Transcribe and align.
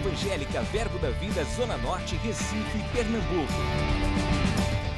Evangélica 0.00 0.62
Verbo 0.62 0.98
da 0.98 1.10
Vida 1.10 1.44
Zona 1.44 1.76
Norte, 1.76 2.16
Recife, 2.16 2.78
Pernambuco. 2.90 3.52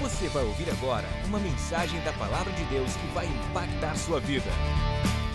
Você 0.00 0.28
vai 0.28 0.44
ouvir 0.44 0.70
agora 0.70 1.04
uma 1.26 1.40
mensagem 1.40 2.00
da 2.04 2.12
Palavra 2.12 2.52
de 2.52 2.64
Deus 2.66 2.94
que 2.94 3.06
vai 3.08 3.26
impactar 3.26 3.96
sua 3.96 4.20
vida. 4.20 4.48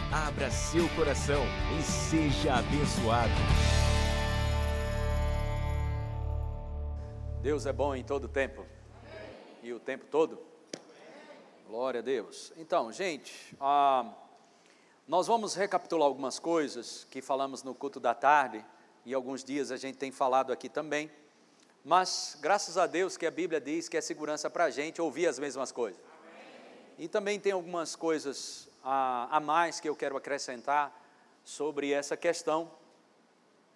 Abra 0.10 0.50
seu 0.50 0.88
coração 0.96 1.44
e 1.78 1.84
seja 1.84 2.56
abençoado. 2.56 3.34
Deus 7.42 7.66
é 7.66 7.74
bom 7.74 7.94
em 7.94 8.06
todo 8.06 8.30
tempo. 8.30 8.66
E 9.62 9.74
o 9.74 9.82
tempo 9.82 10.06
todo? 10.06 10.40
Glória 11.68 12.00
a 12.00 12.04
Deus. 12.04 12.54
Então, 12.56 12.90
gente, 12.94 13.54
ah, 13.60 14.14
nós 15.06 15.28
vamos 15.28 15.56
recapitular 15.56 16.08
algumas 16.08 16.40
coisas 16.40 17.06
que 17.12 17.22
falamos 17.22 17.64
no 17.64 17.76
culto 17.76 18.00
da 18.00 18.16
tarde 18.16 18.64
e 19.08 19.14
alguns 19.14 19.42
dias 19.42 19.72
a 19.72 19.78
gente 19.78 19.98
tem 19.98 20.12
falado 20.12 20.52
aqui 20.52 20.68
também. 20.68 21.10
Mas 21.84 22.38
graças 22.42 22.78
a 22.78 22.86
Deus 22.86 23.16
que 23.16 23.26
a 23.26 23.32
Bíblia 23.32 23.62
diz 23.62 23.88
que 23.88 23.96
é 23.96 24.02
segurança 24.02 24.50
para 24.50 24.66
a 24.66 24.70
gente 24.70 25.02
ouvir 25.02 25.28
as 25.28 25.40
mesmas 25.40 25.72
coisas. 25.72 26.02
E 27.00 27.08
também 27.08 27.40
tem 27.40 27.54
algumas 27.54 27.96
coisas 27.96 28.68
a, 28.84 29.38
a 29.38 29.40
mais 29.40 29.80
que 29.80 29.88
eu 29.88 29.96
quero 29.96 30.18
acrescentar 30.18 30.94
sobre 31.46 31.94
essa 31.94 32.18
questão. 32.18 32.70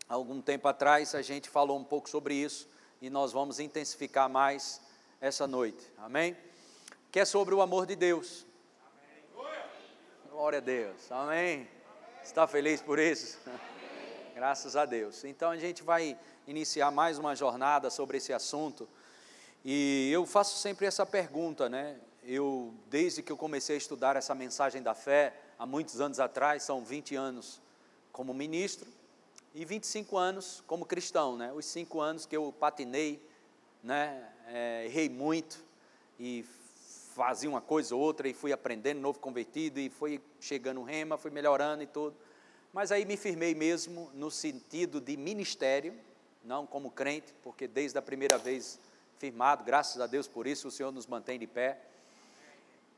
Algum 0.10 0.42
tempo 0.42 0.68
atrás 0.68 1.16
a 1.16 1.22
gente 1.22 1.50
falou 1.50 1.80
um 1.80 1.84
pouco 1.86 2.10
sobre 2.10 2.36
isso 2.36 2.68
e 3.02 3.10
nós 3.10 3.32
vamos 3.32 3.58
intensificar 3.58 4.28
mais 4.28 4.82
essa 5.22 5.48
noite. 5.48 5.82
Amém? 5.98 6.36
que 7.12 7.20
é 7.20 7.26
sobre 7.26 7.54
o 7.54 7.62
amor 7.62 7.86
de 7.86 7.96
Deus. 7.96 8.46
Glória 10.30 10.60
a 10.60 10.62
Deus, 10.62 11.12
amém. 11.12 11.68
Está 12.24 12.48
feliz 12.48 12.82
por 12.82 12.98
isso? 12.98 13.38
Graças 14.42 14.76
a 14.76 14.86
Deus. 14.86 15.24
Então 15.24 15.52
a 15.52 15.56
gente 15.56 15.84
vai 15.84 16.18
iniciar 16.48 16.90
mais 16.90 17.20
uma 17.20 17.36
jornada 17.36 17.92
sobre 17.92 18.18
esse 18.18 18.34
assunto. 18.34 18.90
E 19.64 20.10
eu 20.12 20.26
faço 20.26 20.58
sempre 20.58 20.88
essa 20.88 21.06
pergunta, 21.06 21.70
né? 21.70 22.00
Eu, 22.24 22.74
desde 22.90 23.22
que 23.22 23.32
eu 23.32 23.38
comecei 23.38 23.76
a 23.76 23.78
estudar 23.78 24.16
essa 24.16 24.34
mensagem 24.34 24.82
da 24.82 24.96
fé, 24.96 25.36
há 25.60 25.66
muitos 25.68 26.02
anos 26.02 26.20
atrás, 26.20 26.64
são 26.64 26.84
20 26.84 27.16
anos 27.16 27.62
como 28.12 28.34
ministro 28.34 28.90
e 29.54 29.64
25 29.64 30.18
anos 30.18 30.64
como 30.66 30.88
cristão, 30.88 31.38
né? 31.38 31.54
Os 31.54 31.68
cinco 31.68 32.02
anos 32.02 32.26
que 32.26 32.36
eu 32.36 32.52
patinei, 32.52 33.24
né? 33.84 34.28
É, 34.48 34.86
errei 34.88 35.08
muito 35.08 35.64
e 36.20 36.44
fazia 37.14 37.48
uma 37.48 37.62
coisa 37.62 37.94
ou 37.94 38.02
outra 38.02 38.28
e 38.28 38.34
fui 38.34 38.52
aprendendo, 38.52 39.02
novo 39.02 39.20
convertido, 39.20 39.80
e 39.80 39.88
foi 39.88 40.20
chegando 40.40 40.82
rema, 40.82 41.16
fui 41.16 41.30
melhorando 41.30 41.84
e 41.84 41.86
tudo. 41.86 42.18
Mas 42.74 42.92
aí 42.92 43.04
me 43.04 43.18
firmei 43.18 43.54
mesmo 43.54 44.10
no 44.14 44.32
sentido 44.32 45.02
de 45.02 45.18
ministério, 45.18 45.94
não 46.44 46.66
como 46.66 46.90
crente, 46.90 47.34
porque 47.44 47.68
desde 47.68 47.98
a 47.98 48.02
primeira 48.02 48.38
vez 48.38 48.80
firmado, 49.20 49.64
graças 49.64 50.02
a 50.02 50.08
Deus 50.08 50.28
por 50.28 50.48
isso, 50.48 50.70
o 50.70 50.72
Senhor 50.72 50.92
nos 50.92 51.06
mantém 51.06 51.38
de 51.38 51.46
pé. 51.46 51.80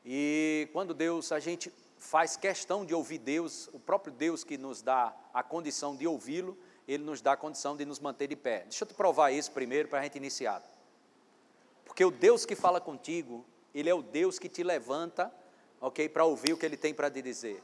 E 0.05 0.69
quando 0.71 0.93
Deus, 0.93 1.31
a 1.31 1.39
gente 1.39 1.73
faz 1.97 2.37
questão 2.37 2.85
de 2.85 2.93
ouvir 2.93 3.17
Deus, 3.17 3.67
o 3.73 3.79
próprio 3.79 4.13
Deus 4.13 4.43
que 4.43 4.57
nos 4.57 4.81
dá 4.81 5.15
a 5.33 5.41
condição 5.41 5.95
de 5.95 6.05
ouvi-lo, 6.05 6.57
ele 6.87 7.03
nos 7.03 7.21
dá 7.21 7.33
a 7.33 7.37
condição 7.37 7.75
de 7.75 7.85
nos 7.85 7.99
manter 7.99 8.27
de 8.27 8.35
pé. 8.35 8.59
Deixa 8.63 8.83
eu 8.83 8.87
te 8.87 8.93
provar 8.93 9.31
isso 9.31 9.51
primeiro 9.51 9.89
para 9.89 9.99
a 9.99 10.03
gente 10.03 10.17
iniciar. 10.17 10.61
Porque 11.83 12.05
o 12.05 12.11
Deus 12.11 12.45
que 12.45 12.55
fala 12.55 12.79
contigo, 12.79 13.45
ele 13.73 13.89
é 13.89 13.93
o 13.93 14.03
Deus 14.03 14.37
que 14.37 14.49
te 14.49 14.63
levanta, 14.63 15.33
ok, 15.81 16.07
para 16.09 16.25
ouvir 16.25 16.53
o 16.53 16.57
que 16.57 16.65
Ele 16.65 16.77
tem 16.77 16.93
para 16.93 17.09
te 17.09 17.21
dizer. 17.21 17.61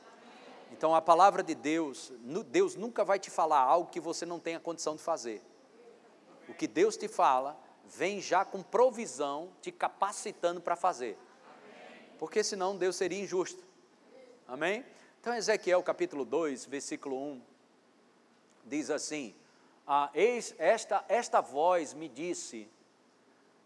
Então 0.72 0.94
a 0.94 1.02
palavra 1.02 1.44
de 1.44 1.56
Deus, 1.56 2.12
Deus 2.48 2.76
nunca 2.76 3.04
vai 3.04 3.20
te 3.20 3.30
falar 3.30 3.60
algo 3.60 3.90
que 3.90 4.00
você 4.00 4.26
não 4.26 4.40
tenha 4.40 4.60
condição 4.60 4.96
de 4.96 5.02
fazer. 5.02 5.42
O 6.48 6.54
que 6.54 6.68
Deus 6.68 6.98
te 6.98 7.08
fala, 7.08 7.60
vem 7.86 8.22
já 8.22 8.46
com 8.46 8.62
provisão, 8.62 9.52
te 9.62 9.72
capacitando 9.72 10.62
para 10.62 10.76
fazer. 10.76 11.18
Porque 12.18 12.44
senão 12.44 12.78
Deus 12.78 12.96
seria 12.96 13.22
injusto. 13.22 13.64
Amém? 14.48 14.86
Então 15.20 15.34
Ezequiel 15.34 15.84
capítulo 15.84 16.26
2, 16.26 16.66
versículo 16.66 17.16
1, 17.16 17.42
diz 18.66 18.90
assim, 18.90 19.36
ah, 19.86 20.10
eis 20.14 20.56
esta, 20.58 21.04
esta 21.08 21.42
voz 21.42 21.94
me 21.94 22.08
disse, 22.08 22.70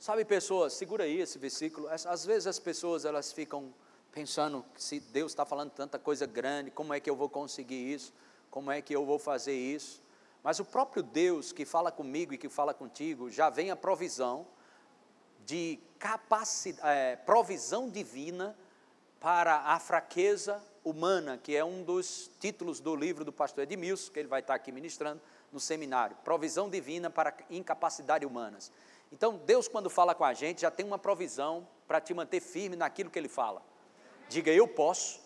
Sabe, 0.04 0.26
pessoas, 0.26 0.74
segura 0.74 1.06
aí 1.06 1.22
esse 1.22 1.40
versículo. 1.40 1.88
Às 1.88 2.26
vezes 2.26 2.46
as 2.46 2.60
pessoas 2.60 3.06
elas 3.06 3.32
ficam 3.32 3.74
pensando 4.14 4.64
se 4.76 5.00
Deus 5.00 5.32
está 5.32 5.44
falando 5.44 5.72
tanta 5.72 5.98
coisa 5.98 6.28
grande, 6.28 6.70
como 6.70 6.94
é 6.94 7.00
que 7.00 7.10
eu 7.10 7.16
vou 7.16 7.28
conseguir 7.28 7.94
isso? 7.94 8.14
Como 8.52 8.72
é 8.72 8.82
que 8.82 8.96
eu 8.96 9.06
vou 9.06 9.18
fazer 9.18 9.54
isso? 9.54 10.02
Mas 10.44 10.60
o 10.60 10.66
próprio 10.66 11.02
Deus 11.02 11.52
que 11.52 11.66
fala 11.66 11.92
comigo 11.92 12.34
e 12.34 12.38
que 12.38 12.48
fala 12.48 12.74
contigo 12.74 13.30
já 13.30 13.50
vem 13.50 13.72
a 13.72 13.76
provisão 13.76 14.46
de 15.46 15.80
capacidade, 15.98 16.88
é, 16.88 17.16
provisão 17.16 17.90
divina 17.90 18.56
para 19.20 19.56
a 19.62 19.80
fraqueza 19.80 20.62
humana, 20.84 21.40
que 21.42 21.56
é 21.56 21.64
um 21.64 21.82
dos 21.82 22.30
títulos 22.40 22.80
do 22.80 22.96
livro 22.96 23.26
do 23.26 23.32
pastor 23.32 23.64
Edmilson, 23.64 24.12
que 24.12 24.20
ele 24.20 24.28
vai 24.28 24.42
estar 24.42 24.54
aqui 24.54 24.72
ministrando 24.72 25.22
no 25.52 25.60
seminário. 25.60 26.16
Provisão 26.24 26.70
divina 26.70 27.10
para 27.10 27.34
incapacidade 27.50 28.26
humanas. 28.26 28.72
Então, 29.12 29.38
Deus, 29.38 29.68
quando 29.68 29.90
fala 29.90 30.14
com 30.14 30.26
a 30.26 30.34
gente, 30.34 30.62
já 30.62 30.72
tem 30.72 30.86
uma 30.86 31.00
provisão 31.00 31.68
para 31.88 32.02
te 32.02 32.14
manter 32.14 32.42
firme 32.42 32.76
naquilo 32.76 33.10
que 33.10 33.18
Ele 33.18 33.30
fala. 33.30 33.64
Diga, 34.30 34.52
eu 34.52 34.68
posso 34.68 35.22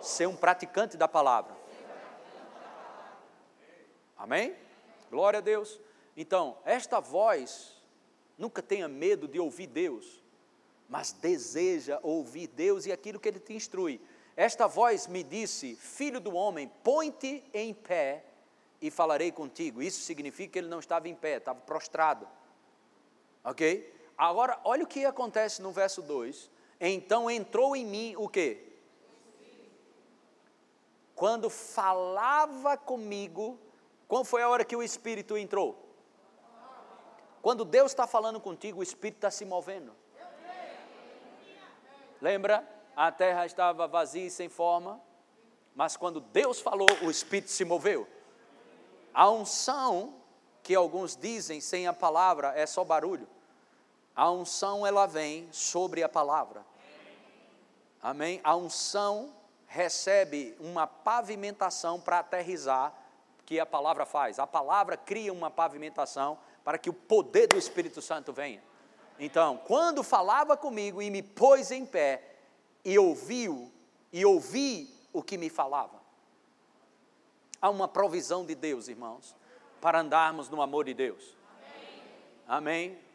ser 0.00 0.26
um 0.26 0.36
praticante 0.36 0.96
da 0.96 1.08
palavra. 1.08 1.56
Amém? 4.16 4.56
Glória 5.10 5.38
a 5.38 5.42
Deus. 5.42 5.80
Então, 6.16 6.56
esta 6.64 7.00
voz, 7.00 7.76
nunca 8.38 8.62
tenha 8.62 8.88
medo 8.88 9.28
de 9.28 9.38
ouvir 9.38 9.66
Deus, 9.66 10.24
mas 10.88 11.12
deseja 11.12 11.98
ouvir 12.02 12.46
Deus 12.46 12.86
e 12.86 12.92
aquilo 12.92 13.20
que 13.20 13.28
Ele 13.28 13.40
te 13.40 13.52
instrui. 13.52 14.00
Esta 14.36 14.66
voz 14.66 15.06
me 15.06 15.22
disse: 15.22 15.74
Filho 15.76 16.20
do 16.20 16.34
homem, 16.34 16.70
põe-te 16.82 17.44
em 17.52 17.72
pé 17.72 18.24
e 18.80 18.90
falarei 18.90 19.32
contigo. 19.32 19.82
Isso 19.82 20.00
significa 20.00 20.52
que 20.52 20.58
ele 20.58 20.68
não 20.68 20.78
estava 20.78 21.08
em 21.08 21.14
pé, 21.14 21.38
estava 21.38 21.60
prostrado. 21.60 22.28
Ok? 23.42 23.92
Agora, 24.16 24.60
olha 24.64 24.84
o 24.84 24.86
que 24.86 25.04
acontece 25.04 25.62
no 25.62 25.72
verso 25.72 26.02
2. 26.02 26.50
Então 26.80 27.30
entrou 27.30 27.74
em 27.74 27.84
mim 27.84 28.14
o 28.16 28.28
quê? 28.28 28.62
Quando 31.14 31.48
falava 31.48 32.76
comigo, 32.76 33.58
qual 34.06 34.24
foi 34.24 34.42
a 34.42 34.48
hora 34.48 34.64
que 34.64 34.76
o 34.76 34.82
Espírito 34.82 35.36
entrou? 35.36 35.82
Quando 37.40 37.64
Deus 37.64 37.92
está 37.92 38.06
falando 38.06 38.40
contigo, 38.40 38.80
o 38.80 38.82
Espírito 38.82 39.18
está 39.18 39.30
se 39.30 39.44
movendo. 39.44 39.94
Lembra? 42.20 42.68
A 42.94 43.12
terra 43.12 43.46
estava 43.46 43.86
vazia 43.86 44.26
e 44.26 44.30
sem 44.30 44.48
forma, 44.48 45.00
mas 45.74 45.96
quando 45.96 46.20
Deus 46.20 46.60
falou, 46.60 46.88
o 47.02 47.10
Espírito 47.10 47.50
se 47.50 47.64
moveu. 47.64 48.08
A 49.12 49.30
unção, 49.30 50.14
que 50.62 50.74
alguns 50.74 51.14
dizem 51.16 51.60
sem 51.60 51.86
a 51.86 51.92
palavra, 51.92 52.52
é 52.56 52.66
só 52.66 52.82
barulho. 52.84 53.28
A 54.16 54.30
unção 54.30 54.86
ela 54.86 55.06
vem 55.06 55.46
sobre 55.52 56.02
a 56.02 56.08
palavra. 56.08 56.64
Amém? 58.02 58.40
A 58.42 58.56
unção 58.56 59.30
recebe 59.66 60.56
uma 60.58 60.86
pavimentação 60.86 62.00
para 62.00 62.20
aterrizar 62.20 62.94
que 63.44 63.60
a 63.60 63.66
palavra 63.66 64.06
faz. 64.06 64.38
A 64.38 64.46
palavra 64.46 64.96
cria 64.96 65.32
uma 65.32 65.50
pavimentação 65.50 66.38
para 66.64 66.78
que 66.78 66.88
o 66.88 66.94
poder 66.94 67.46
do 67.46 67.58
Espírito 67.58 68.00
Santo 68.00 68.32
venha. 68.32 68.62
Então, 69.18 69.58
quando 69.58 70.02
falava 70.02 70.56
comigo 70.56 71.02
e 71.02 71.10
me 71.10 71.22
pôs 71.22 71.70
em 71.70 71.84
pé 71.84 72.36
e 72.84 72.98
ouviu 72.98 73.70
e 74.12 74.24
ouvi 74.24 74.90
o 75.12 75.22
que 75.22 75.36
me 75.36 75.50
falava. 75.50 76.00
Há 77.60 77.70
uma 77.70 77.88
provisão 77.88 78.44
de 78.44 78.54
Deus, 78.54 78.88
irmãos, 78.88 79.34
para 79.80 80.00
andarmos 80.00 80.48
no 80.48 80.62
amor 80.62 80.84
de 80.84 80.94
Deus. 80.94 81.34
Amém? 82.46 82.92
Amém? 82.92 83.05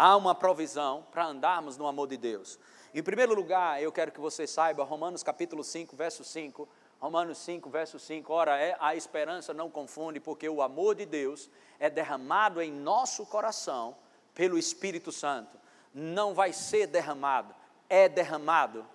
Há 0.00 0.16
uma 0.16 0.32
provisão 0.32 1.04
para 1.10 1.26
andarmos 1.26 1.76
no 1.76 1.84
amor 1.84 2.06
de 2.06 2.16
Deus. 2.16 2.56
Em 2.94 3.02
primeiro 3.02 3.34
lugar, 3.34 3.82
eu 3.82 3.90
quero 3.90 4.12
que 4.12 4.20
você 4.20 4.46
saiba, 4.46 4.84
Romanos 4.84 5.24
capítulo 5.24 5.64
5, 5.64 5.96
verso 5.96 6.22
5, 6.22 6.68
Romanos 7.00 7.38
5, 7.38 7.68
verso 7.68 7.98
5, 7.98 8.32
ora, 8.32 8.56
é, 8.56 8.76
a 8.78 8.94
esperança 8.94 9.52
não 9.52 9.68
confunde, 9.68 10.20
porque 10.20 10.48
o 10.48 10.62
amor 10.62 10.94
de 10.94 11.04
Deus 11.04 11.50
é 11.80 11.90
derramado 11.90 12.62
em 12.62 12.70
nosso 12.70 13.26
coração 13.26 13.96
pelo 14.36 14.56
Espírito 14.56 15.10
Santo. 15.10 15.58
Não 15.92 16.32
vai 16.32 16.52
ser 16.52 16.86
derramado, 16.86 17.52
é 17.88 18.08
derramado. 18.08 18.86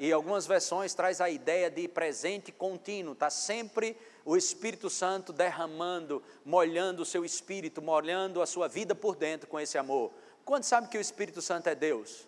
E 0.00 0.10
algumas 0.10 0.48
versões 0.48 0.94
traz 0.94 1.20
a 1.20 1.30
ideia 1.30 1.70
de 1.70 1.86
presente 1.86 2.50
contínuo, 2.50 3.12
está 3.12 3.30
sempre 3.30 3.96
o 4.24 4.36
Espírito 4.36 4.90
Santo 4.90 5.32
derramando, 5.32 6.20
molhando 6.44 7.02
o 7.02 7.06
seu 7.06 7.24
espírito, 7.24 7.80
molhando 7.80 8.42
a 8.42 8.46
sua 8.46 8.66
vida 8.66 8.96
por 8.96 9.14
dentro 9.14 9.46
com 9.48 9.60
esse 9.60 9.78
amor. 9.78 10.10
Quantos 10.44 10.68
sabe 10.68 10.88
que 10.88 10.98
o 10.98 11.00
Espírito 11.00 11.40
Santo 11.40 11.68
é 11.68 11.74
Deus? 11.74 12.26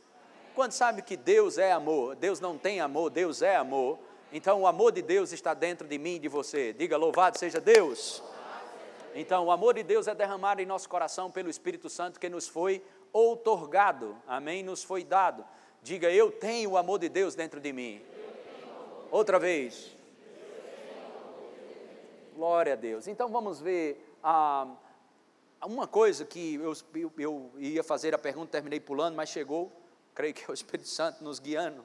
Quantos 0.55 0.77
sabe 0.77 1.03
que 1.03 1.17
Deus 1.17 1.59
é 1.59 1.73
amor? 1.73 2.15
Deus 2.17 2.41
não 2.41 2.59
tem 2.59 2.81
amor, 2.81 3.11
Deus 3.11 3.43
é 3.43 3.57
amor. 3.57 3.99
Então 4.33 4.63
o 4.63 4.67
amor 4.67 4.93
de 4.93 5.03
Deus 5.03 5.33
está 5.33 5.55
dentro 5.55 5.87
de 5.87 5.99
mim 5.99 6.17
e 6.17 6.19
de 6.19 6.29
você. 6.29 6.73
Diga 6.73 6.97
louvado 6.97 7.39
seja 7.39 7.61
Deus. 7.61 8.23
Então, 9.15 9.47
o 9.47 9.51
amor 9.51 9.75
de 9.75 9.83
Deus 9.83 10.09
é 10.09 10.15
derramado 10.15 10.63
em 10.63 10.67
nosso 10.67 10.89
coração 10.89 11.31
pelo 11.31 11.51
Espírito 11.51 11.91
Santo 11.91 12.19
que 12.19 12.31
nos 12.31 12.49
foi 12.49 12.83
outorgado, 13.13 14.17
amém? 14.27 14.63
Nos 14.63 14.83
foi 14.83 15.05
dado. 15.05 15.45
Diga, 15.83 16.11
eu 16.11 16.31
tenho 16.31 16.71
o 16.71 16.77
amor 16.79 16.99
de 16.99 17.11
Deus 17.11 17.35
dentro 17.35 17.61
de 17.61 17.73
mim. 17.73 18.01
Outra 19.11 19.39
vez. 19.39 19.95
Glória 22.35 22.73
a 22.73 22.77
Deus. 22.77 23.07
Então 23.07 23.29
vamos 23.29 23.61
ver 23.61 24.17
ah, 24.25 24.67
uma 25.67 25.87
coisa 25.87 26.25
que 26.25 26.55
eu, 26.55 26.75
eu, 26.95 27.13
eu, 27.19 27.53
ia 27.59 27.85
fazer 27.85 28.15
a 28.15 28.19
pergunta, 28.19 28.51
terminei 28.51 28.81
pulando, 28.81 29.15
mas 29.15 29.29
chegou. 29.29 29.71
Creio 30.15 30.35
que 30.35 30.43
é 30.43 30.49
o 30.49 30.55
Espírito 30.55 30.89
Santo 30.89 31.23
nos 31.23 31.39
guiando. 31.39 31.85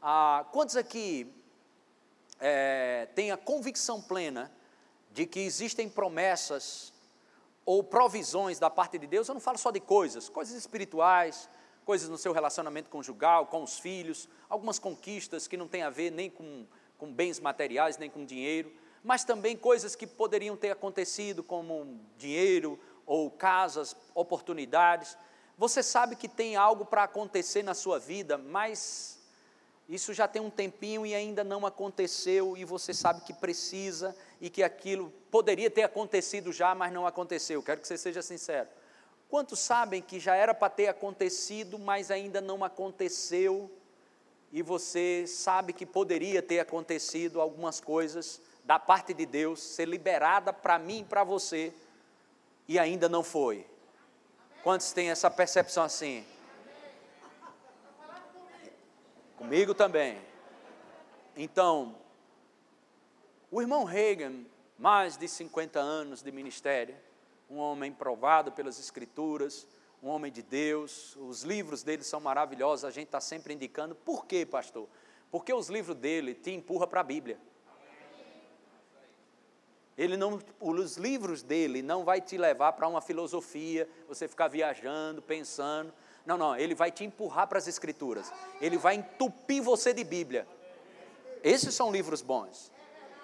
Ah, 0.00 0.46
quantos 0.52 0.76
aqui 0.76 1.30
é, 2.38 3.08
têm 3.14 3.32
a 3.32 3.36
convicção 3.36 4.00
plena 4.00 4.50
de 5.12 5.26
que 5.26 5.40
existem 5.40 5.88
promessas 5.88 6.92
ou 7.66 7.82
provisões 7.82 8.58
da 8.58 8.70
parte 8.70 8.98
de 8.98 9.06
Deus? 9.06 9.28
Eu 9.28 9.34
não 9.34 9.40
falo 9.40 9.58
só 9.58 9.70
de 9.70 9.80
coisas, 9.80 10.28
coisas 10.28 10.54
espirituais, 10.54 11.50
coisas 11.84 12.08
no 12.08 12.16
seu 12.16 12.32
relacionamento 12.32 12.88
conjugal, 12.88 13.46
com 13.46 13.62
os 13.62 13.78
filhos, 13.78 14.28
algumas 14.48 14.78
conquistas 14.78 15.46
que 15.46 15.56
não 15.56 15.68
têm 15.68 15.82
a 15.82 15.90
ver 15.90 16.10
nem 16.10 16.30
com, 16.30 16.64
com 16.96 17.12
bens 17.12 17.40
materiais, 17.40 17.98
nem 17.98 18.08
com 18.08 18.24
dinheiro 18.24 18.72
mas 19.02 19.24
também 19.24 19.56
coisas 19.56 19.96
que 19.96 20.06
poderiam 20.06 20.56
ter 20.56 20.70
acontecido, 20.70 21.42
como 21.42 21.98
dinheiro 22.18 22.78
ou 23.10 23.28
casas, 23.28 23.96
oportunidades. 24.14 25.18
Você 25.58 25.82
sabe 25.82 26.14
que 26.14 26.28
tem 26.28 26.54
algo 26.54 26.84
para 26.84 27.02
acontecer 27.02 27.60
na 27.60 27.74
sua 27.74 27.98
vida, 27.98 28.38
mas 28.38 29.18
isso 29.88 30.14
já 30.14 30.28
tem 30.28 30.40
um 30.40 30.48
tempinho 30.48 31.04
e 31.04 31.12
ainda 31.12 31.42
não 31.42 31.66
aconteceu, 31.66 32.56
e 32.56 32.64
você 32.64 32.94
sabe 32.94 33.22
que 33.22 33.32
precisa 33.32 34.14
e 34.40 34.48
que 34.48 34.62
aquilo 34.62 35.12
poderia 35.28 35.68
ter 35.68 35.82
acontecido 35.82 36.52
já, 36.52 36.72
mas 36.72 36.92
não 36.92 37.04
aconteceu. 37.04 37.60
Quero 37.64 37.80
que 37.80 37.88
você 37.88 37.98
seja 37.98 38.22
sincero. 38.22 38.68
Quantos 39.28 39.58
sabem 39.58 40.00
que 40.00 40.20
já 40.20 40.36
era 40.36 40.54
para 40.54 40.70
ter 40.70 40.86
acontecido, 40.86 41.80
mas 41.80 42.12
ainda 42.12 42.40
não 42.40 42.62
aconteceu, 42.62 43.68
e 44.52 44.62
você 44.62 45.24
sabe 45.26 45.72
que 45.72 45.84
poderia 45.84 46.40
ter 46.40 46.60
acontecido 46.60 47.40
algumas 47.40 47.80
coisas, 47.80 48.40
da 48.62 48.78
parte 48.78 49.12
de 49.12 49.26
Deus 49.26 49.60
ser 49.60 49.88
liberada 49.88 50.52
para 50.52 50.78
mim 50.78 51.00
e 51.00 51.04
para 51.04 51.24
você 51.24 51.74
e 52.70 52.78
ainda 52.78 53.08
não 53.08 53.24
foi. 53.24 53.66
Quantos 54.62 54.92
têm 54.92 55.10
essa 55.10 55.28
percepção 55.28 55.82
assim? 55.82 56.24
Comigo 59.36 59.74
também. 59.74 60.22
Então, 61.36 61.96
o 63.50 63.60
irmão 63.60 63.82
Reagan, 63.82 64.44
mais 64.78 65.16
de 65.16 65.26
50 65.26 65.80
anos 65.80 66.22
de 66.22 66.30
ministério, 66.30 66.94
um 67.50 67.56
homem 67.56 67.92
provado 67.92 68.52
pelas 68.52 68.78
Escrituras, 68.78 69.66
um 70.00 70.06
homem 70.06 70.30
de 70.30 70.40
Deus, 70.40 71.16
os 71.16 71.42
livros 71.42 71.82
dele 71.82 72.04
são 72.04 72.20
maravilhosos, 72.20 72.84
a 72.84 72.92
gente 72.92 73.06
está 73.06 73.20
sempre 73.20 73.52
indicando. 73.52 73.96
Por 73.96 74.26
quê, 74.26 74.46
pastor? 74.46 74.88
Porque 75.28 75.52
os 75.52 75.68
livros 75.68 75.96
dele 75.96 76.34
te 76.34 76.52
empurram 76.52 76.86
para 76.86 77.00
a 77.00 77.04
Bíblia. 77.04 77.36
Ele 79.96 80.16
não, 80.16 80.38
os 80.60 80.96
livros 80.96 81.42
dele 81.42 81.82
não 81.82 82.04
vai 82.04 82.20
te 82.20 82.38
levar 82.38 82.72
para 82.72 82.88
uma 82.88 83.00
filosofia, 83.00 83.88
você 84.08 84.26
ficar 84.26 84.48
viajando, 84.48 85.20
pensando. 85.20 85.92
Não, 86.24 86.38
não, 86.38 86.56
ele 86.56 86.74
vai 86.74 86.90
te 86.90 87.04
empurrar 87.04 87.46
para 87.46 87.58
as 87.58 87.66
escrituras. 87.66 88.32
Ele 88.60 88.78
vai 88.78 88.94
entupir 88.94 89.62
você 89.62 89.92
de 89.92 90.04
Bíblia. 90.04 90.46
Esses 91.42 91.74
são 91.74 91.90
livros 91.90 92.22
bons. 92.22 92.70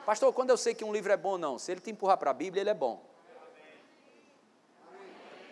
Pastor, 0.05 0.33
quando 0.33 0.51
eu 0.51 0.57
sei 0.57 0.75
que 0.75 0.85
um 0.85 0.93
livro 0.93 1.13
é 1.13 1.17
bom, 1.17 1.37
não. 1.37 1.59
Se 1.59 1.73
ele 1.73 1.81
te 1.81 1.91
empurrar 1.91 2.17
para 2.17 2.31
a 2.31 2.35
Bíblia, 2.35 2.61
ele 2.61 2.71
é 2.71 2.75
bom. 2.75 3.03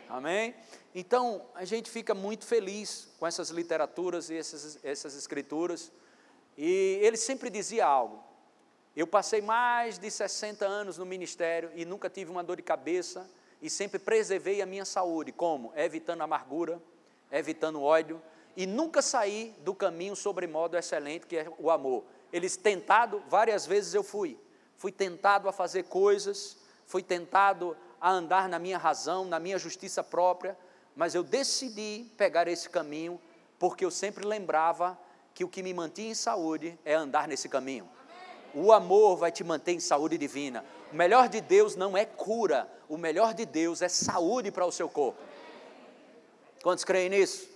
Amém? 0.09 0.55
Então, 0.95 1.45
a 1.55 1.65
gente 1.65 1.91
fica 1.91 2.15
muito 2.15 2.45
feliz 2.45 3.09
com 3.19 3.27
essas 3.27 3.51
literaturas 3.51 4.31
e 4.31 4.37
essas, 4.37 4.79
essas 4.85 5.17
escrituras. 5.17 5.91
E 6.57 7.01
ele 7.03 7.17
sempre 7.17 7.51
dizia 7.51 7.85
algo: 7.85 8.23
eu 8.96 9.06
passei 9.06 9.43
mais 9.43 9.99
de 9.99 10.08
60 10.11 10.64
anos 10.64 10.99
no 10.99 11.05
ministério 11.05 11.70
e 11.75 11.85
nunca 11.85 12.08
tive 12.08 12.31
uma 12.31 12.44
dor 12.44 12.56
de 12.56 12.62
cabeça 12.62 13.29
e 13.61 13.69
sempre 13.69 13.99
preservei 13.99 14.62
a 14.62 14.67
minha 14.67 14.85
saúde, 14.85 15.32
como? 15.32 15.73
Evitando 15.75 16.23
amargura, 16.23 16.81
evitando 17.31 17.82
ódio 17.82 18.23
e 18.56 18.67
nunca 18.67 19.02
saí 19.02 19.55
do 19.61 19.75
caminho 19.75 20.14
sobre 20.14 20.46
modo 20.46 20.76
excelente 20.76 21.26
que 21.26 21.38
é 21.38 21.52
o 21.58 21.70
amor. 21.70 22.05
Eles 22.32 22.56
tentado, 22.56 23.23
várias 23.29 23.67
vezes 23.67 23.94
eu 23.94 24.05
fui. 24.05 24.38
Fui 24.76 24.93
tentado 24.93 25.49
a 25.49 25.52
fazer 25.52 25.85
coisas, 25.85 26.56
fui 26.87 27.02
tentado 27.02 27.76
a 28.00 28.11
andar 28.11 28.49
na 28.49 28.58
minha 28.58 28.79
razão, 28.79 29.25
na 29.25 29.41
minha 29.41 29.58
justiça 29.58 30.05
própria, 30.05 30.56
mas 30.94 31.14
eu 31.14 31.25
decidi 31.25 32.06
pegar 32.17 32.46
esse 32.46 32.69
caminho 32.69 33.20
porque 33.58 33.85
eu 33.85 33.91
sempre 33.91 34.25
lembrava 34.25 34.99
que 35.32 35.43
o 35.43 35.49
que 35.49 35.62
me 35.62 35.75
mantinha 35.75 36.11
em 36.11 36.14
saúde 36.14 36.79
é 36.85 36.94
andar 36.94 37.26
nesse 37.26 37.49
caminho. 37.49 37.88
O 38.55 38.73
amor 38.73 39.17
vai 39.17 39.33
te 39.33 39.43
manter 39.43 39.73
em 39.73 39.81
saúde 39.81 40.17
divina. 40.17 40.65
O 40.93 40.97
melhor 40.97 41.29
de 41.29 41.41
Deus 41.41 41.75
não 41.75 41.97
é 41.97 42.05
cura, 42.05 42.71
o 42.89 42.97
melhor 42.97 43.35
de 43.35 43.45
Deus 43.45 43.83
é 43.83 43.89
saúde 43.89 44.51
para 44.51 44.65
o 44.65 44.71
seu 44.71 44.89
corpo. 44.89 45.21
Quantos 46.62 46.85
creem 46.85 47.11
nisso? 47.11 47.49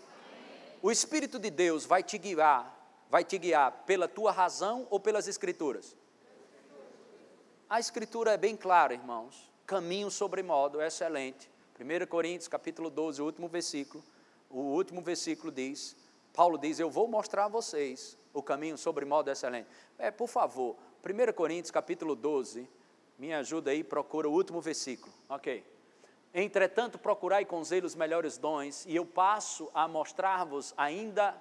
O 0.82 0.90
Espírito 0.90 1.38
de 1.38 1.50
Deus 1.50 1.86
vai 1.86 2.02
te 2.02 2.18
guiar, 2.18 2.76
vai 3.08 3.24
te 3.24 3.38
guiar 3.38 3.84
pela 3.86 4.08
tua 4.08 4.32
razão 4.32 4.86
ou 4.90 4.98
pelas 4.98 5.28
Escrituras? 5.28 5.96
A 7.70 7.78
Escritura 7.78 8.32
é 8.32 8.36
bem 8.36 8.56
clara, 8.56 8.92
irmãos. 8.92 9.50
Caminho 9.66 10.10
sobre 10.10 10.42
modo 10.42 10.80
excelente. 10.80 11.50
1 11.78 12.06
Coríntios 12.06 12.48
capítulo 12.48 12.90
12, 12.90 13.22
o 13.22 13.24
último 13.24 13.46
versículo. 13.46 14.02
O 14.50 14.60
último 14.60 15.00
versículo 15.00 15.52
diz: 15.52 15.94
Paulo 16.32 16.58
diz: 16.58 16.80
Eu 16.80 16.90
vou 16.90 17.06
mostrar 17.06 17.44
a 17.44 17.48
vocês 17.48 18.16
o 18.32 18.42
caminho 18.42 18.78
sobre 18.78 19.04
modo 19.04 19.30
excelente. 19.30 19.68
É, 19.98 20.10
por 20.10 20.28
favor, 20.28 20.76
1 21.04 21.32
Coríntios 21.32 21.70
capítulo 21.70 22.14
12, 22.14 22.68
me 23.18 23.32
ajuda 23.32 23.70
aí, 23.70 23.84
procura 23.84 24.28
o 24.28 24.32
último 24.32 24.60
versículo. 24.60 25.12
Ok. 25.28 25.64
Entretanto, 26.34 26.98
procurai 26.98 27.44
com 27.44 27.62
zelo 27.64 27.86
os 27.86 27.94
melhores 27.94 28.36
dons, 28.36 28.84
e 28.86 28.94
eu 28.94 29.06
passo 29.06 29.70
a 29.72 29.88
mostrar-vos 29.88 30.74
ainda 30.76 31.34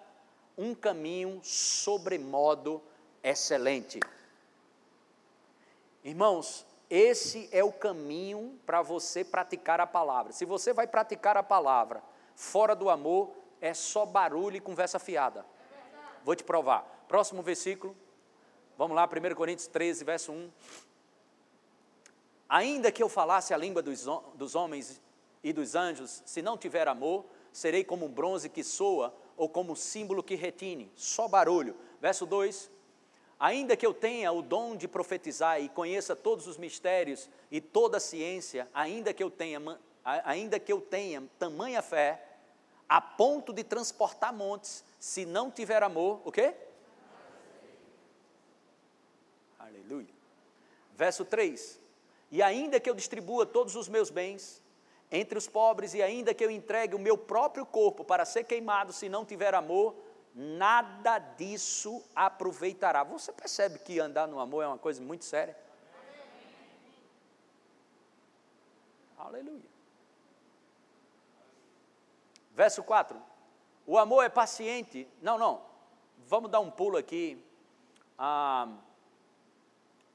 um 0.58 0.74
caminho 0.74 1.40
sobremodo 1.44 2.82
excelente. 3.22 4.00
Irmãos, 6.04 6.66
esse 6.90 7.50
é 7.52 7.64
o 7.64 7.72
caminho 7.72 8.58
para 8.66 8.82
você 8.82 9.24
praticar 9.24 9.82
a 9.82 9.86
palavra. 9.86 10.32
Se 10.32 10.46
você 10.46 10.72
vai 10.72 10.88
praticar 10.88 11.36
a 11.36 11.44
palavra 11.44 12.02
fora 12.34 12.76
do 12.76 12.90
amor, 12.90 13.32
é 13.60 13.74
só 13.74 14.06
barulho 14.06 14.56
e 14.56 14.62
conversa 14.62 14.98
fiada. 14.98 15.46
Vou 16.24 16.36
te 16.36 16.44
provar. 16.44 17.06
Próximo 17.08 17.42
versículo. 17.42 17.96
Vamos 18.78 18.96
lá, 18.96 19.10
1 19.10 19.34
Coríntios 19.34 19.68
13, 19.68 20.04
verso 20.04 20.32
1. 20.32 20.52
Ainda 22.48 22.92
que 22.92 23.02
eu 23.02 23.10
falasse 23.10 23.52
a 23.52 23.58
língua 23.58 23.82
dos, 23.82 24.06
dos 24.36 24.54
homens 24.54 25.02
e 25.44 25.52
dos 25.52 25.74
anjos, 25.74 26.22
se 26.28 26.44
não 26.44 26.56
tiver 26.56 26.88
amor, 26.88 27.26
serei 27.52 27.84
como 27.84 28.06
um 28.06 28.10
bronze 28.10 28.50
que 28.50 28.64
soa 28.64 29.12
ou 29.36 29.50
como 29.50 29.74
um 29.74 29.76
símbolo 29.76 30.22
que 30.22 30.36
retine, 30.36 30.92
só 30.96 31.28
barulho. 31.28 31.76
Verso 32.00 32.24
2: 32.28 32.70
Ainda 33.40 33.76
que 33.76 33.86
eu 33.86 33.96
tenha 33.96 34.32
o 34.32 34.44
dom 34.44 34.76
de 34.76 34.88
profetizar 34.88 35.60
e 35.60 35.70
conheça 35.70 36.16
todos 36.16 36.46
os 36.46 36.56
mistérios 36.56 37.28
e 37.50 37.60
toda 37.60 37.98
a 37.98 38.00
ciência, 38.00 38.70
ainda 38.76 39.12
que 39.12 39.24
eu 39.24 39.32
tenha, 39.32 39.60
ainda 40.04 40.60
que 40.60 40.72
eu 40.72 40.80
tenha 40.80 41.24
tamanha 41.40 41.82
fé, 41.82 42.24
a 42.88 43.02
ponto 43.02 43.52
de 43.52 43.64
transportar 43.64 44.32
montes, 44.32 44.84
se 45.00 45.26
não 45.26 45.50
tiver 45.50 45.82
amor, 45.82 46.22
o 46.24 46.32
quê? 46.32 46.54
Aleluia. 49.68 50.08
Verso 50.96 51.26
3: 51.26 51.80
E 52.32 52.42
ainda 52.42 52.80
que 52.80 52.90
eu 52.90 52.96
distribua 52.96 53.46
todos 53.46 53.76
os 53.76 53.90
meus 53.90 54.10
bens 54.10 54.64
entre 55.12 55.38
os 55.38 55.48
pobres, 55.48 55.94
e 55.94 56.02
ainda 56.02 56.34
que 56.34 56.44
eu 56.44 56.52
entregue 56.52 56.96
o 56.96 57.00
meu 57.00 57.18
próprio 57.18 57.66
corpo 57.66 58.04
para 58.04 58.26
ser 58.26 58.44
queimado, 58.44 58.92
se 58.92 59.08
não 59.08 59.26
tiver 59.26 59.54
amor, 59.54 59.96
nada 60.34 61.20
disso 61.20 62.04
aproveitará. 62.16 63.04
Você 63.04 63.32
percebe 63.32 63.80
que 63.80 64.00
andar 64.00 64.28
no 64.28 64.40
amor 64.40 64.64
é 64.64 64.68
uma 64.68 64.78
coisa 64.78 65.02
muito 65.02 65.26
séria? 65.26 65.58
Aleluia. 69.18 69.78
Verso 72.54 72.84
4. 72.84 73.22
O 73.86 73.98
amor 73.98 74.24
é 74.24 74.30
paciente. 74.30 75.08
Não, 75.22 75.38
não. 75.38 75.62
Vamos 76.26 76.52
dar 76.52 76.60
um 76.60 76.72
pulo 76.72 76.98
aqui. 76.98 77.42
Ah, 78.18 78.68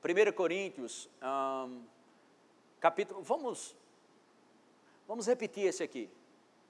1 0.05 0.33
Coríntios, 0.33 1.09
um, 1.23 1.85
capítulo. 2.81 3.23
Vamos, 3.23 3.77
vamos 5.07 5.29
repetir 5.29 5.67
esse 5.67 5.81
aqui. 5.81 6.11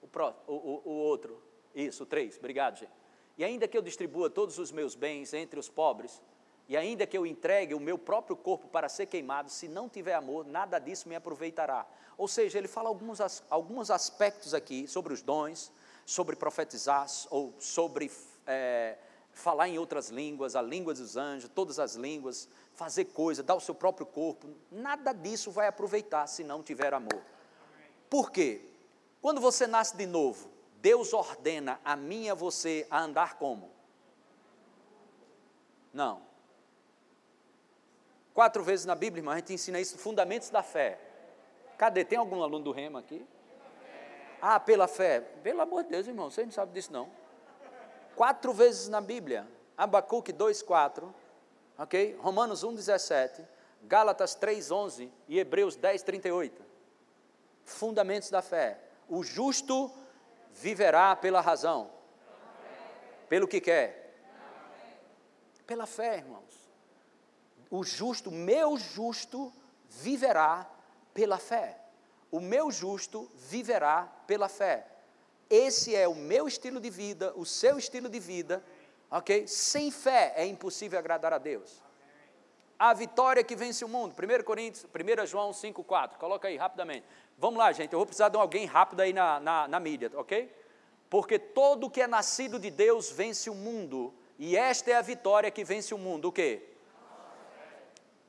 O, 0.03 0.07
pró, 0.07 0.35
o, 0.47 0.53
o, 0.53 0.83
o 0.85 0.91
outro. 0.91 1.43
Isso, 1.75 2.03
o 2.03 2.07
3. 2.07 2.37
Obrigado, 2.37 2.79
gente. 2.79 2.93
E 3.39 3.43
ainda 3.43 3.67
que 3.67 3.77
eu 3.77 3.81
distribua 3.81 4.29
todos 4.29 4.59
os 4.59 4.71
meus 4.71 4.95
bens 4.95 5.33
entre 5.33 5.59
os 5.59 5.67
pobres, 5.67 6.21
e 6.69 6.77
ainda 6.77 7.07
que 7.07 7.17
eu 7.17 7.25
entregue 7.25 7.75
o 7.75 7.81
meu 7.81 7.97
próprio 7.97 8.37
corpo 8.37 8.69
para 8.69 8.87
ser 8.91 9.07
queimado, 9.07 9.51
se 9.51 9.67
não 9.67 9.89
tiver 9.89 10.13
amor, 10.13 10.45
nada 10.45 10.79
disso 10.79 11.09
me 11.09 11.17
aproveitará. 11.17 11.87
Ou 12.19 12.29
seja, 12.29 12.59
ele 12.59 12.69
fala 12.69 12.91
alguns, 12.91 13.19
alguns 13.49 13.91
aspectos 13.91 14.53
aqui 14.53 14.87
sobre 14.87 15.15
os 15.15 15.23
dons, 15.23 15.73
sobre 16.05 16.37
profetizar, 16.37 17.07
ou 17.31 17.55
sobre 17.59 18.11
é, 18.47 18.99
falar 19.33 19.69
em 19.69 19.79
outras 19.79 20.11
línguas, 20.11 20.55
a 20.55 20.63
língua 20.63 20.93
dos 20.93 21.17
anjos, 21.17 21.51
todas 21.55 21.79
as 21.79 21.95
línguas, 21.95 22.49
fazer 22.75 23.07
coisa, 23.07 23.43
dar 23.43 23.55
o 23.55 23.61
seu 23.61 23.75
próprio 23.75 24.07
corpo. 24.07 24.49
Nada 24.71 25.13
disso 25.13 25.51
vai 25.51 25.67
aproveitar 25.69 26.27
se 26.27 26.43
não 26.43 26.63
tiver 26.63 26.93
amor. 26.95 27.23
Por 28.09 28.31
quê? 28.31 28.61
Quando 29.21 29.41
você 29.41 29.67
nasce 29.67 29.97
de 29.97 30.07
novo, 30.07 30.51
Deus 30.81 31.13
ordena 31.13 31.81
a 31.85 31.95
mim 31.95 32.25
e 32.25 32.31
a 32.31 32.35
você 32.35 32.87
a 32.91 33.01
andar 33.01 33.35
como? 33.35 33.71
Não. 35.93 36.23
Quatro 38.35 38.63
vezes 38.65 38.87
na 38.87 38.95
Bíblia, 38.95 39.21
irmão, 39.21 39.35
a 39.35 39.37
gente 39.37 39.53
ensina 39.53 39.79
isso, 39.79 39.99
fundamentos 39.99 40.51
da 40.51 40.63
fé. 40.63 40.99
Cadê? 41.77 42.05
Tem 42.05 42.19
algum 42.19 42.43
aluno 42.43 42.65
do 42.65 42.73
Rema 42.73 43.01
aqui? 43.01 43.25
Ah, 44.41 44.59
pela 44.59 44.89
fé. 44.89 45.21
Pelo 45.21 45.61
amor 45.61 45.85
de 45.85 45.91
Deus, 45.91 46.07
irmão, 46.09 46.31
você 46.31 46.45
não 46.45 46.51
sabe 46.51 46.73
disso 46.73 46.93
não. 46.93 47.09
Quatro 48.17 48.53
vezes 48.53 48.89
na 48.89 49.01
Bíblia. 49.01 49.47
Abacuque 49.77 50.33
2, 50.33 50.63
4. 50.63 51.15
Ok? 51.79 52.17
Romanos 52.21 52.63
1, 52.63 52.75
17. 52.75 53.45
Gálatas 53.85 54.35
3, 54.35 54.71
11. 54.71 55.13
E 55.29 55.39
Hebreus 55.39 55.77
10, 55.77 56.03
38. 56.03 56.63
Fundamentos 57.65 58.31
da 58.31 58.43
fé. 58.43 58.81
O 59.09 59.23
justo 59.23 59.91
viverá 60.53 61.15
pela 61.17 61.41
razão. 61.41 61.91
Pelo 63.29 63.49
que 63.49 63.61
quer. 63.61 64.15
Pela 65.67 65.87
fé, 65.87 66.19
irmãos 66.19 66.63
o 67.73 67.83
justo, 67.83 68.31
meu 68.31 68.77
justo, 68.77 69.51
viverá 69.89 70.71
pela 71.15 71.39
fé. 71.39 71.79
O 72.31 72.39
meu 72.39 72.71
justo 72.71 73.31
viverá 73.49 74.03
pela 74.27 74.47
fé. 74.47 74.87
Esse 75.49 75.97
é 75.97 76.07
o 76.07 76.15
meu 76.15 76.47
estilo 76.47 76.79
de 76.79 76.91
vida, 76.91 77.33
o 77.35 77.47
seu 77.47 77.79
estilo 77.79 78.11
de 78.11 78.21
vida, 78.21 78.63
ok? 79.13 79.47
Sem 79.47 79.91
fé 79.91 80.33
é 80.37 80.47
impossível 80.47 80.99
agradar 80.99 81.33
a 81.33 81.39
Deus. 81.39 81.83
A 82.79 82.95
vitória 82.95 83.45
que 83.45 83.55
vence 83.55 83.85
o 83.85 83.89
mundo, 83.89 84.13
1 84.13 84.43
Coríntios, 84.43 84.85
1 84.85 85.27
João 85.27 85.51
5,4, 85.53 86.17
coloca 86.17 86.49
aí 86.49 86.57
rapidamente. 86.57 87.07
Vamos 87.39 87.59
lá, 87.59 87.71
gente, 87.71 87.93
eu 87.93 87.99
vou 87.99 88.07
precisar 88.07 88.29
de 88.29 88.37
alguém 88.37 88.67
rápido 88.67 89.01
aí 89.01 89.13
na, 89.13 89.39
na, 89.39 89.69
na 89.69 89.79
mídia, 89.79 90.11
ok? 90.15 90.51
Porque 91.09 91.39
todo 91.39 91.91
que 91.91 92.01
é 92.01 92.07
nascido 92.07 92.59
de 92.59 92.71
Deus 92.71 93.11
vence 93.11 93.51
o 93.51 93.55
mundo, 93.55 94.13
e 94.39 94.57
esta 94.57 94.91
é 94.91 94.95
a 94.95 95.03
vitória 95.03 95.51
que 95.51 95.63
vence 95.63 95.95
o 95.95 95.99
mundo, 95.99 96.29
o 96.29 96.33
quê? 96.33 96.63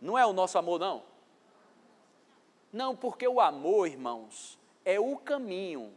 Não 0.01 0.17
é 0.17 0.25
o 0.25 0.33
nosso 0.33 0.57
amor, 0.57 0.79
não? 0.79 1.03
Não, 2.71 2.95
porque 2.95 3.27
o 3.27 3.39
amor, 3.39 3.87
irmãos, 3.87 4.59
é 4.83 4.99
o 4.99 5.15
caminho. 5.17 5.93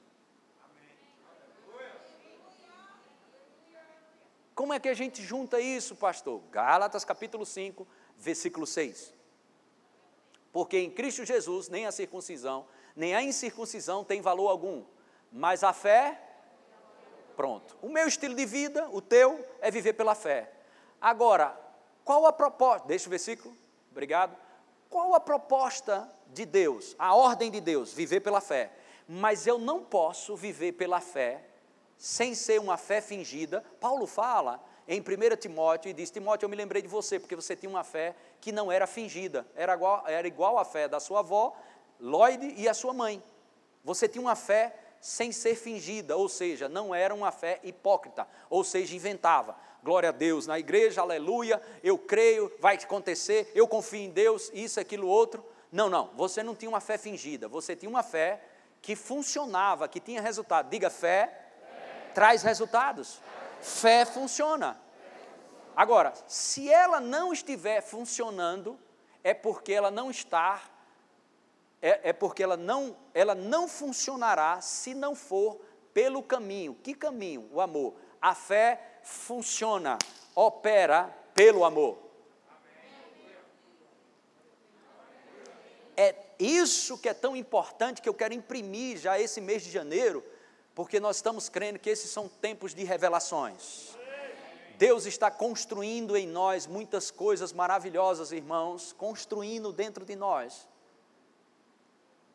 Como 4.57 4.73
é 4.73 4.81
que 4.81 4.89
a 4.89 4.95
gente 4.95 5.23
junta 5.23 5.61
isso, 5.61 5.95
pastor? 5.95 6.41
Gálatas 6.51 7.05
capítulo 7.05 7.45
5, 7.45 7.87
versículo 8.17 8.67
6. 8.67 9.13
Porque 10.51 10.79
em 10.79 10.91
Cristo 10.91 11.27
Jesus 11.27 11.69
nem 11.69 11.85
a 11.85 11.93
circuncisão, 11.93 12.67
nem 12.97 13.15
a 13.15 13.23
incircuncisão 13.23 14.03
tem 14.03 14.23
valor 14.23 14.49
algum, 14.49 14.83
mas 15.31 15.63
a 15.63 15.75
fé, 15.75 16.19
pronto. 17.37 17.77
O 17.83 17.91
meu 17.91 18.09
estilo 18.09 18.35
de 18.35 18.47
vida, 18.47 18.89
o 18.93 19.03
teu, 19.03 19.47
é 19.61 19.71
viver 19.71 19.93
pela 19.93 20.15
fé. 20.15 20.51
Agora, 20.99 21.55
qual 22.03 22.25
a 22.25 22.33
proposta? 22.33 22.89
Deixa 22.89 23.09
o 23.09 23.11
versículo. 23.11 23.55
Obrigado. 23.91 24.35
Qual 24.89 25.15
a 25.15 25.21
proposta 25.21 26.11
de 26.29 26.47
Deus? 26.47 26.97
A 26.99 27.15
ordem 27.15 27.51
de 27.51 27.61
Deus, 27.61 27.93
viver 27.93 28.21
pela 28.21 28.41
fé. 28.41 28.73
Mas 29.07 29.47
eu 29.47 29.59
não 29.59 29.85
posso 29.85 30.35
viver 30.35 30.73
pela 30.73 31.03
fé 31.03 31.45
sem 31.97 32.35
ser 32.35 32.61
uma 32.61 32.77
fé 32.77 33.01
fingida. 33.01 33.65
Paulo 33.81 34.07
fala 34.07 34.63
em 34.87 35.01
1 35.01 35.37
Timóteo 35.37 35.89
e 35.89 35.93
diz: 35.93 36.11
Timóteo, 36.11 36.47
eu 36.47 36.51
me 36.51 36.57
lembrei 36.57 36.83
de 36.83 36.89
você, 36.89 37.19
porque 37.19 37.37
você 37.37 37.57
tinha 37.57 37.71
uma 37.71 37.85
fé 37.85 38.15
que 38.41 38.53
não 38.53 38.71
era 38.71 38.87
fingida, 38.87 39.47
era 39.55 39.75
igual, 39.75 40.05
era 40.07 40.27
igual 40.27 40.59
à 40.59 40.65
fé 40.65 40.89
da 40.89 41.01
sua 41.01 41.21
avó, 41.21 41.57
Lloyd, 42.01 42.55
e 42.57 42.69
a 42.69 42.75
sua 42.75 42.93
mãe. 42.93 43.23
Você 43.85 44.09
tinha 44.09 44.23
uma 44.23 44.37
fé 44.37 44.75
sem 45.01 45.31
ser 45.31 45.55
fingida, 45.55 46.17
ou 46.17 46.29
seja, 46.29 46.69
não 46.69 46.95
era 46.95 47.15
uma 47.15 47.31
fé 47.31 47.61
hipócrita, 47.63 48.27
ou 48.51 48.65
seja, 48.65 48.95
inventava 48.95 49.57
glória 49.87 50.09
a 50.09 50.13
Deus, 50.13 50.49
na 50.49 50.59
igreja, 50.59 51.01
aleluia, 51.01 51.63
eu 51.81 51.97
creio, 51.97 52.53
vai 52.59 52.75
acontecer, 52.75 53.53
eu 53.55 53.69
confio 53.69 54.01
em 54.01 54.11
Deus, 54.11 54.51
isso, 54.53 54.81
aquilo, 54.81 55.07
outro. 55.07 55.45
Não, 55.71 55.89
não, 55.89 56.11
você 56.17 56.43
não 56.43 56.57
tinha 56.57 56.69
uma 56.69 56.81
fé 56.81 56.99
fingida, 56.99 57.47
você 57.47 57.77
tinha 57.77 57.89
uma 57.89 58.03
fé 58.03 58.43
que 58.83 58.97
funcionava, 58.97 59.87
que 59.87 60.01
tinha 60.01 60.21
resultado. 60.21 60.69
Diga 60.71 60.91
fé, 60.91 61.29
fé. 61.29 61.46
Traz 62.17 62.43
resultados. 62.43 63.21
Fé. 63.61 64.07
funciona. 64.07 64.81
Agora, 65.77 66.15
se 66.27 66.73
ela 66.73 66.99
não 66.99 67.31
estiver 67.31 67.83
funcionando, 67.83 68.79
é 69.23 69.35
porque 69.35 69.71
ela 69.71 69.91
não 69.91 70.11
está, 70.11 70.63
é, 71.83 72.09
é 72.09 72.13
porque 72.15 72.43
ela 72.43 72.57
não, 72.57 72.97
ela 73.13 73.35
não 73.35 73.69
funcionará 73.69 74.63
se 74.63 74.95
não 74.95 75.15
for 75.15 75.61
pelo 75.93 76.23
caminho. 76.23 76.75
Que 76.83 76.95
caminho? 76.95 77.51
O 77.53 77.61
amor. 77.61 77.93
A 78.19 78.35
fé 78.35 79.01
funciona, 79.03 79.99
opera 80.35 81.15
pelo 81.35 81.67
amor. 81.67 81.99
É 85.95 86.15
isso 86.39 86.97
que 86.97 87.11
é 87.11 87.15
tão 87.15 87.37
importante 87.37 88.01
que 88.01 88.09
eu 88.09 88.15
quero 88.15 88.33
imprimir 88.33 88.97
já 88.97 89.21
esse 89.21 89.39
mês 89.39 89.63
de 89.63 89.71
janeiro, 89.71 90.25
porque 90.77 91.01
nós 91.01 91.17
estamos 91.17 91.49
crendo 91.49 91.79
que 91.79 91.89
esses 91.89 92.11
são 92.11 92.29
tempos 92.29 92.75
de 92.75 92.85
revelações. 92.85 93.97
Deus 94.77 95.07
está 95.07 95.31
construindo 95.31 96.15
em 96.15 96.29
nós 96.29 96.67
muitas 96.67 97.11
coisas 97.11 97.51
maravilhosas, 97.51 98.31
irmãos, 98.31 98.93
construindo 98.93 99.73
dentro 99.73 100.05
de 100.05 100.15
nós. 100.15 100.69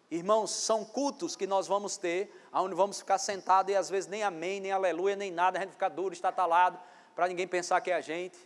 Irmãos, 0.09 0.49
são 0.49 0.83
cultos 0.83 1.35
que 1.35 1.45
nós 1.45 1.67
vamos 1.67 1.97
ter, 1.97 2.33
onde 2.51 2.73
vamos 2.73 2.97
ficar 2.97 3.19
sentados 3.19 3.71
e 3.71 3.75
às 3.75 3.91
vezes 3.91 4.09
nem 4.09 4.23
amém, 4.23 4.59
nem 4.59 4.71
aleluia, 4.71 5.15
nem 5.15 5.29
nada, 5.29 5.59
a 5.59 5.61
gente 5.61 5.73
ficar 5.73 5.89
duro, 5.89 6.11
estatalado, 6.11 6.79
para 7.15 7.27
ninguém 7.27 7.47
pensar 7.47 7.79
que 7.79 7.91
é 7.91 7.93
a 7.93 8.01
gente, 8.01 8.39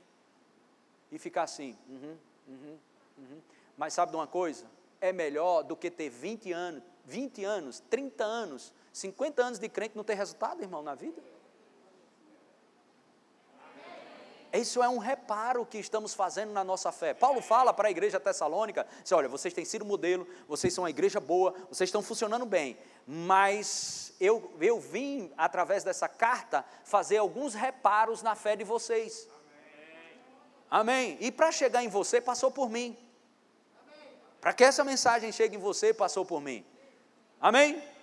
e 1.10 1.18
ficar 1.18 1.44
assim, 1.44 1.78
uhum, 1.88 2.18
uhum, 2.50 2.78
uhum. 3.18 3.42
Mas 3.78 3.94
sabe 3.94 4.12
de 4.12 4.18
uma 4.18 4.28
coisa? 4.28 4.66
É 5.00 5.14
melhor 5.14 5.64
do 5.64 5.74
que 5.74 5.90
ter 5.90 6.10
20 6.10 6.52
anos, 6.52 6.84
20 7.06 7.46
anos, 7.46 7.80
30 7.90 8.26
anos, 8.26 8.74
50 8.96 9.44
anos 9.44 9.60
de 9.60 9.68
crente 9.68 9.98
não 9.98 10.06
ter 10.06 10.14
resultado, 10.14 10.62
irmão, 10.62 10.82
na 10.82 10.96
vida. 10.96 11.22
Isso 14.54 14.82
é 14.82 14.88
um 14.88 15.00
reparo 15.00 15.66
que 15.66 15.78
estamos 15.78 16.14
fazendo 16.14 16.54
na 16.54 16.64
nossa 16.64 16.94
fé. 16.94 17.14
Paulo 17.14 17.42
fala 17.42 17.74
para 17.74 17.90
a 17.90 17.92
igreja 17.92 18.22
tessalônica: 18.22 18.88
diz, 19.04 19.12
olha, 19.12 19.28
vocês 19.28 19.54
têm 19.54 19.66
sido 19.66 19.84
modelo, 19.84 20.26
vocês 20.48 20.74
são 20.74 20.86
uma 20.86 20.90
igreja 20.90 21.20
boa, 21.20 21.54
vocês 21.70 21.90
estão 21.90 22.02
funcionando 22.02 22.46
bem, 22.46 22.78
mas 23.06 24.14
eu, 24.18 24.50
eu 24.62 24.80
vim, 24.80 25.30
através 25.36 25.84
dessa 25.84 26.08
carta, 26.08 26.64
fazer 26.86 27.18
alguns 27.18 27.54
reparos 27.54 28.22
na 28.22 28.34
fé 28.34 28.56
de 28.56 28.64
vocês. 28.64 29.28
Amém. 30.70 31.10
Amém. 31.10 31.18
E 31.20 31.34
para 31.34 31.52
chegar 31.52 31.84
em 31.84 31.90
você, 31.90 32.22
passou 32.22 32.50
por 32.50 32.70
mim. 32.70 32.98
Para 34.40 34.54
que 34.54 34.64
essa 34.64 34.86
mensagem 34.86 35.34
chegue 35.34 35.58
em 35.58 35.60
você, 35.60 35.94
passou 35.94 36.24
por 36.24 36.40
mim. 36.40 36.66
Amém? 37.42 37.95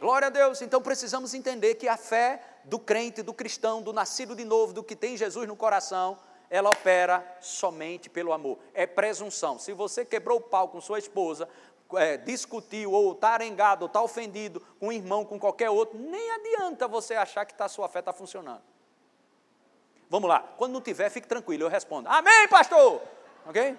Glória 0.00 0.28
a 0.28 0.30
Deus. 0.30 0.62
Então 0.62 0.80
precisamos 0.80 1.34
entender 1.34 1.74
que 1.74 1.86
a 1.86 1.96
fé 1.96 2.40
do 2.64 2.78
crente, 2.78 3.22
do 3.22 3.34
cristão, 3.34 3.82
do 3.82 3.92
nascido 3.92 4.34
de 4.34 4.44
novo, 4.44 4.72
do 4.72 4.82
que 4.82 4.96
tem 4.96 5.14
Jesus 5.14 5.46
no 5.46 5.54
coração, 5.54 6.18
ela 6.48 6.70
opera 6.70 7.24
somente 7.40 8.08
pelo 8.08 8.32
amor. 8.32 8.58
É 8.72 8.86
presunção. 8.86 9.58
Se 9.58 9.74
você 9.74 10.04
quebrou 10.04 10.38
o 10.38 10.40
pau 10.40 10.68
com 10.68 10.80
sua 10.80 10.98
esposa, 10.98 11.46
é, 11.94 12.16
discutiu, 12.16 12.92
ou 12.92 13.12
está 13.12 13.30
arengado, 13.30 13.82
ou 13.82 13.86
está 13.86 14.00
ofendido 14.00 14.60
com 14.78 14.88
um 14.88 14.92
irmão, 14.92 15.24
com 15.24 15.38
qualquer 15.38 15.68
outro, 15.68 15.98
nem 15.98 16.30
adianta 16.32 16.88
você 16.88 17.14
achar 17.14 17.44
que 17.44 17.52
tá, 17.52 17.66
a 17.66 17.68
sua 17.68 17.88
fé 17.88 17.98
está 17.98 18.12
funcionando. 18.12 18.62
Vamos 20.08 20.28
lá, 20.28 20.40
quando 20.56 20.72
não 20.72 20.80
tiver, 20.80 21.08
fique 21.10 21.28
tranquilo, 21.28 21.64
eu 21.64 21.68
respondo. 21.68 22.08
Amém, 22.08 22.48
pastor! 22.48 23.02
Ok? 23.46 23.76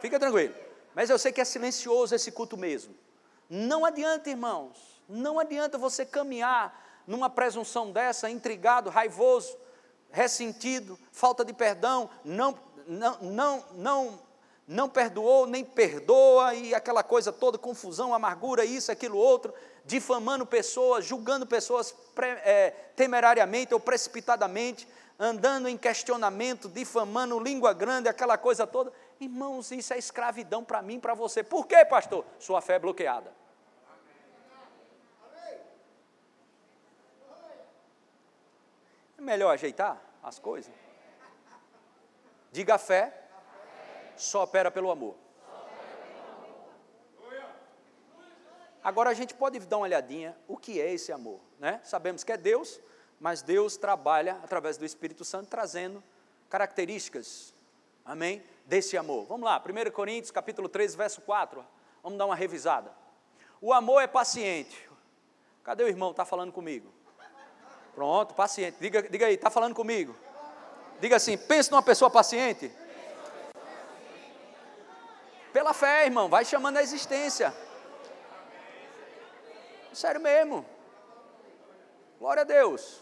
Fica 0.00 0.18
tranquilo. 0.18 0.54
Mas 0.94 1.10
eu 1.10 1.18
sei 1.18 1.32
que 1.32 1.40
é 1.40 1.44
silencioso 1.44 2.14
esse 2.14 2.30
culto 2.30 2.56
mesmo. 2.56 2.94
Não 3.50 3.84
adianta, 3.84 4.30
irmãos. 4.30 4.95
Não 5.08 5.38
adianta 5.38 5.78
você 5.78 6.04
caminhar 6.04 7.02
numa 7.06 7.30
presunção 7.30 7.92
dessa, 7.92 8.28
intrigado, 8.28 8.90
raivoso, 8.90 9.56
ressentido, 10.10 10.98
falta 11.12 11.44
de 11.44 11.52
perdão, 11.52 12.10
não, 12.24 12.58
não, 12.86 13.18
não, 13.20 13.64
não, 13.74 14.18
não 14.66 14.88
perdoou, 14.88 15.46
nem 15.46 15.64
perdoa, 15.64 16.54
e 16.54 16.74
aquela 16.74 17.02
coisa 17.02 17.32
toda, 17.32 17.56
confusão, 17.56 18.12
amargura, 18.12 18.64
isso, 18.64 18.90
aquilo, 18.90 19.16
outro, 19.16 19.54
difamando 19.84 20.44
pessoas, 20.44 21.04
julgando 21.04 21.46
pessoas 21.46 21.94
é, 22.44 22.70
temerariamente 22.96 23.72
ou 23.72 23.78
precipitadamente, 23.78 24.88
andando 25.18 25.68
em 25.68 25.78
questionamento, 25.78 26.68
difamando, 26.68 27.38
língua 27.38 27.72
grande, 27.72 28.08
aquela 28.08 28.36
coisa 28.36 28.66
toda. 28.66 28.92
Irmãos, 29.20 29.70
isso 29.70 29.94
é 29.94 29.98
escravidão 29.98 30.64
para 30.64 30.82
mim, 30.82 30.98
para 30.98 31.14
você. 31.14 31.42
Por 31.42 31.66
quê, 31.66 31.84
pastor? 31.84 32.24
Sua 32.38 32.60
fé 32.60 32.74
é 32.74 32.78
bloqueada. 32.78 33.32
Melhor 39.26 39.52
ajeitar 39.52 40.00
as 40.22 40.38
coisas. 40.38 40.72
Diga 42.52 42.76
a 42.76 42.78
fé, 42.78 43.28
só 44.16 44.44
opera 44.44 44.70
pelo 44.70 44.90
amor. 44.90 45.16
Agora 48.82 49.10
a 49.10 49.14
gente 49.14 49.34
pode 49.34 49.58
dar 49.58 49.78
uma 49.78 49.82
olhadinha 49.82 50.38
o 50.46 50.56
que 50.56 50.80
é 50.80 50.92
esse 50.92 51.10
amor, 51.10 51.40
né? 51.58 51.80
Sabemos 51.82 52.22
que 52.22 52.30
é 52.30 52.36
Deus, 52.36 52.80
mas 53.18 53.42
Deus 53.42 53.76
trabalha 53.76 54.38
através 54.44 54.78
do 54.78 54.84
Espírito 54.84 55.24
Santo 55.24 55.48
trazendo 55.48 56.02
características, 56.48 57.52
amém, 58.04 58.44
desse 58.64 58.96
amor. 58.96 59.26
Vamos 59.26 59.44
lá, 59.44 59.60
1 59.60 59.90
Coríntios 59.90 60.30
capítulo 60.30 60.68
13, 60.68 60.96
verso 60.96 61.20
4, 61.22 61.66
vamos 62.00 62.16
dar 62.16 62.26
uma 62.26 62.36
revisada. 62.36 62.92
O 63.60 63.72
amor 63.72 64.00
é 64.00 64.06
paciente. 64.06 64.88
Cadê 65.64 65.82
o 65.82 65.88
irmão? 65.88 66.12
Está 66.12 66.24
falando 66.24 66.52
comigo. 66.52 66.95
Pronto, 67.96 68.34
paciente. 68.34 68.76
Diga, 68.78 69.02
diga 69.08 69.24
aí, 69.24 69.34
está 69.36 69.48
falando 69.48 69.74
comigo? 69.74 70.14
Diga 71.00 71.16
assim, 71.16 71.38
pense 71.38 71.70
numa 71.70 71.82
pessoa 71.82 72.10
paciente. 72.10 72.70
Pela 75.50 75.72
fé, 75.72 76.04
irmão, 76.04 76.28
vai 76.28 76.44
chamando 76.44 76.76
a 76.76 76.82
existência. 76.82 77.54
Sério 79.94 80.20
mesmo. 80.20 80.66
Glória 82.18 82.42
a 82.42 82.44
Deus. 82.44 83.00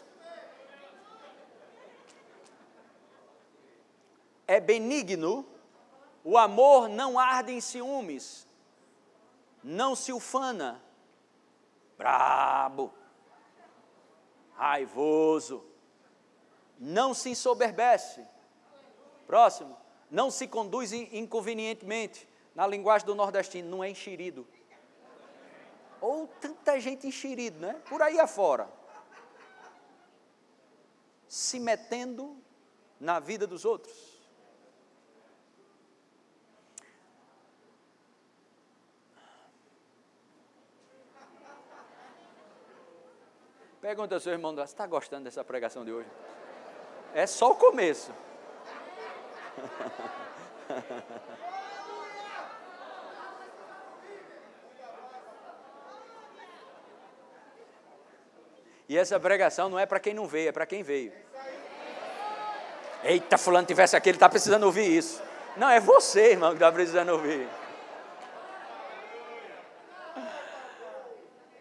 É 4.47 4.61
benigno, 4.61 5.45
o 6.23 6.39
amor 6.39 6.89
não 6.89 7.19
arde 7.19 7.51
em 7.51 7.61
ciúmes, 7.61 8.47
não 9.61 9.97
se 9.97 10.13
ufana, 10.13 10.81
brabo, 11.99 12.95
raivoso, 14.57 15.65
não 16.79 17.15
se 17.15 17.31
ensoberbece. 17.31 18.25
Próximo, 19.27 19.77
não 20.11 20.31
se 20.31 20.47
conduz 20.47 20.93
inconvenientemente. 20.93 22.29
Na 22.55 22.67
linguagem 22.67 23.07
do 23.07 23.15
nordestino, 23.15 23.69
não 23.69 23.83
é 23.83 23.91
enxerido. 23.91 24.47
Ou 26.01 26.29
tanta 26.41 26.79
gente 26.79 27.07
enxerido, 27.07 27.59
né? 27.59 27.81
Por 27.89 28.01
aí 28.01 28.21
afora. 28.21 28.69
Se 31.27 31.59
metendo 31.59 32.37
na 33.01 33.19
vida 33.19 33.47
dos 33.47 33.65
outros. 33.65 34.14
Pergunta 43.85 44.15
ao 44.15 44.19
seu 44.19 44.33
irmão, 44.33 44.55
você 44.55 44.63
está 44.63 44.87
gostando 44.87 45.25
dessa 45.25 45.45
pregação 45.45 45.85
de 45.85 45.93
hoje? 45.93 46.09
É 47.13 47.27
só 47.27 47.51
o 47.51 47.55
começo. 47.55 48.11
E 58.87 58.99
essa 58.99 59.19
pregação 59.19 59.71
não 59.71 59.79
é 59.79 59.87
para 59.87 59.99
quem 59.99 60.13
não 60.13 60.27
veio, 60.27 60.51
é 60.51 60.53
para 60.53 60.67
quem 60.67 60.83
veio. 60.83 61.11
Eita, 63.03 63.39
fulano 63.39 63.67
tivesse 63.67 63.97
aqui, 63.97 64.11
ele 64.11 64.17
está 64.17 64.29
precisando 64.29 64.65
ouvir 64.65 64.87
isso. 64.87 65.23
Não, 65.57 65.71
é 65.71 65.81
você, 65.81 66.33
irmão, 66.33 66.51
que 66.51 66.57
está 66.57 66.71
precisando 66.71 67.13
ouvir. 67.13 67.49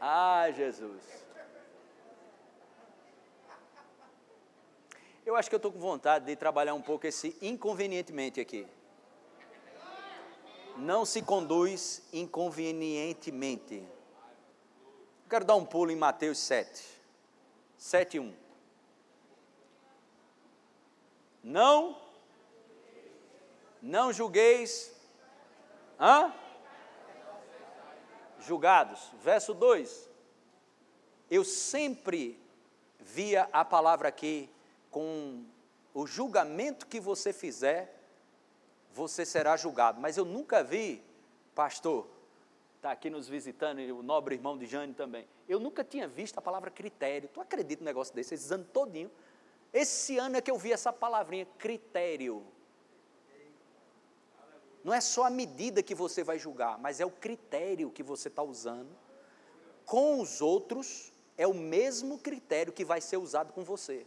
Ah, 0.02 0.52
Jesus. 0.52 1.23
Eu 5.26 5.38
acho 5.38 5.48
que 5.48 5.56
eu 5.56 5.58
estou 5.58 5.72
com 5.72 5.80
vontade 5.80 6.26
de 6.26 6.36
trabalhar 6.36 6.74
um 6.74 6.82
pouco 6.82 7.08
esse 7.08 7.38
inconvenientemente 7.42 8.42
aqui. 8.42 8.68
Não 10.76 11.06
se 11.06 11.22
conduz 11.22 12.04
inconvenientemente. 12.12 13.88
Quero 15.30 15.46
dar 15.46 15.56
um 15.56 15.66
pulo 15.66 15.92
em 15.92 15.96
Mateus 15.96 16.40
7. 16.40 16.84
7, 17.78 18.20
1. 18.20 18.36
Não, 21.42 21.98
não 23.82 24.12
julgueis, 24.12 24.94
hã? 26.00 26.34
Julgados. 28.40 29.10
Verso 29.22 29.54
2. 29.54 30.10
Eu 31.32 31.46
sempre 31.46 32.38
via 33.00 33.50
a 33.54 33.64
palavra 33.64 34.10
aqui, 34.10 34.50
com 34.94 35.44
o 35.92 36.06
julgamento 36.06 36.86
que 36.86 37.00
você 37.00 37.34
fizer, 37.34 38.00
você 38.94 39.26
será 39.26 39.58
julgado. 39.58 40.00
Mas 40.00 40.18
eu 40.18 40.24
nunca 40.24 40.64
vi, 40.64 41.04
pastor, 41.56 42.08
está 42.76 42.92
aqui 42.92 43.10
nos 43.10 43.28
visitando, 43.28 43.82
e 43.82 43.92
o 43.92 44.04
nobre 44.04 44.36
irmão 44.36 44.56
de 44.56 44.68
Jane 44.68 44.94
também. 44.94 45.28
Eu 45.50 45.60
nunca 45.60 45.84
tinha 45.84 46.08
visto 46.08 46.38
a 46.38 46.42
palavra 46.42 46.70
critério. 46.70 47.28
Tu 47.34 47.42
acredita 47.42 47.82
num 47.82 47.86
negócio 47.86 48.14
desse, 48.14 48.36
esses 48.36 48.52
anos 48.52 48.68
todinho? 48.72 49.12
Esse 49.74 50.20
ano 50.20 50.38
é 50.38 50.42
que 50.42 50.52
eu 50.52 50.58
vi 50.60 50.72
essa 50.72 50.94
palavrinha, 50.94 51.48
critério. 51.58 52.46
Não 54.84 54.94
é 54.94 55.02
só 55.02 55.26
a 55.26 55.30
medida 55.30 55.82
que 55.82 55.96
você 55.96 56.24
vai 56.24 56.38
julgar, 56.38 56.78
mas 56.78 57.00
é 57.00 57.06
o 57.06 57.10
critério 57.10 57.90
que 57.90 58.04
você 58.04 58.28
está 58.28 58.44
usando. 58.44 58.96
Com 59.86 60.22
os 60.22 60.40
outros, 60.40 61.12
é 61.36 61.48
o 61.48 61.54
mesmo 61.54 62.20
critério 62.20 62.72
que 62.72 62.86
vai 62.86 63.02
ser 63.02 63.18
usado 63.18 63.54
com 63.54 63.64
você. 63.64 64.06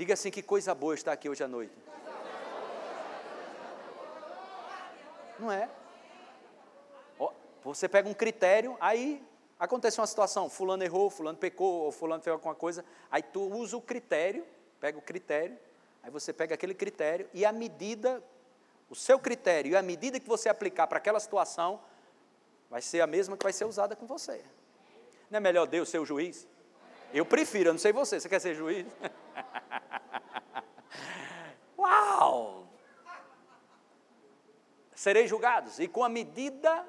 Diga 0.00 0.14
assim: 0.14 0.30
que 0.30 0.42
coisa 0.42 0.74
boa 0.74 0.94
estar 0.94 1.12
aqui 1.12 1.28
hoje 1.28 1.44
à 1.44 1.46
noite. 1.46 1.74
Não 5.38 5.52
é? 5.52 5.68
Você 7.62 7.86
pega 7.86 8.08
um 8.08 8.14
critério, 8.14 8.78
aí 8.80 9.22
acontece 9.58 10.00
uma 10.00 10.06
situação, 10.06 10.48
fulano 10.48 10.82
errou, 10.82 11.10
fulano 11.10 11.36
pecou, 11.36 11.82
ou 11.82 11.92
fulano 11.92 12.22
fez 12.22 12.32
alguma 12.32 12.54
coisa, 12.54 12.82
aí 13.10 13.22
tu 13.22 13.42
usa 13.42 13.76
o 13.76 13.82
critério, 13.82 14.42
pega 14.80 14.96
o 14.96 15.02
critério, 15.02 15.58
aí 16.02 16.10
você 16.10 16.32
pega 16.32 16.54
aquele 16.54 16.72
critério 16.72 17.28
e 17.34 17.44
a 17.44 17.52
medida, 17.52 18.24
o 18.88 18.94
seu 18.94 19.18
critério 19.18 19.72
e 19.72 19.76
a 19.76 19.82
medida 19.82 20.18
que 20.18 20.26
você 20.26 20.48
aplicar 20.48 20.86
para 20.86 20.96
aquela 20.96 21.20
situação, 21.20 21.78
vai 22.70 22.80
ser 22.80 23.02
a 23.02 23.06
mesma 23.06 23.36
que 23.36 23.42
vai 23.42 23.52
ser 23.52 23.66
usada 23.66 23.94
com 23.94 24.06
você. 24.06 24.42
Não 25.30 25.36
é 25.36 25.40
melhor 25.40 25.66
Deus 25.66 25.90
ser 25.90 25.98
o 25.98 26.06
juiz? 26.06 26.48
Eu 27.12 27.26
prefiro, 27.26 27.68
eu 27.68 27.74
não 27.74 27.78
sei 27.78 27.92
você, 27.92 28.18
você 28.18 28.30
quer 28.30 28.40
ser 28.40 28.54
juiz? 28.54 28.86
Uau! 31.78 32.66
Sereis 34.94 35.30
julgados, 35.30 35.78
e 35.78 35.88
com 35.88 36.04
a 36.04 36.08
medida, 36.08 36.86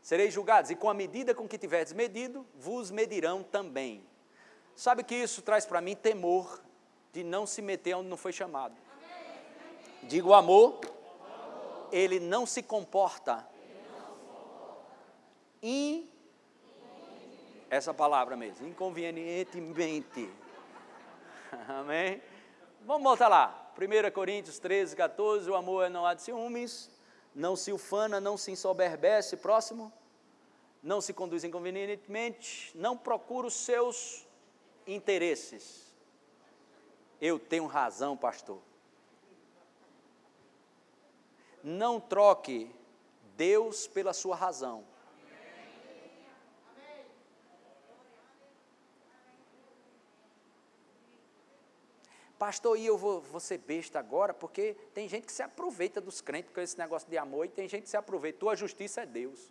sereis 0.00 0.32
julgados, 0.32 0.70
e 0.70 0.74
com 0.74 0.88
a 0.88 0.94
medida 0.94 1.34
com 1.34 1.46
que 1.46 1.58
tiverdes 1.58 1.92
medido, 1.92 2.46
vos 2.54 2.90
medirão 2.90 3.42
também. 3.42 4.02
Sabe 4.74 5.04
que 5.04 5.14
isso 5.14 5.42
traz 5.42 5.66
para 5.66 5.80
mim 5.80 5.94
temor 5.94 6.62
de 7.12 7.22
não 7.22 7.46
se 7.46 7.60
meter 7.60 7.94
onde 7.94 8.08
não 8.08 8.16
foi 8.16 8.32
chamado. 8.32 8.74
Digo 10.04 10.32
amor, 10.32 10.80
ele 11.92 12.18
não 12.18 12.46
se 12.46 12.62
comporta 12.62 13.46
in 15.62 16.08
essa 17.70 17.94
palavra 17.94 18.36
mesmo, 18.36 18.66
inconvenientemente. 18.66 20.28
Amém? 21.68 22.22
Vamos 22.82 23.02
voltar 23.02 23.28
lá. 23.28 23.72
1 23.76 24.10
Coríntios 24.12 24.58
13, 24.58 24.96
14, 24.96 25.50
o 25.50 25.54
amor 25.54 25.88
não 25.90 26.06
há 26.06 26.14
de 26.14 26.22
ciúmes, 26.22 26.90
não 27.34 27.56
se 27.56 27.72
ufana, 27.72 28.20
não 28.20 28.36
se 28.36 28.50
ensoberbece, 28.50 29.36
próximo, 29.36 29.92
não 30.82 31.00
se 31.00 31.12
conduz 31.12 31.44
inconvenientemente, 31.44 32.72
não 32.74 32.96
procura 32.96 33.46
os 33.46 33.54
seus 33.54 34.26
interesses. 34.86 35.94
Eu 37.20 37.38
tenho 37.38 37.66
razão, 37.66 38.16
pastor. 38.16 38.58
Não 41.62 42.00
troque 42.00 42.74
Deus 43.36 43.86
pela 43.86 44.12
sua 44.12 44.34
razão. 44.34 44.84
Pastor, 52.42 52.76
e 52.76 52.84
eu 52.84 52.98
vou, 52.98 53.20
vou 53.20 53.38
ser 53.38 53.58
besta 53.58 54.00
agora, 54.00 54.34
porque 54.34 54.74
tem 54.92 55.08
gente 55.08 55.26
que 55.26 55.32
se 55.32 55.44
aproveita 55.44 56.00
dos 56.00 56.20
crentes 56.20 56.50
com 56.52 56.60
esse 56.60 56.76
negócio 56.76 57.08
de 57.08 57.16
amor, 57.16 57.44
e 57.44 57.48
tem 57.48 57.68
gente 57.68 57.84
que 57.84 57.88
se 57.88 57.96
aproveita. 57.96 58.40
Tua 58.40 58.56
justiça 58.56 59.02
é 59.02 59.06
Deus. 59.06 59.48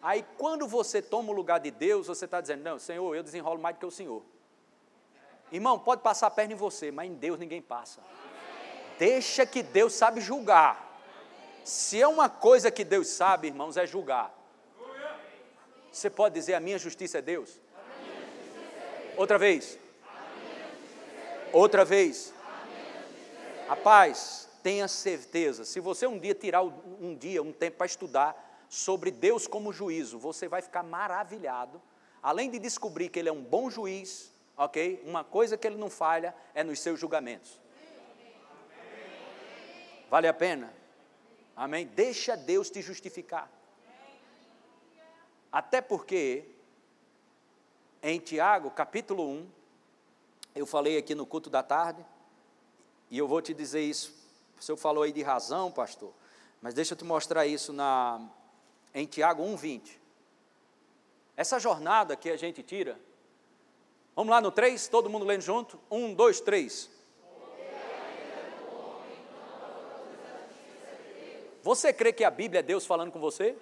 Aí 0.00 0.24
quando 0.36 0.68
você 0.68 1.02
toma 1.02 1.30
o 1.30 1.34
lugar 1.34 1.58
de 1.58 1.72
Deus, 1.72 2.06
você 2.06 2.24
está 2.24 2.40
dizendo, 2.40 2.62
não, 2.62 2.78
Senhor, 2.78 3.16
eu 3.16 3.24
desenrolo 3.24 3.60
mais 3.60 3.74
do 3.74 3.80
que 3.80 3.86
o 3.86 3.90
Senhor. 3.90 4.22
Irmão, 5.50 5.76
pode 5.76 6.02
passar 6.02 6.28
a 6.28 6.30
perna 6.30 6.52
em 6.52 6.56
você, 6.56 6.92
mas 6.92 7.10
em 7.10 7.14
Deus 7.14 7.36
ninguém 7.36 7.60
passa. 7.60 8.00
Deixa 8.96 9.44
que 9.44 9.60
Deus 9.60 9.92
sabe 9.92 10.20
julgar. 10.20 11.02
Se 11.64 12.00
é 12.00 12.06
uma 12.06 12.28
coisa 12.28 12.70
que 12.70 12.84
Deus 12.84 13.08
sabe, 13.08 13.48
irmãos, 13.48 13.76
é 13.76 13.84
julgar. 13.84 14.32
Você 15.90 16.08
pode 16.08 16.36
dizer: 16.36 16.54
a 16.54 16.60
minha 16.60 16.78
justiça 16.78 17.18
é 17.18 17.22
Deus? 17.22 17.60
Outra 19.16 19.36
vez. 19.36 19.87
Outra 21.52 21.84
vez. 21.84 22.34
Rapaz, 23.66 24.48
tenha 24.62 24.88
certeza, 24.88 25.64
se 25.64 25.80
você 25.80 26.06
um 26.06 26.18
dia 26.18 26.34
tirar 26.34 26.62
um 26.62 27.14
dia, 27.14 27.42
um 27.42 27.52
tempo 27.52 27.76
para 27.76 27.86
estudar 27.86 28.66
sobre 28.68 29.10
Deus 29.10 29.46
como 29.46 29.72
juízo, 29.72 30.18
você 30.18 30.48
vai 30.48 30.62
ficar 30.62 30.82
maravilhado. 30.82 31.80
Além 32.22 32.50
de 32.50 32.58
descobrir 32.58 33.08
que 33.08 33.18
Ele 33.18 33.28
é 33.28 33.32
um 33.32 33.42
bom 33.42 33.70
juiz, 33.70 34.32
ok? 34.56 35.02
Uma 35.06 35.22
coisa 35.22 35.56
que 35.56 35.66
Ele 35.66 35.76
não 35.76 35.88
falha 35.88 36.34
é 36.54 36.64
nos 36.64 36.80
seus 36.80 36.98
julgamentos. 36.98 37.60
Vale 40.10 40.26
a 40.26 40.34
pena? 40.34 40.72
Amém? 41.54 41.86
Deixa 41.86 42.36
Deus 42.36 42.70
te 42.70 42.80
justificar. 42.80 43.50
Até 45.50 45.80
porque, 45.80 46.44
em 48.02 48.18
Tiago, 48.18 48.70
capítulo 48.70 49.28
1, 49.28 49.57
eu 50.58 50.66
falei 50.66 50.98
aqui 50.98 51.14
no 51.14 51.24
culto 51.24 51.48
da 51.48 51.62
tarde, 51.62 52.04
e 53.10 53.16
eu 53.16 53.28
vou 53.28 53.40
te 53.40 53.54
dizer 53.54 53.80
isso. 53.80 54.12
O 54.58 54.62
senhor 54.62 54.76
falou 54.76 55.04
aí 55.04 55.12
de 55.12 55.22
razão, 55.22 55.70
pastor, 55.70 56.12
mas 56.60 56.74
deixa 56.74 56.94
eu 56.94 56.98
te 56.98 57.04
mostrar 57.04 57.46
isso 57.46 57.72
na, 57.72 58.20
em 58.92 59.06
Tiago 59.06 59.42
1,20. 59.44 59.96
Essa 61.36 61.60
jornada 61.60 62.16
que 62.16 62.28
a 62.28 62.36
gente 62.36 62.60
tira, 62.64 62.98
vamos 64.16 64.32
lá 64.32 64.40
no 64.40 64.50
3, 64.50 64.88
todo 64.88 65.08
mundo 65.08 65.24
lendo 65.24 65.42
junto? 65.42 65.78
1, 65.88 66.14
2, 66.14 66.40
3. 66.40 66.90
Você 71.62 71.92
crê 71.92 72.12
que 72.12 72.24
a 72.24 72.30
Bíblia 72.30 72.58
é 72.60 72.62
Deus 72.62 72.84
falando 72.84 73.12
com 73.12 73.20
você? 73.20 73.56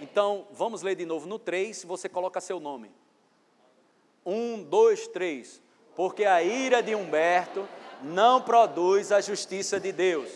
Então, 0.00 0.46
vamos 0.52 0.80
ler 0.80 0.94
de 0.94 1.04
novo 1.04 1.26
no 1.26 1.38
3, 1.38 1.84
você 1.84 2.08
coloca 2.08 2.40
seu 2.40 2.58
nome. 2.58 2.90
1, 4.24 4.64
2, 4.64 5.08
3. 5.08 5.65
Porque 5.96 6.24
a 6.24 6.42
ira 6.42 6.82
de 6.82 6.94
Humberto 6.94 7.66
não 8.02 8.42
produz 8.42 9.10
a 9.10 9.20
justiça 9.20 9.80
de 9.80 9.90
Deus. 9.90 10.30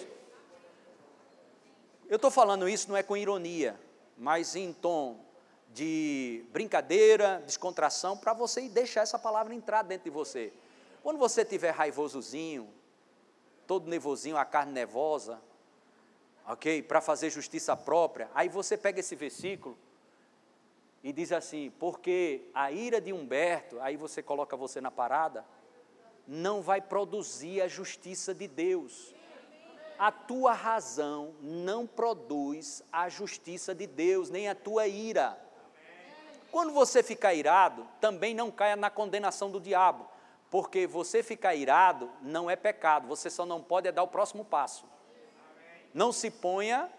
Eu 2.09 2.17
estou 2.17 2.31
falando 2.31 2.69
isso 2.69 2.89
não 2.89 2.97
é 2.97 3.03
com 3.03 3.17
ironia, 3.17 3.79
mas 4.17 4.57
em 4.57 4.73
tom 4.73 5.21
de 5.73 6.45
brincadeira, 6.51 7.43
descontração, 7.47 8.17
para 8.17 8.33
você 8.33 8.69
deixar 8.69 9.03
essa 9.03 9.19
palavra 9.19 9.55
entrar 9.55 9.83
dentro 9.83 10.05
de 10.05 10.11
você. 10.11 10.53
Quando 11.03 11.19
você 11.19 11.43
estiver 11.43 11.71
raivosozinho, 11.71 12.69
todo 13.67 13.89
nervosinho, 13.89 14.37
a 14.37 14.45
carne 14.45 14.73
nervosa, 14.73 15.41
ok? 16.47 16.83
Para 16.83 17.01
fazer 17.01 17.31
justiça 17.31 17.77
própria. 17.77 18.29
Aí 18.35 18.49
você 18.49 18.77
pega 18.77 18.99
esse 18.99 19.15
versículo 19.15 19.79
e 21.03 21.13
diz 21.13 21.33
assim: 21.33 21.73
porque 21.79 22.49
a 22.55 22.71
ira 22.71 23.01
de 23.01 23.13
Humberto, 23.13 23.81
aí 23.81 23.97
você 23.97 24.23
coloca 24.23 24.57
você 24.57 24.81
na 24.81 24.91
parada, 24.91 25.45
não 26.27 26.63
vai 26.63 26.81
produzir 26.81 27.61
a 27.61 27.69
justiça 27.69 28.35
de 28.35 28.47
Deus. 28.47 29.15
A 29.99 30.11
tua 30.11 30.53
razão 30.53 31.35
não 31.43 31.87
produz 31.87 32.83
a 32.91 33.09
justiça 33.09 33.75
de 33.75 33.87
Deus, 33.87 34.31
nem 34.31 34.49
a 34.49 34.55
tua 34.55 34.87
ira. 34.87 35.39
Quando 36.51 36.73
você 36.73 37.03
ficar 37.03 37.35
irado, 37.35 37.87
também 38.01 38.35
não 38.35 38.51
caia 38.51 38.77
na 38.77 38.91
condenação 38.91 39.51
do 39.51 39.61
diabo, 39.61 40.09
porque 40.51 40.87
você 40.87 41.23
ficar 41.23 41.55
irado 41.55 42.11
não 42.23 42.51
é 42.51 42.57
pecado, 42.57 43.07
você 43.07 43.29
só 43.29 43.45
não 43.45 43.63
pode 43.63 43.89
é 43.89 43.93
dar 43.93 44.03
o 44.03 44.09
próximo 44.09 44.45
passo 44.45 44.87
não 45.93 46.13
se 46.13 46.31
ponha 46.31 46.91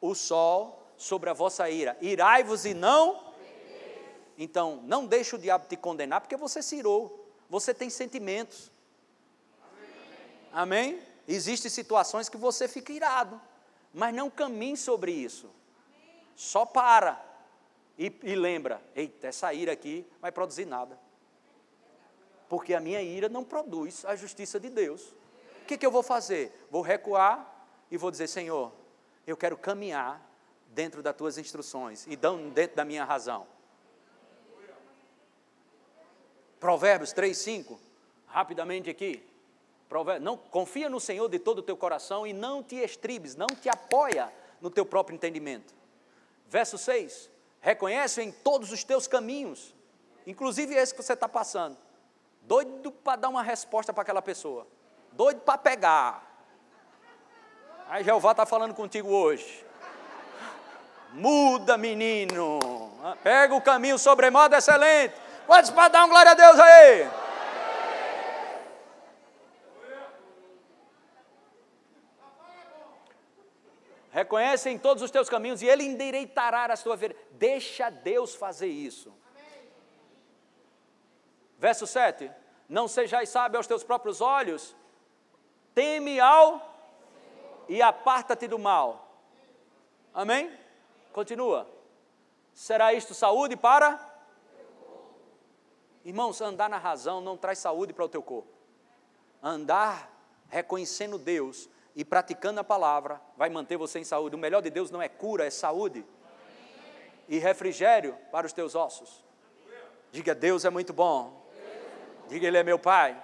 o 0.00 0.14
sol 0.14 0.82
sobre 0.96 1.30
a 1.30 1.32
vossa 1.32 1.68
ira. 1.68 1.96
Irai-vos 2.00 2.64
e 2.64 2.74
não. 2.74 3.25
Então, 4.38 4.82
não 4.84 5.06
deixe 5.06 5.34
o 5.34 5.38
diabo 5.38 5.66
te 5.66 5.76
condenar, 5.76 6.20
porque 6.20 6.36
você 6.36 6.62
se 6.62 6.76
irou. 6.76 7.26
Você 7.48 7.72
tem 7.72 7.88
sentimentos. 7.88 8.70
Amém? 10.52 10.94
Amém? 10.94 11.02
Existem 11.28 11.70
situações 11.70 12.28
que 12.28 12.36
você 12.36 12.68
fica 12.68 12.92
irado, 12.92 13.40
mas 13.92 14.14
não 14.14 14.30
caminhe 14.30 14.76
sobre 14.76 15.10
isso. 15.12 15.50
Só 16.34 16.64
para 16.66 17.24
e, 17.98 18.12
e 18.22 18.34
lembra: 18.34 18.80
eita, 18.94 19.26
essa 19.26 19.52
ira 19.52 19.72
aqui 19.72 20.06
vai 20.20 20.30
produzir 20.30 20.66
nada. 20.66 20.98
Porque 22.48 22.74
a 22.74 22.80
minha 22.80 23.02
ira 23.02 23.28
não 23.28 23.42
produz 23.42 24.04
a 24.04 24.14
justiça 24.14 24.60
de 24.60 24.70
Deus. 24.70 25.02
O 25.62 25.66
que, 25.66 25.76
que 25.76 25.84
eu 25.84 25.90
vou 25.90 26.02
fazer? 26.02 26.66
Vou 26.70 26.82
recuar 26.82 27.66
e 27.90 27.96
vou 27.96 28.10
dizer: 28.10 28.28
Senhor, 28.28 28.72
eu 29.26 29.36
quero 29.36 29.56
caminhar 29.56 30.22
dentro 30.68 31.02
das 31.02 31.16
tuas 31.16 31.38
instruções 31.38 32.06
e 32.06 32.16
dentro 32.16 32.76
da 32.76 32.84
minha 32.84 33.04
razão. 33.04 33.46
Provérbios 36.66 37.12
3, 37.12 37.38
5, 37.38 37.78
rapidamente 38.26 38.90
aqui. 38.90 39.24
Provérbios, 39.88 40.24
não, 40.24 40.36
confia 40.36 40.90
no 40.90 40.98
Senhor 40.98 41.28
de 41.28 41.38
todo 41.38 41.60
o 41.60 41.62
teu 41.62 41.76
coração 41.76 42.26
e 42.26 42.32
não 42.32 42.60
te 42.60 42.74
estribes, 42.74 43.36
não 43.36 43.46
te 43.46 43.68
apoia 43.68 44.32
no 44.60 44.68
teu 44.68 44.84
próprio 44.84 45.14
entendimento. 45.14 45.72
Verso 46.48 46.76
6, 46.76 47.30
reconhece 47.60 48.20
em 48.20 48.32
todos 48.32 48.72
os 48.72 48.82
teus 48.82 49.06
caminhos, 49.06 49.72
inclusive 50.26 50.74
esse 50.74 50.92
que 50.92 51.00
você 51.00 51.12
está 51.12 51.28
passando. 51.28 51.76
Doido 52.42 52.90
para 52.90 53.14
dar 53.14 53.28
uma 53.28 53.44
resposta 53.44 53.92
para 53.92 54.02
aquela 54.02 54.20
pessoa, 54.20 54.66
doido 55.12 55.42
para 55.42 55.58
pegar, 55.58 56.26
Aí 57.88 58.02
Jeová 58.02 58.32
está 58.32 58.44
falando 58.44 58.74
contigo 58.74 59.08
hoje. 59.08 59.64
Muda, 61.12 61.78
menino. 61.78 62.90
Pega 63.22 63.54
o 63.54 63.60
caminho 63.60 64.00
sobremodo 64.00 64.56
excelente. 64.56 65.25
Quantos 65.46 65.70
para 65.70 65.88
dar 65.88 66.04
um 66.04 66.08
glória 66.08 66.32
a 66.32 66.34
Deus 66.34 66.58
aí? 66.58 67.10
Reconhece 74.10 74.70
em 74.70 74.78
todos 74.78 75.02
os 75.02 75.10
teus 75.10 75.28
caminhos 75.28 75.60
e 75.62 75.66
Ele 75.66 75.84
endireitará 75.84 76.64
a 76.64 76.76
tua 76.76 76.96
vida. 76.96 77.14
Deixa 77.32 77.90
Deus 77.90 78.34
fazer 78.34 78.66
isso. 78.66 79.14
Verso 81.58 81.86
7. 81.86 82.30
Não 82.68 82.88
sejais 82.88 83.28
sábio 83.28 83.58
aos 83.58 83.66
teus 83.66 83.84
próprios 83.84 84.20
olhos, 84.20 84.74
teme 85.74 86.18
ao 86.18 86.66
e 87.68 87.80
aparta-te 87.80 88.48
do 88.48 88.58
mal. 88.58 89.20
Amém? 90.12 90.50
Continua. 91.12 91.68
Será 92.54 92.92
isto 92.94 93.14
saúde 93.14 93.54
para? 93.56 94.15
Irmãos, 96.06 96.40
andar 96.40 96.70
na 96.70 96.78
razão 96.78 97.20
não 97.20 97.36
traz 97.36 97.58
saúde 97.58 97.92
para 97.92 98.04
o 98.04 98.08
teu 98.08 98.22
corpo. 98.22 98.48
Andar 99.42 100.08
reconhecendo 100.48 101.18
Deus 101.18 101.68
e 101.96 102.04
praticando 102.04 102.60
a 102.60 102.64
palavra 102.64 103.20
vai 103.36 103.50
manter 103.50 103.76
você 103.76 103.98
em 103.98 104.04
saúde. 104.04 104.36
O 104.36 104.38
melhor 104.38 104.62
de 104.62 104.70
Deus 104.70 104.88
não 104.88 105.02
é 105.02 105.08
cura, 105.08 105.44
é 105.44 105.50
saúde. 105.50 106.06
E 107.28 107.38
refrigério 107.38 108.16
para 108.30 108.46
os 108.46 108.52
teus 108.52 108.76
ossos. 108.76 109.24
Diga, 110.12 110.32
Deus 110.32 110.64
é 110.64 110.70
muito 110.70 110.92
bom. 110.92 111.44
Diga, 112.28 112.46
Ele 112.46 112.58
é 112.58 112.62
meu 112.62 112.78
Pai. 112.78 113.20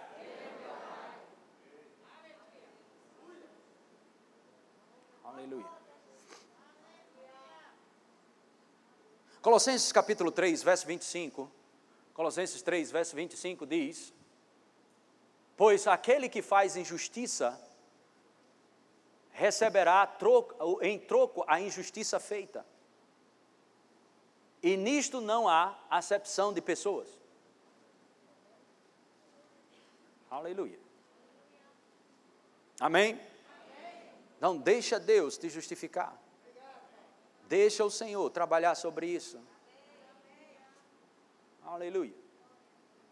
Colossenses 9.40 9.92
capítulo 9.92 10.33
3, 10.33 10.64
verso 10.64 10.85
25. 10.85 11.62
Colossenses 12.22 12.62
3, 12.62 12.92
verso 12.92 13.16
25 13.16 13.66
diz: 13.66 14.14
Pois 15.56 15.88
aquele 15.88 16.28
que 16.28 16.40
faz 16.40 16.76
injustiça 16.76 17.61
receberá 19.32 20.06
troco, 20.06 20.78
em 20.80 21.00
troco 21.00 21.44
a 21.48 21.61
injustiça 21.61 22.20
feita. 22.20 22.64
E 24.62 24.76
nisto 24.76 25.20
não 25.20 25.48
há 25.48 25.76
acepção 25.90 26.52
de 26.52 26.61
pessoas. 26.61 27.08
Aleluia. 30.30 30.78
Amém? 32.78 33.20
Não 34.40 34.56
deixa 34.56 35.00
Deus 35.00 35.37
te 35.37 35.48
justificar. 35.48 36.16
Deixa 37.48 37.85
o 37.85 37.90
Senhor 37.90 38.30
trabalhar 38.30 38.76
sobre 38.76 39.08
isso. 39.08 39.40
Aleluia. 41.72 42.12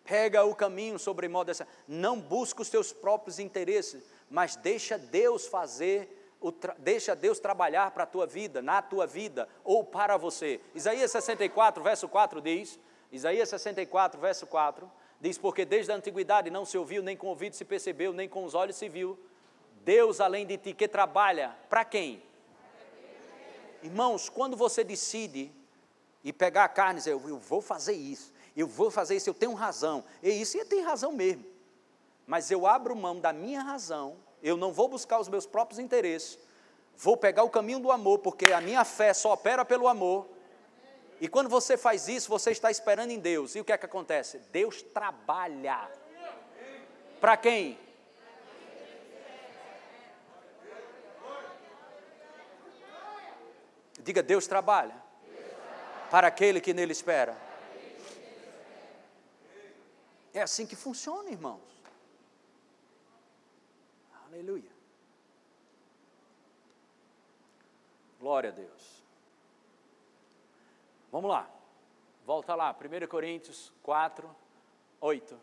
Pega 0.05 0.45
o 0.45 0.55
caminho 0.55 0.99
sobre 0.99 1.27
modo 1.29 1.51
essa. 1.51 1.67
Não 1.89 2.21
busca 2.21 2.61
os 2.61 2.69
teus 2.69 2.93
próprios 2.93 3.39
interesses, 3.39 4.03
mas 4.29 4.55
deixa 4.55 4.99
Deus 4.99 5.47
fazer 5.47 6.19
deixa 6.79 7.15
Deus 7.15 7.39
trabalhar 7.39 7.91
para 7.91 8.05
a 8.05 8.07
tua 8.07 8.27
vida, 8.27 8.61
na 8.61 8.83
tua 8.83 9.07
vida 9.07 9.49
ou 9.65 9.83
para 9.83 10.19
você. 10.19 10.61
Isaías 10.75 11.11
64, 11.11 11.83
verso 11.83 12.07
4 12.07 12.41
diz: 12.43 12.79
Isaías 13.11 13.49
64, 13.49 14.21
verso 14.21 14.47
4 14.47 14.91
diz: 15.19 15.39
Porque 15.39 15.65
desde 15.65 15.93
a 15.93 15.95
antiguidade 15.95 16.51
não 16.51 16.67
se 16.67 16.77
ouviu, 16.77 17.03
nem 17.03 17.17
com 17.17 17.29
o 17.29 17.31
ouvido 17.31 17.57
se 17.57 17.65
percebeu, 17.65 18.13
nem 18.13 18.29
com 18.29 18.45
os 18.45 18.55
olhos 18.55 18.77
se 18.77 18.91
viu. 18.91 19.19
Deus 19.85 20.21
além 20.21 20.47
de 20.47 20.59
ti 20.59 20.75
que 20.75 20.87
trabalha 20.87 21.57
para 21.71 21.83
quem? 21.83 22.23
Irmãos, 23.83 24.29
quando 24.29 24.55
você 24.55 24.85
decide 24.85 25.51
e 26.23 26.33
pegar 26.33 26.65
a 26.65 26.69
carne 26.69 26.99
e 26.99 27.03
dizer, 27.03 27.13
eu 27.13 27.39
vou 27.39 27.63
fazer 27.63 27.95
isso, 27.95 28.33
eu 28.57 28.67
vou 28.67 28.91
fazer 28.91 29.17
isso, 29.17 29.31
eu 29.31 29.35
tenho 29.35 29.55
razão, 29.55 30.05
e 30.23 30.31
isso 30.31 30.57
e 30.57 30.65
tem 30.65 30.83
razão 30.83 31.13
mesmo, 31.13 31.45
mas 32.27 32.51
eu 32.51 32.67
abro 32.67 32.95
mão 32.97 33.21
da 33.21 33.33
minha 33.33 33.63
razão, 33.63 34.17
eu 34.43 34.57
não 34.57 34.73
vou 34.73 34.89
buscar 34.89 35.21
os 35.21 35.29
meus 35.29 35.47
próprios 35.47 35.79
interesses, 35.79 36.39
vou 36.97 37.17
pegar 37.17 37.43
o 37.43 37.51
caminho 37.51 37.79
do 37.79 37.91
amor, 37.91 38.19
porque 38.19 38.47
a 38.47 38.61
minha 38.61 38.85
fé 38.85 39.13
só 39.15 39.33
opera 39.33 39.65
pelo 39.65 39.89
amor, 39.89 40.27
e 41.21 41.29
quando 41.29 41.51
você 41.51 41.77
faz 41.77 42.09
isso, 42.09 42.31
você 42.31 42.51
está 42.51 42.71
esperando 42.71 43.11
em 43.11 43.19
Deus, 43.19 43.55
e 43.55 43.61
o 43.61 43.65
que 43.65 43.73
é 43.73 43.79
que 43.79 43.87
acontece? 43.87 44.39
Deus 44.51 44.83
trabalha. 44.83 45.91
Para 47.21 47.37
quem? 47.37 47.79
Diga, 54.03 54.23
Deus 54.23 54.47
trabalha, 54.47 54.95
para 56.11 56.27
aquele 56.27 56.61
que 56.61 56.73
nele 56.73 56.93
espera. 56.93 57.50
É 60.33 60.43
assim 60.43 60.67
que 60.67 60.77
funciona, 60.77 61.31
irmãos. 61.31 61.61
Aleluia. 64.27 64.71
Glória 68.19 68.51
a 68.51 68.53
Deus. 68.53 69.03
Vamos 71.11 71.31
lá. 71.31 71.51
Volta 72.25 72.55
lá, 72.55 72.71
1 72.71 73.09
Coríntios 73.09 73.73
4, 73.83 74.35
8. 75.01 75.41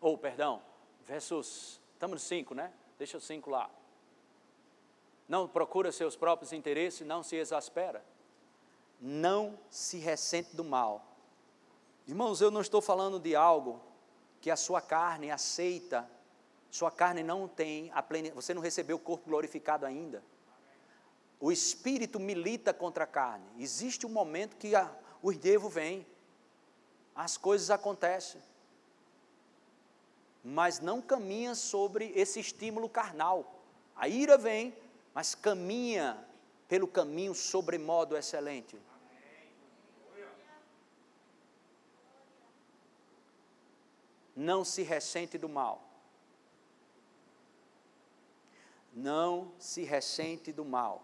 Ou, 0.00 0.14
oh, 0.14 0.18
perdão, 0.18 0.62
versos. 1.02 1.80
Estamos 1.94 2.22
no 2.22 2.28
5, 2.28 2.54
né? 2.54 2.72
Deixa 2.98 3.18
o 3.18 3.20
5 3.20 3.50
lá 3.50 3.70
não 5.30 5.46
procura 5.46 5.92
seus 5.92 6.16
próprios 6.16 6.52
interesses, 6.52 7.06
não 7.06 7.22
se 7.22 7.36
exaspera, 7.36 8.04
não 9.00 9.56
se 9.70 9.96
ressente 9.96 10.56
do 10.56 10.64
mal. 10.64 11.06
Irmãos, 12.10 12.40
eu 12.40 12.50
não 12.50 12.60
estou 12.60 12.82
falando 12.82 13.20
de 13.20 13.36
algo 13.36 13.80
que 14.40 14.50
a 14.50 14.56
sua 14.56 14.80
carne 14.80 15.30
aceita, 15.30 16.10
sua 16.68 16.90
carne 16.90 17.22
não 17.22 17.46
tem 17.46 17.88
a 17.94 18.02
plena, 18.02 18.32
você 18.34 18.52
não 18.52 18.60
recebeu 18.60 18.96
o 18.96 18.98
corpo 18.98 19.28
glorificado 19.28 19.86
ainda. 19.86 20.20
O 21.38 21.52
espírito 21.52 22.18
milita 22.18 22.74
contra 22.74 23.04
a 23.04 23.06
carne. 23.06 23.46
Existe 23.60 24.06
um 24.06 24.08
momento 24.08 24.56
que 24.56 24.74
a, 24.74 24.92
o 25.22 25.32
devo 25.32 25.68
vem, 25.68 26.04
as 27.14 27.36
coisas 27.36 27.70
acontecem, 27.70 28.42
mas 30.42 30.80
não 30.80 31.00
caminha 31.00 31.54
sobre 31.54 32.12
esse 32.16 32.40
estímulo 32.40 32.88
carnal. 32.88 33.62
A 33.94 34.08
ira 34.08 34.36
vem, 34.36 34.76
mas 35.14 35.36
caminha 35.36 36.18
pelo 36.66 36.88
caminho 36.88 37.36
sobremodo 37.36 38.16
excelente. 38.16 38.76
Não 44.40 44.64
se 44.64 44.82
ressente 44.82 45.36
do 45.36 45.50
mal. 45.50 45.82
Não 48.94 49.52
se 49.58 49.84
ressente 49.84 50.50
do 50.50 50.64
mal. 50.64 51.02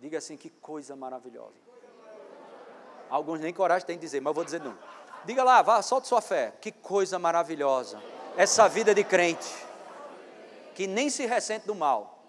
Diga 0.00 0.16
assim, 0.16 0.38
que 0.38 0.48
coisa 0.48 0.96
maravilhosa. 0.96 1.52
Alguns 3.10 3.40
nem 3.40 3.52
coragem 3.52 3.86
têm 3.86 3.98
de 3.98 4.00
dizer, 4.06 4.22
mas 4.22 4.34
vou 4.34 4.42
dizer 4.42 4.62
não. 4.62 4.78
Diga 5.26 5.44
lá, 5.44 5.60
vá, 5.60 5.82
solte 5.82 6.08
sua 6.08 6.22
fé. 6.22 6.54
Que 6.62 6.72
coisa 6.72 7.18
maravilhosa. 7.18 8.02
Essa 8.38 8.66
vida 8.70 8.94
de 8.94 9.04
crente 9.04 9.66
que 10.74 10.86
nem 10.86 11.10
se 11.10 11.26
ressente 11.26 11.66
do 11.66 11.74
mal. 11.74 12.22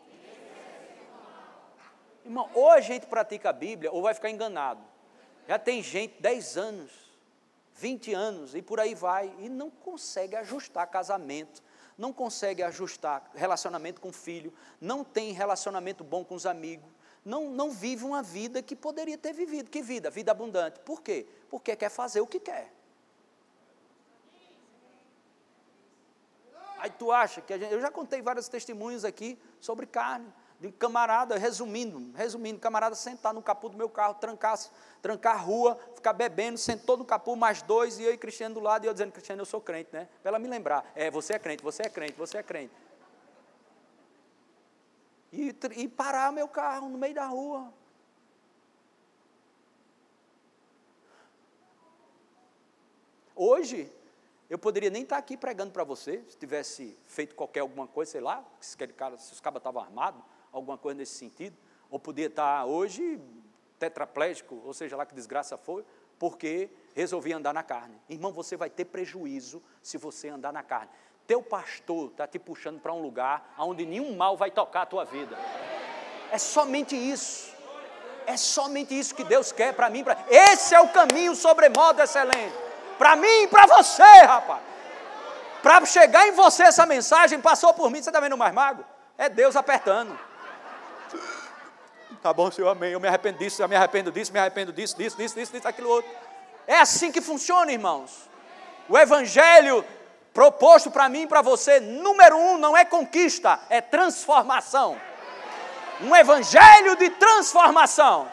Irmão, 2.26 2.50
ou 2.54 2.69
a 2.69 2.82
gente 2.82 3.06
pratica 3.06 3.50
a 3.50 3.54
Bíblia 3.54 3.93
ou 3.93 4.02
vai 4.02 4.13
ficar 4.13 4.30
enganado. 4.30 4.82
Já 5.47 5.58
tem 5.58 5.82
gente 5.82 6.21
10 6.21 6.58
anos, 6.58 7.06
20 7.77 8.13
anos 8.13 8.55
e 8.55 8.61
por 8.61 8.79
aí 8.79 8.95
vai 8.95 9.33
e 9.39 9.47
não 9.47 9.69
consegue 9.69 10.35
ajustar 10.35 10.87
casamento, 10.87 11.63
não 11.97 12.11
consegue 12.11 12.63
ajustar 12.63 13.31
relacionamento 13.35 14.01
com 14.01 14.09
o 14.09 14.13
filho, 14.13 14.53
não 14.81 15.03
tem 15.03 15.31
relacionamento 15.31 16.03
bom 16.03 16.25
com 16.25 16.35
os 16.35 16.45
amigos, 16.45 16.89
não, 17.23 17.51
não 17.51 17.71
vive 17.71 18.03
uma 18.03 18.23
vida 18.23 18.61
que 18.61 18.75
poderia 18.75 19.17
ter 19.17 19.33
vivido. 19.33 19.69
Que 19.69 19.81
vida? 19.81 20.09
Vida 20.09 20.31
abundante. 20.31 20.79
Por 20.79 21.01
quê? 21.01 21.27
Porque 21.49 21.75
quer 21.75 21.89
fazer 21.89 22.21
o 22.21 22.27
que 22.27 22.39
quer. 22.39 22.71
Aí 26.79 26.89
tu 26.91 27.11
acha 27.11 27.41
que 27.41 27.53
a 27.53 27.57
gente, 27.57 27.73
eu 27.73 27.81
já 27.81 27.91
contei 27.91 28.21
vários 28.21 28.47
testemunhos 28.47 29.03
aqui 29.03 29.37
sobre 29.59 29.85
carne, 29.85 30.31
de 30.59 30.71
camarada, 30.71 31.37
resumindo, 31.37 32.11
resumindo, 32.15 32.59
camarada 32.59 32.95
sentar 32.95 33.33
no 33.33 33.41
capô 33.43 33.69
do 33.69 33.77
meu 33.77 33.87
carro, 33.87 34.15
trancar, 34.15 34.57
trancar 35.01 35.35
a 35.35 35.39
rua, 35.39 35.79
ficar 35.93 36.13
bebendo, 36.13 36.57
sentou 36.57 36.97
no 36.97 37.05
capô 37.05 37.35
mais 37.35 37.61
dois, 37.61 37.99
e 37.99 38.03
eu 38.03 38.13
e 38.13 38.17
Cristiano 38.17 38.55
do 38.55 38.61
lado, 38.61 38.83
e 38.83 38.87
eu 38.87 38.93
dizendo, 38.93 39.11
Cristiano, 39.11 39.41
eu 39.41 39.45
sou 39.45 39.61
crente, 39.61 39.89
né? 39.93 40.09
Para 40.21 40.29
ela 40.29 40.39
me 40.39 40.47
lembrar, 40.47 40.91
é, 40.95 41.11
você 41.11 41.33
é 41.33 41.39
crente, 41.39 41.63
você 41.63 41.83
é 41.83 41.89
crente, 41.89 42.13
você 42.13 42.39
é 42.39 42.43
crente. 42.43 42.73
E, 45.31 45.55
e 45.75 45.87
parar 45.87 46.31
meu 46.31 46.47
carro 46.47 46.89
no 46.89 46.97
meio 46.97 47.13
da 47.13 47.25
rua. 47.25 47.71
Hoje, 53.35 53.91
eu 54.49 54.57
poderia 54.57 54.89
nem 54.89 55.03
estar 55.03 55.17
aqui 55.17 55.37
pregando 55.37 55.71
para 55.71 55.83
você, 55.83 56.23
se 56.27 56.35
tivesse 56.35 56.97
feito 57.05 57.35
qualquer 57.35 57.59
alguma 57.59 57.85
coisa, 57.85 58.13
sei 58.13 58.21
lá, 58.21 58.43
se, 58.59 58.75
cara, 58.75 59.15
se 59.17 59.31
os 59.31 59.39
cabas 59.39 59.59
estavam 59.59 59.83
armados, 59.83 60.23
alguma 60.51 60.77
coisa 60.77 60.97
nesse 60.97 61.15
sentido, 61.15 61.55
ou 61.89 61.99
podia 61.99 62.27
estar 62.27 62.65
hoje 62.65 63.19
tetraplégico, 63.79 64.62
ou 64.65 64.73
seja 64.73 64.95
lá 64.95 65.05
que 65.05 65.13
desgraça 65.13 65.57
foi, 65.57 65.86
porque 66.19 66.69
resolvi 66.95 67.31
andar 67.31 67.53
na 67.53 67.63
carne. 67.63 67.99
Irmão, 68.10 68.31
você 68.31 68.57
vai 68.57 68.69
ter 68.69 68.86
prejuízo 68.86 69.62
se 69.81 69.97
você 69.97 70.29
andar 70.29 70.51
na 70.51 70.63
carne. 70.63 70.89
Teu 71.27 71.43
pastor 71.43 72.12
está 72.12 72.25
te 72.25 72.39
puxando 72.39 72.79
para 72.79 72.93
um 72.93 73.01
lugar 73.01 73.53
onde 73.57 73.86
nenhum 73.86 74.15
mal 74.15 74.36
vai 74.36 74.49
tocar 74.49 74.83
a 74.83 74.86
tua 74.86 75.03
vida. 75.03 75.38
É 76.31 76.38
somente 76.38 76.95
isso. 76.95 77.55
É 78.25 78.36
somente 78.36 78.97
isso 78.97 79.13
que 79.13 79.23
Deus 79.23 79.51
quer 79.51 79.73
para 79.73 79.89
mim. 79.89 80.03
Pra... 80.03 80.17
Esse 80.29 80.73
é 80.73 80.81
o 80.81 80.89
caminho 80.89 81.36
sobremodo 81.36 82.01
excelente. 82.01 82.55
Para 82.97 83.15
mim 83.15 83.43
e 83.43 83.47
para 83.47 83.67
você, 83.67 84.03
rapaz. 84.03 84.62
Para 85.62 85.86
chegar 85.86 86.27
em 86.27 86.31
você 86.31 86.63
essa 86.63 86.86
mensagem, 86.86 87.39
passou 87.39 87.73
por 87.73 87.89
mim, 87.89 88.01
você 88.01 88.10
está 88.10 88.19
vendo 88.19 88.38
mais 88.38 88.53
mago? 88.53 88.83
É 89.17 89.29
Deus 89.29 89.55
apertando. 89.55 90.17
Tá 92.21 92.34
bom, 92.34 92.51
Senhor, 92.51 92.69
amém. 92.69 92.91
Eu 92.91 92.99
me 92.99 93.08
arrependo 93.08 93.38
disso, 93.38 93.62
eu 93.62 93.67
me 93.67 93.75
arrependo 93.75 94.12
disso, 94.12 94.34
me 94.34 94.39
arrependo 94.39 94.73
disso, 94.73 94.97
disso, 94.97 95.17
disso, 95.17 95.36
disso, 95.36 95.51
disso, 95.51 95.67
aquilo 95.67 95.89
outro. 95.89 96.10
É 96.65 96.77
assim 96.80 97.12
que 97.12 97.21
funciona, 97.21 97.71
irmãos. 97.71 98.30
O 98.89 98.97
Evangelho 98.97 99.86
proposto 100.34 100.91
para 100.91 101.10
mim 101.10 101.23
e 101.23 101.27
para 101.27 101.41
você, 101.41 101.80
número 101.80 102.38
um, 102.38 102.58
não 102.58 102.75
é 102.75 102.86
conquista, 102.86 103.60
é 103.69 103.82
transformação. 103.82 104.99
Um 106.01 106.15
Evangelho 106.15 106.95
de 106.95 107.10
transformação. 107.12 108.32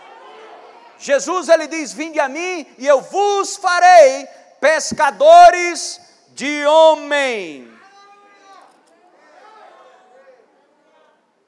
Jesus 0.99 1.49
ele 1.49 1.66
diz: 1.66 1.92
Vinde 1.92 2.20
a 2.20 2.29
mim 2.29 2.66
e 2.79 2.87
eu 2.87 3.01
vos 3.01 3.57
farei 3.57 4.27
pescadores 4.61 6.01
de 6.29 6.64
homem. 6.66 7.73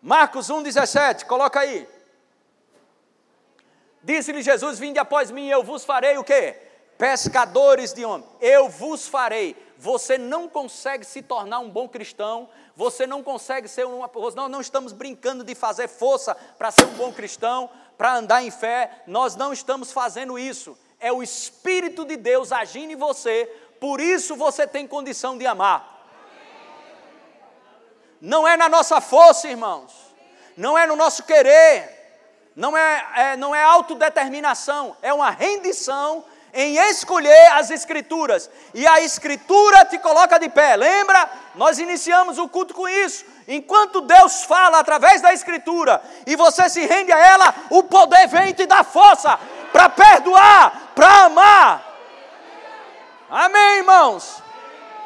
Marcos 0.01 0.49
1,17, 0.49 1.25
coloca 1.25 1.59
aí. 1.59 1.96
Disse-lhe 4.07 4.41
Jesus: 4.41 4.79
Vinde 4.79 4.99
após 4.99 5.31
mim, 5.31 5.49
eu 5.49 5.63
vos 5.63 5.85
farei 5.85 6.17
o 6.17 6.25
quê? 6.25 6.57
Pescadores 6.97 7.93
de 7.93 8.05
homem. 8.05 8.27
Eu 8.41 8.69
vos 8.69 9.07
farei. 9.07 9.55
Você 9.77 10.17
não 10.17 10.49
consegue 10.49 11.05
se 11.05 11.21
tornar 11.21 11.59
um 11.59 11.69
bom 11.69 11.87
cristão, 11.87 12.49
você 12.75 13.07
não 13.07 13.23
consegue 13.23 13.69
ser 13.69 13.85
uma. 13.85 14.11
Nós 14.35 14.51
não 14.51 14.61
estamos 14.63 14.93
brincando 14.93 15.45
de 15.45 15.55
fazer 15.55 15.89
força 15.89 16.35
para 16.57 16.71
ser 16.71 16.87
um 16.87 16.95
bom 16.95 17.13
cristão, 17.13 17.69
para 17.99 18.15
andar 18.15 18.43
em 18.43 18.51
fé, 18.51 19.03
nós 19.07 19.37
não 19.37 19.53
estamos 19.53 19.93
fazendo 19.93 20.39
isso 20.39 20.79
é 21.01 21.13
o 21.13 21.23
Espírito 21.23 22.05
de 22.05 22.17
Deus 22.17 22.53
agindo 22.53 22.93
em 22.93 22.97
você, 22.97 23.47
por 23.81 24.01
isso 24.01 24.35
você 24.37 24.67
tem 24.67 24.87
condição 24.87 25.37
de 25.37 25.47
amar. 25.47 25.95
Não 28.21 28.49
é 28.49 28.57
na 28.57 28.69
nossa 28.69 29.01
força, 29.01 29.49
irmãos, 29.49 29.93
não 30.57 30.77
é 30.77 30.87
no 30.87 30.97
nosso 30.97 31.23
querer, 31.25 31.96
não 32.57 32.75
é, 32.75 33.07
é, 33.15 33.37
não 33.37 33.55
é 33.55 33.63
autodeterminação, 33.63 34.97
é 35.03 35.13
uma 35.13 35.29
rendição 35.29 36.25
em 36.55 36.79
escolher 36.89 37.53
as 37.53 37.71
Escrituras, 37.71 38.49
e 38.73 38.87
a 38.87 39.03
Escritura 39.03 39.85
te 39.85 39.99
coloca 39.99 40.39
de 40.39 40.49
pé. 40.49 40.75
Lembra? 40.75 41.29
Nós 41.55 41.79
iniciamos 41.79 42.39
o 42.39 42.49
culto 42.49 42.73
com 42.73 42.89
isso. 42.89 43.27
Enquanto 43.47 44.01
Deus 44.01 44.43
fala 44.45 44.79
através 44.79 45.21
da 45.21 45.35
Escritura 45.35 46.03
e 46.27 46.35
você 46.35 46.69
se 46.71 46.87
rende 46.87 47.13
a 47.13 47.19
ela, 47.19 47.55
o 47.69 47.83
poder 47.83 48.27
vem 48.27 48.49
e 48.49 48.55
te 48.55 48.65
dá 48.65 48.83
força 48.83 49.39
para 49.71 49.91
perdoar, 49.91 50.93
para 50.95 51.25
amar. 51.25 51.85
Amém, 53.29 53.79
irmãos? 53.79 54.43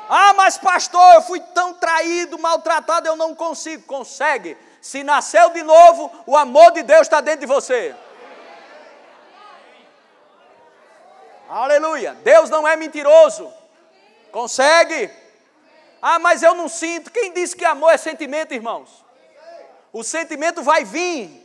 Ah, 0.09 0.33
mas 0.35 0.57
pastor, 0.57 1.15
eu 1.15 1.23
fui 1.23 1.41
tão 1.41 1.75
traído, 1.75 2.39
maltratado, 2.39 3.09
eu 3.09 3.17
não 3.17 3.35
consigo. 3.35 3.83
Consegue. 3.87 4.57
Se 4.81 5.05
nasceu 5.05 5.51
de 5.51 5.63
novo, 5.63 6.11
o 6.27 6.37
amor 6.37 6.73
de 6.73 6.83
Deus 6.83 7.03
está 7.03 7.21
dentro 7.21 7.41
de 7.41 7.47
você. 7.47 7.95
Aleluia. 11.49 12.15
Deus 12.15 12.49
não 12.49 12.67
é 12.67 12.77
mentiroso. 12.77 13.53
Consegue? 14.31 15.11
Ah, 16.01 16.19
mas 16.19 16.43
eu 16.43 16.55
não 16.55 16.69
sinto. 16.69 17.11
Quem 17.11 17.33
disse 17.33 17.57
que 17.57 17.65
amor 17.65 17.91
é 17.93 17.97
sentimento, 17.97 18.55
irmãos? 18.55 19.05
O 19.93 20.03
sentimento 20.05 20.63
vai 20.63 20.85
vir 20.85 21.41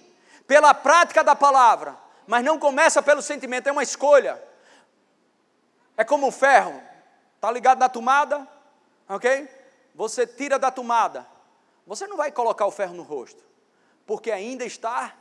pela 0.48 0.74
prática 0.74 1.24
da 1.24 1.36
palavra, 1.36 1.98
mas 2.28 2.44
não 2.44 2.60
começa 2.60 3.02
pelo 3.02 3.22
sentimento, 3.22 3.68
é 3.68 3.72
uma 3.72 3.84
escolha. 3.84 4.42
É 5.98 6.04
como 6.04 6.28
um 6.28 6.32
ferro, 6.32 6.82
está 7.36 7.52
ligado 7.52 7.80
na 7.80 7.90
tomada, 7.90 8.48
ok? 9.10 9.50
Você 9.96 10.28
tira 10.28 10.60
da 10.60 10.70
tomada, 10.70 11.26
você 11.86 12.08
não 12.08 12.18
vai 12.18 12.32
colocar 12.32 12.66
o 12.66 12.72
ferro 12.72 12.94
no 12.94 13.04
rosto, 13.04 13.44
porque 14.06 14.32
ainda 14.32 14.66
está 14.66 15.16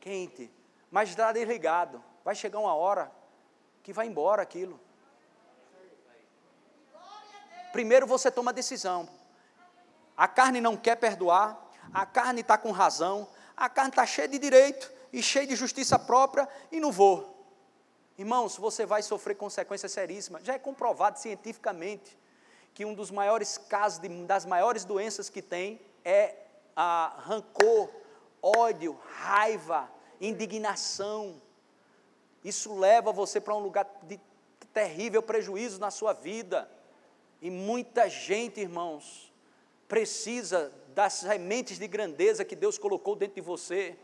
quente, 0.00 0.50
mas 0.90 1.10
está 1.10 1.32
desligado. 1.32 2.02
Vai 2.24 2.34
chegar 2.34 2.58
uma 2.58 2.74
hora 2.74 3.12
que 3.82 3.92
vai 3.92 4.06
embora 4.06 4.42
aquilo. 4.42 4.80
Primeiro 7.72 8.06
você 8.06 8.30
toma 8.30 8.50
a 8.50 8.54
decisão. 8.54 9.08
A 10.16 10.26
carne 10.26 10.60
não 10.60 10.76
quer 10.76 10.96
perdoar, 10.96 11.60
a 11.92 12.06
carne 12.06 12.40
está 12.40 12.56
com 12.56 12.70
razão, 12.70 13.28
a 13.54 13.68
carne 13.68 13.90
está 13.90 14.06
cheia 14.06 14.26
de 14.26 14.38
direito 14.38 14.90
e 15.12 15.22
cheia 15.22 15.46
de 15.46 15.54
justiça 15.54 15.98
própria 15.98 16.48
e 16.72 16.80
não 16.80 16.90
vou. 16.90 17.36
Irmãos, 18.18 18.56
você 18.56 18.86
vai 18.86 19.02
sofrer 19.02 19.34
consequências 19.34 19.92
seríssimas. 19.92 20.42
Já 20.42 20.54
é 20.54 20.58
comprovado 20.58 21.18
cientificamente 21.18 22.16
que 22.72 22.84
um 22.84 22.94
dos 22.94 23.10
maiores 23.10 23.58
casos, 23.58 23.98
de, 23.98 24.08
das 24.24 24.46
maiores 24.46 24.84
doenças 24.84 25.28
que 25.28 25.42
tem 25.42 25.80
é 26.06 26.36
a 26.76 27.16
rancor, 27.18 27.90
ódio, 28.40 28.96
raiva, 29.18 29.90
indignação. 30.20 31.42
Isso 32.44 32.78
leva 32.78 33.10
você 33.10 33.40
para 33.40 33.56
um 33.56 33.58
lugar 33.58 33.90
de 34.04 34.20
terrível 34.72 35.20
prejuízo 35.20 35.80
na 35.80 35.90
sua 35.90 36.12
vida. 36.12 36.70
E 37.42 37.50
muita 37.50 38.08
gente, 38.08 38.60
irmãos, 38.60 39.32
precisa 39.88 40.72
das 40.94 41.14
sementes 41.14 41.76
de 41.76 41.88
grandeza 41.88 42.44
que 42.44 42.54
Deus 42.54 42.78
colocou 42.78 43.16
dentro 43.16 43.34
de 43.34 43.40
você. 43.40 43.96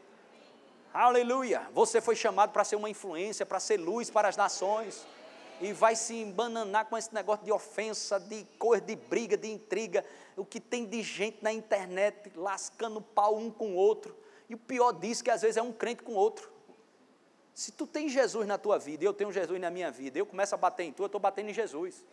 Aleluia! 0.92 1.70
Você 1.72 2.00
foi 2.00 2.16
chamado 2.16 2.50
para 2.50 2.64
ser 2.64 2.74
uma 2.74 2.90
influência, 2.90 3.46
para 3.46 3.60
ser 3.60 3.76
luz 3.76 4.10
para 4.10 4.26
as 4.26 4.36
nações. 4.36 5.06
E 5.62 5.72
vai 5.72 5.94
se 5.94 6.14
embananar 6.14 6.86
com 6.86 6.98
esse 6.98 7.14
negócio 7.14 7.44
de 7.44 7.52
ofensa, 7.52 8.18
de 8.18 8.44
coisa, 8.58 8.84
de 8.84 8.96
briga, 8.96 9.36
de 9.36 9.48
intriga. 9.48 10.04
O 10.36 10.44
que 10.44 10.58
tem 10.58 10.84
de 10.84 11.02
gente 11.02 11.38
na 11.40 11.52
internet 11.52 12.32
lascando 12.34 13.00
pau 13.00 13.38
um 13.38 13.48
com 13.48 13.70
o 13.70 13.76
outro. 13.76 14.16
E 14.48 14.54
o 14.54 14.58
pior 14.58 14.90
disso 14.90 15.22
é 15.22 15.24
que 15.24 15.30
às 15.30 15.40
vezes 15.40 15.56
é 15.56 15.62
um 15.62 15.72
crente 15.72 16.02
com 16.02 16.14
outro. 16.14 16.50
Se 17.54 17.70
tu 17.70 17.86
tem 17.86 18.08
Jesus 18.08 18.46
na 18.46 18.58
tua 18.58 18.76
vida 18.76 19.04
eu 19.04 19.12
tenho 19.12 19.30
Jesus 19.30 19.60
na 19.60 19.70
minha 19.70 19.90
vida, 19.90 20.18
eu 20.18 20.26
começo 20.26 20.54
a 20.54 20.58
bater 20.58 20.84
em 20.84 20.92
tu, 20.92 21.04
eu 21.04 21.06
estou 21.06 21.20
batendo 21.20 21.50
em 21.50 21.54
Jesus. 21.54 22.04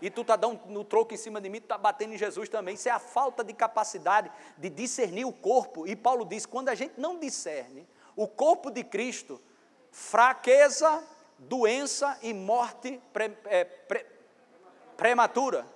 E 0.00 0.08
tu 0.08 0.20
está 0.20 0.36
dando 0.36 0.60
no 0.66 0.84
troco 0.84 1.12
em 1.12 1.16
cima 1.16 1.40
de 1.40 1.48
mim, 1.48 1.60
tu 1.60 1.64
está 1.64 1.78
batendo 1.78 2.14
em 2.14 2.18
Jesus 2.18 2.48
também. 2.48 2.74
Isso 2.74 2.88
é 2.88 2.92
a 2.92 2.98
falta 2.98 3.42
de 3.42 3.52
capacidade 3.52 4.30
de 4.56 4.68
discernir 4.68 5.24
o 5.24 5.32
corpo. 5.32 5.86
E 5.86 5.96
Paulo 5.96 6.24
diz: 6.24 6.46
quando 6.46 6.68
a 6.68 6.74
gente 6.74 7.00
não 7.00 7.18
discerne 7.18 7.88
o 8.14 8.28
corpo 8.28 8.70
de 8.70 8.84
Cristo, 8.84 9.40
fraqueza, 9.90 11.02
doença 11.48 12.18
e 12.22 12.32
morte 12.32 13.00
pre, 13.12 13.36
é, 13.46 13.64
pre, 13.64 14.06
prematura. 14.96 15.66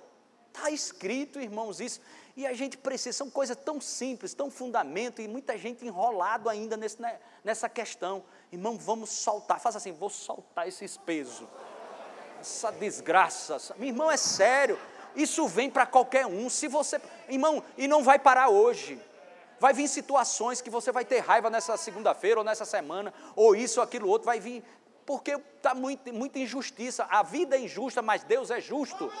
Está 0.47 0.69
escrito, 0.69 1.39
irmãos, 1.39 1.79
isso. 1.79 2.01
E 2.35 2.47
a 2.47 2.53
gente 2.53 2.77
precisa, 2.77 3.17
são 3.17 3.29
coisas 3.29 3.57
tão 3.57 3.81
simples, 3.81 4.33
tão 4.33 4.49
fundamento, 4.49 5.21
e 5.21 5.27
muita 5.27 5.57
gente 5.57 5.85
enrolado 5.85 6.47
ainda 6.47 6.77
nesse, 6.77 7.01
né, 7.01 7.19
nessa 7.43 7.67
questão. 7.67 8.23
Irmão, 8.51 8.77
vamos 8.77 9.09
soltar. 9.09 9.59
Faça 9.59 9.77
assim, 9.77 9.91
vou 9.91 10.09
soltar 10.09 10.67
esses 10.67 10.97
pesos. 10.97 11.47
Essa 12.39 12.71
desgraça. 12.71 13.75
Meu 13.77 13.89
irmão, 13.89 14.09
é 14.09 14.17
sério. 14.17 14.79
Isso 15.15 15.47
vem 15.47 15.69
para 15.69 15.85
qualquer 15.85 16.25
um. 16.25 16.49
Se 16.49 16.67
você. 16.67 17.01
Irmão, 17.27 17.63
e 17.77 17.87
não 17.87 18.03
vai 18.03 18.17
parar 18.17 18.49
hoje. 18.49 19.01
Vai 19.59 19.73
vir 19.73 19.89
situações 19.89 20.61
que 20.61 20.69
você 20.69 20.91
vai 20.91 21.03
ter 21.03 21.19
raiva 21.19 21.49
nessa 21.49 21.75
segunda-feira 21.75 22.39
ou 22.39 22.45
nessa 22.45 22.63
semana, 22.63 23.13
ou 23.35 23.53
isso 23.53 23.81
ou 23.81 23.83
aquilo 23.83 24.07
outro, 24.07 24.25
vai 24.25 24.39
vir. 24.39 24.63
Porque 25.09 25.31
está 25.31 25.73
muito, 25.73 26.13
muita 26.13 26.37
injustiça. 26.37 27.03
A 27.09 27.23
vida 27.23 27.55
é 27.55 27.59
injusta, 27.61 27.99
mas 27.99 28.21
Deus 28.21 28.51
é 28.51 28.61
justo. 28.61 29.11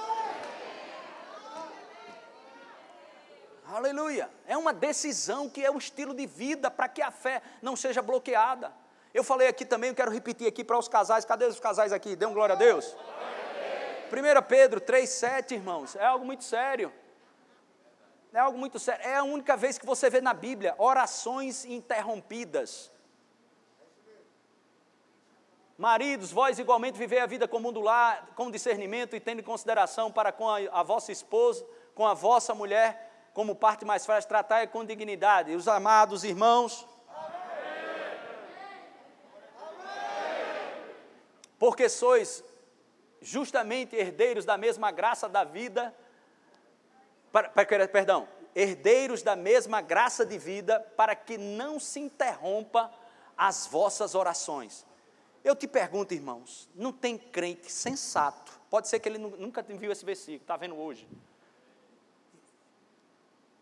Aleluia. 3.65 4.29
É 4.45 4.55
uma 4.55 4.71
decisão 4.71 5.49
que 5.49 5.65
é 5.65 5.71
o 5.71 5.79
estilo 5.79 6.13
de 6.13 6.27
vida 6.27 6.69
para 6.69 6.87
que 6.87 7.01
a 7.01 7.09
fé 7.09 7.41
não 7.59 7.75
seja 7.75 8.03
bloqueada. 8.03 8.71
Eu 9.11 9.23
falei 9.23 9.47
aqui 9.47 9.65
também, 9.65 9.89
eu 9.89 9.95
quero 9.95 10.11
repetir 10.11 10.47
aqui 10.47 10.63
para 10.63 10.77
os 10.77 10.87
casais. 10.87 11.25
Cadê 11.25 11.45
os 11.45 11.59
casais 11.59 11.91
aqui? 11.91 12.15
Dê 12.15 12.27
um 12.27 12.35
glória 12.35 12.53
a 12.53 12.55
Deus. 12.55 12.95
1 14.13 14.41
Pedro 14.47 14.79
3,7, 14.79 15.53
irmãos, 15.53 15.95
é 15.95 16.05
algo 16.05 16.23
muito 16.23 16.43
sério. 16.43 16.93
É 18.31 18.37
algo 18.37 18.59
muito 18.59 18.77
sério. 18.77 19.03
É 19.03 19.15
a 19.15 19.23
única 19.23 19.57
vez 19.57 19.79
que 19.79 19.87
você 19.87 20.07
vê 20.07 20.21
na 20.21 20.35
Bíblia 20.35 20.75
orações 20.77 21.65
interrompidas. 21.65 22.91
Maridos, 25.79 26.29
vós 26.29 26.59
igualmente 26.59 26.99
vivei 26.99 27.19
a 27.19 27.25
vida 27.25 27.47
comum 27.47 27.71
do 27.71 27.79
lar, 27.79 28.33
com 28.35 28.51
discernimento 28.51 29.15
e 29.15 29.19
tendo 29.21 29.41
consideração 29.41 30.11
para 30.11 30.29
com 30.29 30.49
a, 30.49 30.57
a 30.73 30.83
vossa 30.83 31.09
esposa, 31.09 31.65
com 31.95 32.05
a 32.05 32.13
vossa 32.13 32.53
mulher, 32.53 33.29
como 33.33 33.55
parte 33.55 33.85
mais 33.85 34.05
frágil, 34.05 34.27
tratai 34.27 34.67
com 34.67 34.83
dignidade. 34.83 35.55
Os 35.55 35.69
amados 35.69 36.25
irmãos, 36.25 36.85
porque 41.57 41.87
sois 41.87 42.43
justamente 43.21 43.95
herdeiros 43.95 44.43
da 44.43 44.57
mesma 44.57 44.91
graça 44.91 45.29
da 45.29 45.45
vida, 45.45 45.95
para, 47.31 47.47
para, 47.51 47.87
perdão, 47.87 48.27
herdeiros 48.53 49.21
da 49.21 49.37
mesma 49.37 49.79
graça 49.79 50.25
de 50.25 50.37
vida, 50.37 50.77
para 50.97 51.15
que 51.15 51.37
não 51.37 51.79
se 51.79 52.01
interrompa 52.01 52.91
as 53.37 53.65
vossas 53.65 54.13
orações. 54.13 54.88
Eu 55.43 55.55
te 55.55 55.67
pergunto, 55.67 56.13
irmãos, 56.13 56.69
não 56.75 56.91
tem 56.91 57.17
crente 57.17 57.71
sensato, 57.71 58.59
pode 58.69 58.87
ser 58.87 58.99
que 58.99 59.07
ele 59.07 59.17
nunca 59.17 59.61
viu 59.61 59.91
esse 59.91 60.03
versículo, 60.05 60.41
está 60.41 60.57
vendo 60.57 60.75
hoje. 60.75 61.07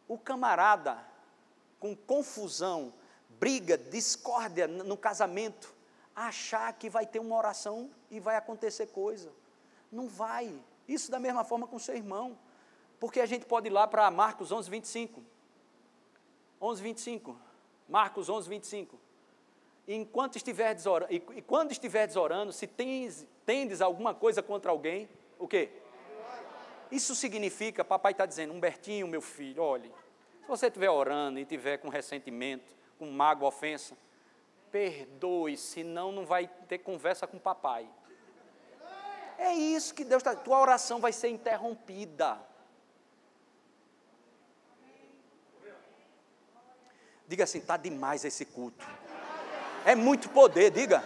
O 0.07 0.17
camarada 0.17 0.97
com 1.79 1.95
confusão, 1.95 2.93
briga, 3.39 3.77
discórdia 3.77 4.67
no 4.67 4.97
casamento, 4.97 5.73
achar 6.15 6.73
que 6.73 6.89
vai 6.89 7.05
ter 7.05 7.19
uma 7.19 7.35
oração 7.35 7.91
e 8.09 8.19
vai 8.19 8.35
acontecer 8.35 8.87
coisa. 8.87 9.31
Não 9.91 10.07
vai. 10.07 10.59
Isso 10.87 11.11
da 11.11 11.19
mesma 11.19 11.43
forma 11.43 11.67
com 11.67 11.77
seu 11.77 11.95
irmão. 11.95 12.37
Porque 12.99 13.19
a 13.19 13.25
gente 13.25 13.45
pode 13.45 13.67
ir 13.67 13.69
lá 13.69 13.87
para 13.87 14.09
Marcos 14.09 14.51
11, 14.51 14.69
25. 14.69 15.23
11, 16.59 16.81
25. 16.81 17.39
Marcos 17.87 18.29
11, 18.29 18.49
25. 18.49 18.99
Enquanto 19.87 20.35
estiverdes 20.35 20.85
orando, 20.85 21.13
e, 21.13 21.23
e 21.35 21.41
quando 21.41 21.71
estiverdes 21.71 22.15
orando, 22.15 22.51
se 22.51 22.67
tens, 22.67 23.25
tendes 23.45 23.81
alguma 23.81 24.13
coisa 24.13 24.43
contra 24.43 24.69
alguém, 24.69 25.07
o 25.39 25.47
quê? 25.47 25.69
Isso 26.91 27.15
significa, 27.15 27.83
papai 27.83 28.11
está 28.11 28.25
dizendo, 28.25 28.53
Humbertinho, 28.53 29.07
meu 29.07 29.21
filho, 29.21 29.61
olhe, 29.61 29.91
se 30.41 30.47
você 30.47 30.67
estiver 30.67 30.89
orando 30.89 31.39
e 31.39 31.43
estiver 31.43 31.77
com 31.77 31.89
ressentimento, 31.89 32.75
com 32.97 33.09
mágoa, 33.09 33.47
ofensa, 33.47 33.97
perdoe, 34.71 35.57
senão 35.57 36.11
não 36.11 36.25
vai 36.25 36.47
ter 36.67 36.79
conversa 36.79 37.25
com 37.27 37.37
papai. 37.37 37.87
É 39.37 39.53
isso 39.53 39.93
que 39.93 40.03
Deus 40.03 40.21
está. 40.21 40.35
Tua 40.35 40.59
oração 40.59 40.99
vai 40.99 41.13
ser 41.13 41.29
interrompida. 41.29 42.39
Diga 47.27 47.43
assim, 47.43 47.59
está 47.59 47.77
demais 47.77 48.23
esse 48.25 48.45
culto. 48.45 48.85
É 49.87 49.95
muito 49.95 50.29
poder, 50.29 50.69
diga. 50.69 51.01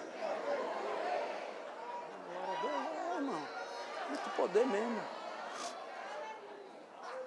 Muito 4.09 4.29
poder 4.35 4.65
mesmo. 4.65 4.99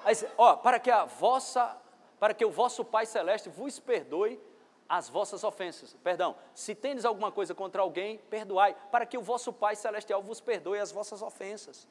Aí, 0.04 0.16
ó, 0.36 0.56
para 0.56 0.80
que 0.80 0.90
a 0.90 1.04
vossa, 1.04 1.80
para 2.18 2.34
que 2.34 2.44
o 2.44 2.50
vosso 2.50 2.84
Pai 2.84 3.06
celeste 3.06 3.48
vos 3.48 3.78
perdoe 3.78 4.42
as 4.88 5.08
vossas 5.08 5.44
ofensas. 5.44 5.96
Perdão, 6.02 6.36
se 6.56 6.74
tendes 6.74 7.04
alguma 7.04 7.30
coisa 7.30 7.54
contra 7.54 7.82
alguém, 7.82 8.18
perdoai, 8.18 8.76
para 8.90 9.06
que 9.06 9.16
o 9.16 9.22
vosso 9.22 9.52
Pai 9.52 9.76
Celestial 9.76 10.20
vos 10.20 10.40
perdoe 10.40 10.80
as 10.80 10.90
vossas 10.90 11.22
ofensas. 11.22 11.86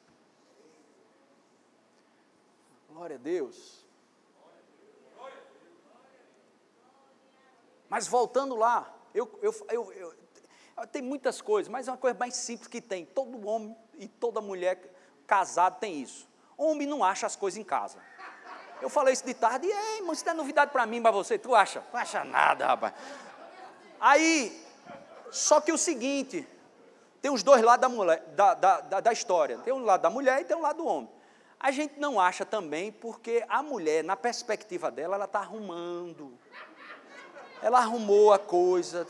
Glória 2.90 3.16
a 3.16 3.18
Deus. 3.18 3.82
Mas 7.88 8.06
voltando 8.06 8.56
lá, 8.56 8.94
eu, 9.14 9.38
eu, 9.40 9.54
eu, 9.70 9.92
eu, 9.92 10.86
tem 10.88 11.00
muitas 11.00 11.40
coisas, 11.40 11.70
mas 11.70 11.86
é 11.86 11.90
uma 11.92 11.96
coisa 11.96 12.18
mais 12.18 12.34
simples 12.34 12.66
que 12.66 12.80
tem. 12.80 13.06
Todo 13.06 13.46
homem 13.46 13.76
e 13.96 14.08
toda 14.08 14.40
mulher 14.40 14.78
casado 15.26 15.78
tem 15.78 16.02
isso. 16.02 16.28
Homem 16.56 16.86
não 16.86 17.04
acha 17.04 17.26
as 17.26 17.36
coisas 17.36 17.58
em 17.58 17.64
casa. 17.64 17.98
Eu 18.82 18.90
falei 18.90 19.14
isso 19.14 19.24
de 19.24 19.34
tarde, 19.34 19.66
e 19.66 19.70
ei, 19.70 19.96
irmão, 19.98 20.12
isso 20.12 20.24
não 20.26 20.32
é 20.32 20.36
novidade 20.36 20.72
para 20.72 20.84
mim, 20.84 21.00
para 21.00 21.10
você. 21.10 21.38
Tu 21.38 21.54
acha? 21.54 21.82
Não 21.92 22.00
acha 22.00 22.24
nada, 22.24 22.66
rapaz. 22.66 22.92
Aí, 24.00 24.62
só 25.30 25.60
que 25.60 25.72
o 25.72 25.78
seguinte, 25.78 26.46
tem 27.22 27.30
os 27.30 27.42
dois 27.42 27.62
lados 27.62 27.80
da, 27.80 27.88
mulher, 27.88 28.20
da, 28.34 28.54
da, 28.54 28.80
da, 28.80 29.00
da 29.00 29.12
história. 29.12 29.58
Tem 29.58 29.72
um 29.72 29.84
lado 29.84 30.02
da 30.02 30.10
mulher 30.10 30.40
e 30.40 30.44
tem 30.44 30.56
um 30.56 30.60
lado 30.60 30.78
do 30.78 30.86
homem. 30.86 31.08
A 31.58 31.70
gente 31.70 31.98
não 31.98 32.20
acha 32.20 32.44
também 32.44 32.92
porque 32.92 33.42
a 33.48 33.62
mulher, 33.62 34.04
na 34.04 34.16
perspectiva 34.16 34.90
dela, 34.90 35.14
ela 35.14 35.24
está 35.24 35.38
arrumando. 35.38 36.38
Ela 37.64 37.78
arrumou 37.78 38.30
a 38.30 38.38
coisa. 38.38 39.06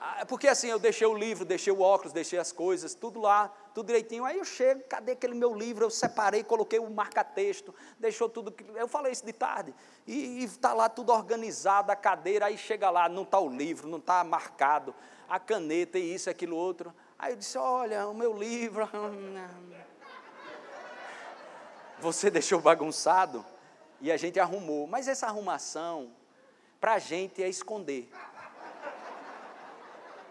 Ah, 0.00 0.24
porque 0.26 0.48
assim, 0.48 0.68
eu 0.68 0.78
deixei 0.78 1.06
o 1.06 1.12
livro, 1.12 1.44
deixei 1.44 1.70
o 1.70 1.82
óculos, 1.82 2.10
deixei 2.10 2.38
as 2.38 2.50
coisas, 2.50 2.94
tudo 2.94 3.20
lá, 3.20 3.52
tudo 3.74 3.88
direitinho. 3.88 4.24
Aí 4.24 4.38
eu 4.38 4.44
chego, 4.46 4.82
cadê 4.88 5.12
aquele 5.12 5.34
meu 5.34 5.54
livro? 5.54 5.84
Eu 5.84 5.90
separei, 5.90 6.42
coloquei 6.42 6.78
o 6.78 6.88
marca-texto, 6.88 7.74
deixou 7.98 8.26
tudo. 8.26 8.54
Eu 8.74 8.88
falei 8.88 9.12
isso 9.12 9.26
de 9.26 9.34
tarde. 9.34 9.74
E 10.06 10.42
está 10.42 10.72
lá 10.72 10.88
tudo 10.88 11.12
organizado, 11.12 11.92
a 11.92 11.94
cadeira, 11.94 12.46
aí 12.46 12.56
chega 12.56 12.88
lá, 12.88 13.06
não 13.06 13.22
está 13.22 13.38
o 13.38 13.50
livro, 13.50 13.86
não 13.86 13.98
está 13.98 14.24
marcado, 14.24 14.94
a 15.28 15.38
caneta 15.38 15.98
e 15.98 16.14
isso, 16.14 16.30
aquilo, 16.30 16.56
outro. 16.56 16.90
Aí 17.18 17.34
eu 17.34 17.36
disse: 17.36 17.58
Olha, 17.58 18.08
o 18.08 18.14
meu 18.14 18.32
livro. 18.32 18.88
Você 22.00 22.28
deixou 22.32 22.62
bagunçado 22.62 23.44
e 24.00 24.10
a 24.10 24.16
gente 24.16 24.40
arrumou. 24.40 24.86
Mas 24.86 25.06
essa 25.06 25.26
arrumação, 25.26 26.10
para 26.82 26.94
a 26.94 26.98
gente, 26.98 27.40
é 27.40 27.48
esconder. 27.48 28.10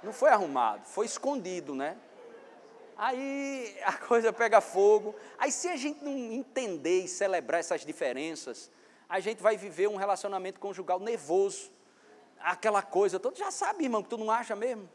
Não 0.04 0.12
foi 0.12 0.30
arrumado, 0.32 0.86
foi 0.86 1.06
escondido, 1.06 1.74
né? 1.74 1.98
Aí 2.98 3.74
a 3.86 3.94
coisa 3.94 4.34
pega 4.34 4.60
fogo. 4.60 5.16
Aí 5.40 5.50
se 5.50 5.70
a 5.70 5.78
gente 5.78 6.04
não 6.04 6.12
entender 6.12 7.06
e 7.06 7.08
celebrar 7.08 7.62
essas 7.62 7.86
diferenças, 7.86 8.70
a 9.08 9.22
gente 9.22 9.42
vai 9.42 9.56
viver 9.56 9.88
um 9.88 9.96
relacionamento 9.96 10.60
conjugal 10.60 11.00
nervoso. 11.00 11.72
Aquela 12.38 12.82
coisa 12.82 13.18
toda. 13.18 13.38
Já 13.38 13.50
sabe, 13.50 13.86
irmão, 13.86 14.04
que 14.04 14.10
tu 14.10 14.18
não 14.18 14.30
acha 14.30 14.54
mesmo? 14.54 14.90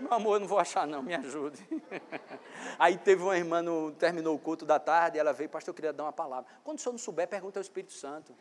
Meu 0.00 0.14
amor, 0.14 0.36
eu 0.36 0.40
não 0.40 0.46
vou 0.46 0.58
achar 0.58 0.86
não, 0.86 1.02
me 1.02 1.14
ajude. 1.14 1.62
Aí 2.78 2.96
teve 2.96 3.22
uma 3.22 3.36
irmã, 3.36 3.60
no, 3.62 3.92
terminou 3.92 4.34
o 4.34 4.38
culto 4.38 4.64
da 4.64 4.78
tarde, 4.78 5.18
ela 5.18 5.32
veio, 5.32 5.50
pastor, 5.50 5.72
eu 5.72 5.74
queria 5.74 5.92
dar 5.92 6.04
uma 6.04 6.12
palavra. 6.12 6.46
Quando 6.64 6.78
o 6.78 6.80
senhor 6.80 6.92
não 6.92 6.98
souber, 6.98 7.28
pergunta 7.28 7.58
ao 7.58 7.62
Espírito 7.62 7.92
Santo. 7.92 8.34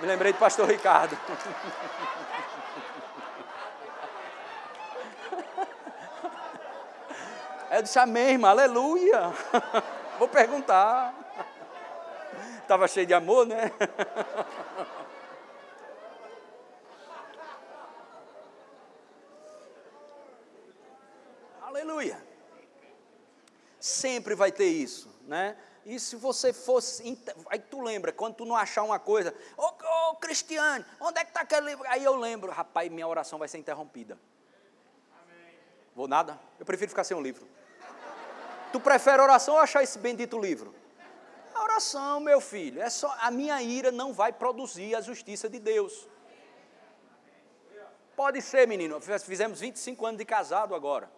Me 0.00 0.06
lembrei 0.06 0.32
do 0.32 0.38
pastor 0.38 0.68
Ricardo. 0.68 1.16
Eu 7.70 7.82
disse, 7.82 7.98
amém, 7.98 8.30
irmã, 8.30 8.48
aleluia. 8.48 9.30
Vou 10.18 10.26
perguntar. 10.26 11.14
Estava 12.62 12.88
cheio 12.88 13.06
de 13.06 13.12
amor, 13.12 13.46
né? 13.46 13.70
Aleluia. 21.98 22.24
Sempre 23.80 24.34
vai 24.34 24.52
ter 24.52 24.68
isso, 24.68 25.08
né? 25.26 25.56
E 25.84 25.98
se 25.98 26.16
você 26.16 26.52
fosse. 26.52 27.18
Aí 27.48 27.58
tu 27.58 27.80
lembra, 27.80 28.12
quando 28.12 28.34
tu 28.34 28.44
não 28.44 28.56
achar 28.56 28.82
uma 28.82 28.98
coisa, 28.98 29.34
ô 29.56 29.62
oh, 29.62 30.10
oh, 30.10 30.16
Cristiano, 30.16 30.84
onde 31.00 31.20
é 31.20 31.24
que 31.24 31.30
está 31.30 31.40
aquele 31.40 31.70
livro? 31.70 31.84
Aí 31.88 32.04
eu 32.04 32.16
lembro, 32.16 32.50
rapaz, 32.50 32.90
minha 32.90 33.06
oração 33.06 33.38
vai 33.38 33.48
ser 33.48 33.58
interrompida. 33.58 34.18
Amém. 35.22 35.54
Vou 35.94 36.08
nada? 36.08 36.38
Eu 36.58 36.66
prefiro 36.66 36.90
ficar 36.90 37.04
sem 37.04 37.16
um 37.16 37.22
livro. 37.22 37.46
Tu 38.72 38.80
prefere 38.80 39.22
oração 39.22 39.54
ou 39.54 39.60
achar 39.60 39.82
esse 39.82 39.98
bendito 39.98 40.38
livro? 40.38 40.74
A 41.54 41.62
oração, 41.62 42.20
meu 42.20 42.40
filho, 42.40 42.82
é 42.82 42.90
só 42.90 43.16
a 43.20 43.30
minha 43.30 43.60
ira 43.62 43.90
não 43.90 44.12
vai 44.12 44.32
produzir 44.32 44.94
a 44.94 45.00
justiça 45.00 45.48
de 45.48 45.58
Deus. 45.58 46.06
Pode 48.14 48.42
ser, 48.42 48.66
menino. 48.66 49.00
Fizemos 49.00 49.60
25 49.60 50.04
anos 50.04 50.18
de 50.18 50.24
casado 50.24 50.74
agora. 50.74 51.17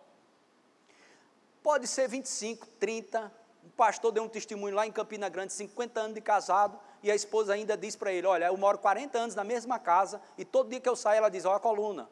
Pode 1.62 1.86
ser 1.86 2.08
25, 2.08 2.66
30. 2.78 3.32
Um 3.64 3.70
pastor 3.70 4.12
deu 4.12 4.22
um 4.22 4.28
testemunho 4.28 4.74
lá 4.74 4.86
em 4.86 4.92
Campina 4.92 5.28
Grande, 5.28 5.52
50 5.52 6.00
anos 6.00 6.14
de 6.14 6.20
casado, 6.20 6.78
e 7.02 7.10
a 7.10 7.14
esposa 7.14 7.52
ainda 7.52 7.76
diz 7.76 7.94
para 7.96 8.12
ele: 8.12 8.26
Olha, 8.26 8.46
eu 8.46 8.56
moro 8.56 8.78
40 8.78 9.18
anos 9.18 9.34
na 9.34 9.44
mesma 9.44 9.78
casa, 9.78 10.20
e 10.38 10.44
todo 10.44 10.70
dia 10.70 10.80
que 10.80 10.88
eu 10.88 10.96
saio, 10.96 11.18
ela 11.18 11.30
diz: 11.30 11.44
Olha 11.44 11.56
a 11.56 11.60
coluna. 11.60 12.08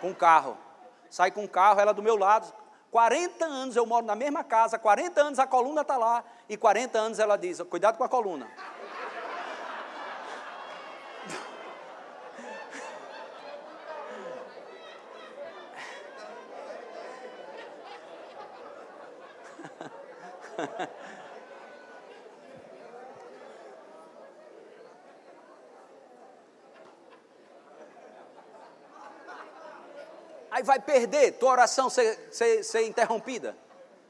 Com 0.00 0.14
carro. 0.14 0.56
Sai 1.10 1.30
com 1.30 1.44
o 1.44 1.48
carro, 1.48 1.80
ela 1.80 1.92
do 1.92 2.02
meu 2.02 2.16
lado, 2.16 2.52
40 2.94 3.44
anos 3.44 3.74
eu 3.74 3.84
moro 3.84 4.06
na 4.06 4.14
mesma 4.14 4.44
casa, 4.44 4.78
40 4.78 5.20
anos 5.20 5.38
a 5.40 5.46
coluna 5.48 5.80
está 5.80 5.96
lá, 5.96 6.22
e 6.48 6.56
40 6.56 6.96
anos 6.96 7.18
ela 7.18 7.36
diz: 7.36 7.60
cuidado 7.62 7.98
com 7.98 8.04
a 8.04 8.08
coluna. 8.08 8.48
Aí 30.54 30.62
vai 30.62 30.78
perder, 30.78 31.32
tua 31.32 31.50
oração 31.50 31.90
ser, 31.90 32.28
ser, 32.30 32.62
ser 32.62 32.86
interrompida. 32.86 33.56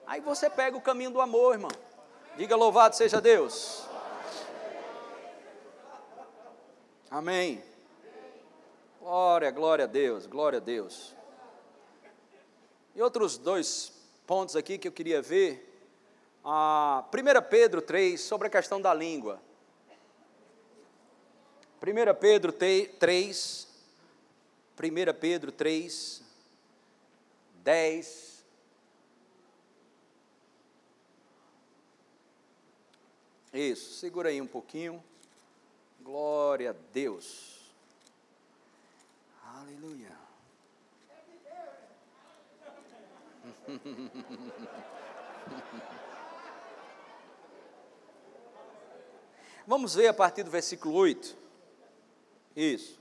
Aí 0.07 0.21
você 0.21 0.51
pega 0.51 0.77
o 0.77 0.81
caminho 0.81 1.11
do 1.11 1.21
amor, 1.21 1.55
irmão. 1.55 1.71
Diga 2.37 2.55
louvado 2.55 2.95
seja 2.95 3.19
Deus. 3.19 3.89
Amém. 7.11 7.65
Glória, 9.01 9.51
glória 9.51 9.85
a 9.85 9.89
Deus, 9.89 10.27
glória 10.27 10.59
a 10.59 10.61
Deus. 10.61 11.15
E 12.95 13.01
outros 13.01 13.39
dois 13.39 13.93
pontos 14.27 14.55
aqui 14.55 14.77
que 14.77 14.89
eu 14.89 14.93
queria 14.93 15.23
ver. 15.23 15.74
Ah, 16.45 17.03
1 17.11 17.49
Pedro 17.49 17.81
3, 17.81 18.21
sobre 18.21 18.49
a 18.49 18.51
questão 18.51 18.79
da 18.79 18.93
língua. 18.93 19.41
1 21.81 22.15
Pedro 22.21 22.53
3, 22.53 23.67
1 24.79 25.15
Pedro 25.19 25.51
3, 25.51 26.23
10. 27.63 28.45
Isso, 33.55 33.95
segura 33.95 34.29
aí 34.29 34.39
um 34.41 34.47
pouquinho. 34.47 35.03
Glória 36.01 36.71
a 36.71 36.75
Deus. 36.93 37.61
Aleluia. 39.43 40.13
Vamos 49.67 49.95
ver 49.95 50.09
a 50.09 50.15
partir 50.15 50.43
do 50.43 50.51
versículo 50.51 50.95
8. 50.95 51.35
Isso. 52.55 53.01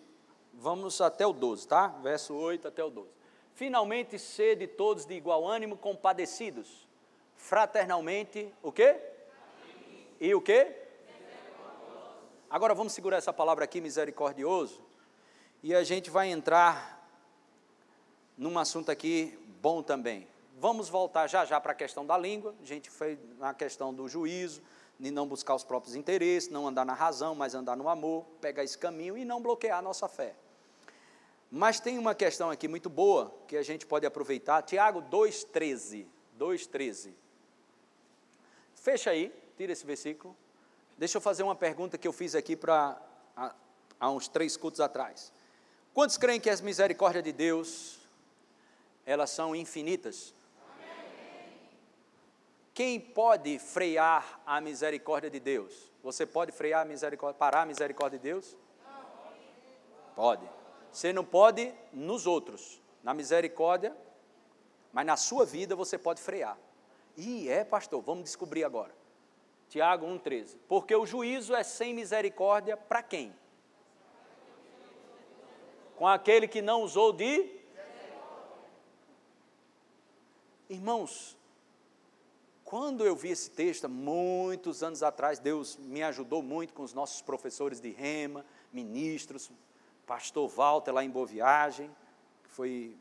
Vamos 0.53 1.01
até 1.01 1.27
o 1.27 1.33
12, 1.33 1.67
tá? 1.67 1.87
Verso 2.01 2.33
8 2.33 2.69
até 2.69 2.81
o 2.81 2.89
12. 2.89 3.09
Finalmente 3.53 4.17
sede 4.17 4.65
todos 4.65 5.05
de 5.05 5.13
igual 5.13 5.45
ânimo, 5.45 5.77
compadecidos, 5.77 6.87
fraternalmente, 7.35 8.51
o 8.63 8.71
quê? 8.71 8.95
E 10.21 10.33
o 10.33 10.41
quê? 10.41 10.73
Agora 12.49 12.73
vamos 12.73 12.93
segurar 12.93 13.17
essa 13.17 13.33
palavra 13.33 13.65
aqui, 13.65 13.81
misericordioso, 13.81 14.81
e 15.61 15.75
a 15.75 15.83
gente 15.83 16.09
vai 16.09 16.29
entrar 16.29 17.05
num 18.37 18.57
assunto 18.57 18.89
aqui 18.89 19.37
bom 19.61 19.83
também. 19.83 20.27
Vamos 20.59 20.87
voltar 20.87 21.27
já 21.27 21.43
já 21.43 21.59
para 21.59 21.73
a 21.73 21.75
questão 21.75 22.05
da 22.05 22.17
língua, 22.17 22.55
a 22.61 22.65
gente 22.65 22.89
foi 22.89 23.19
na 23.37 23.53
questão 23.53 23.93
do 23.93 24.07
juízo, 24.07 24.61
de 24.99 25.11
não 25.11 25.27
buscar 25.27 25.55
os 25.55 25.63
próprios 25.63 25.95
interesses, 25.95 26.49
não 26.49 26.67
andar 26.67 26.85
na 26.85 26.93
razão, 26.93 27.35
mas 27.35 27.55
andar 27.55 27.75
no 27.75 27.89
amor, 27.89 28.25
pegar 28.39 28.63
esse 28.63 28.77
caminho 28.77 29.17
e 29.17 29.25
não 29.25 29.41
bloquear 29.41 29.79
a 29.79 29.81
nossa 29.81 30.07
fé. 30.07 30.35
Mas 31.51 31.79
tem 31.79 31.99
uma 31.99 32.15
questão 32.15 32.49
aqui 32.49 32.67
muito 32.67 32.89
boa 32.89 33.33
que 33.47 33.55
a 33.55 33.63
gente 33.63 33.85
pode 33.85 34.05
aproveitar. 34.05 34.61
Tiago 34.63 35.01
2,13. 35.03 36.07
2,13. 36.39 37.11
Fecha 38.75 39.11
aí, 39.11 39.33
tira 39.55 39.71
esse 39.71 39.85
versículo. 39.85 40.35
Deixa 40.97 41.17
eu 41.17 41.21
fazer 41.21 41.43
uma 41.43 41.55
pergunta 41.55 41.97
que 41.97 42.07
eu 42.07 42.13
fiz 42.13 42.35
aqui 42.35 42.55
para 42.55 42.99
há 43.99 44.09
uns 44.09 44.27
três 44.27 44.57
cultos 44.57 44.81
atrás. 44.81 45.31
Quantos 45.93 46.17
creem 46.17 46.39
que 46.39 46.49
as 46.49 46.59
misericórdias 46.59 47.23
de 47.23 47.31
Deus, 47.31 47.99
elas 49.05 49.29
são 49.29 49.55
infinitas? 49.55 50.33
Quem 52.73 52.99
pode 52.99 53.59
frear 53.59 54.41
a 54.45 54.59
misericórdia 54.59 55.29
de 55.29 55.39
Deus? 55.39 55.91
Você 56.01 56.25
pode 56.25 56.51
frear 56.51 56.81
a 56.81 56.85
misericórdia, 56.85 57.37
parar 57.37 57.61
a 57.61 57.65
misericórdia 57.65 58.17
de 58.17 58.23
Deus? 58.23 58.57
Pode. 60.15 60.49
Você 60.91 61.13
não 61.13 61.23
pode 61.23 61.73
nos 61.91 62.25
outros. 62.25 62.81
Na 63.03 63.13
misericórdia, 63.13 63.95
mas 64.91 65.05
na 65.05 65.17
sua 65.17 65.45
vida 65.45 65.75
você 65.75 65.97
pode 65.97 66.21
frear. 66.21 66.57
E 67.15 67.47
é, 67.47 67.63
pastor, 67.63 68.01
vamos 68.01 68.23
descobrir 68.23 68.63
agora. 68.63 68.95
Tiago 69.69 70.05
1,13. 70.07 70.57
Porque 70.67 70.95
o 70.95 71.05
juízo 71.05 71.55
é 71.55 71.63
sem 71.63 71.93
misericórdia 71.93 72.75
para 72.75 73.03
quem? 73.03 73.35
Com 75.95 76.07
aquele 76.07 76.47
que 76.47 76.61
não 76.61 76.81
usou 76.81 77.13
de. 77.13 77.59
Irmãos, 80.69 81.37
quando 82.73 83.05
eu 83.05 83.15
vi 83.15 83.29
esse 83.29 83.51
texto, 83.51 83.87
muitos 83.87 84.81
anos 84.81 85.03
atrás, 85.03 85.37
Deus 85.37 85.77
me 85.77 86.01
ajudou 86.01 86.41
muito 86.41 86.73
com 86.73 86.81
os 86.81 86.91
nossos 86.91 87.21
professores 87.21 87.79
de 87.79 87.91
rema, 87.91 88.43
ministros, 88.73 89.51
pastor 90.07 90.49
Walter 90.49 90.91
lá 90.91 91.03
em 91.03 91.09
Boa 91.11 91.27
Viagem, 91.27 91.87
que 92.43 92.49
foi 92.49 92.97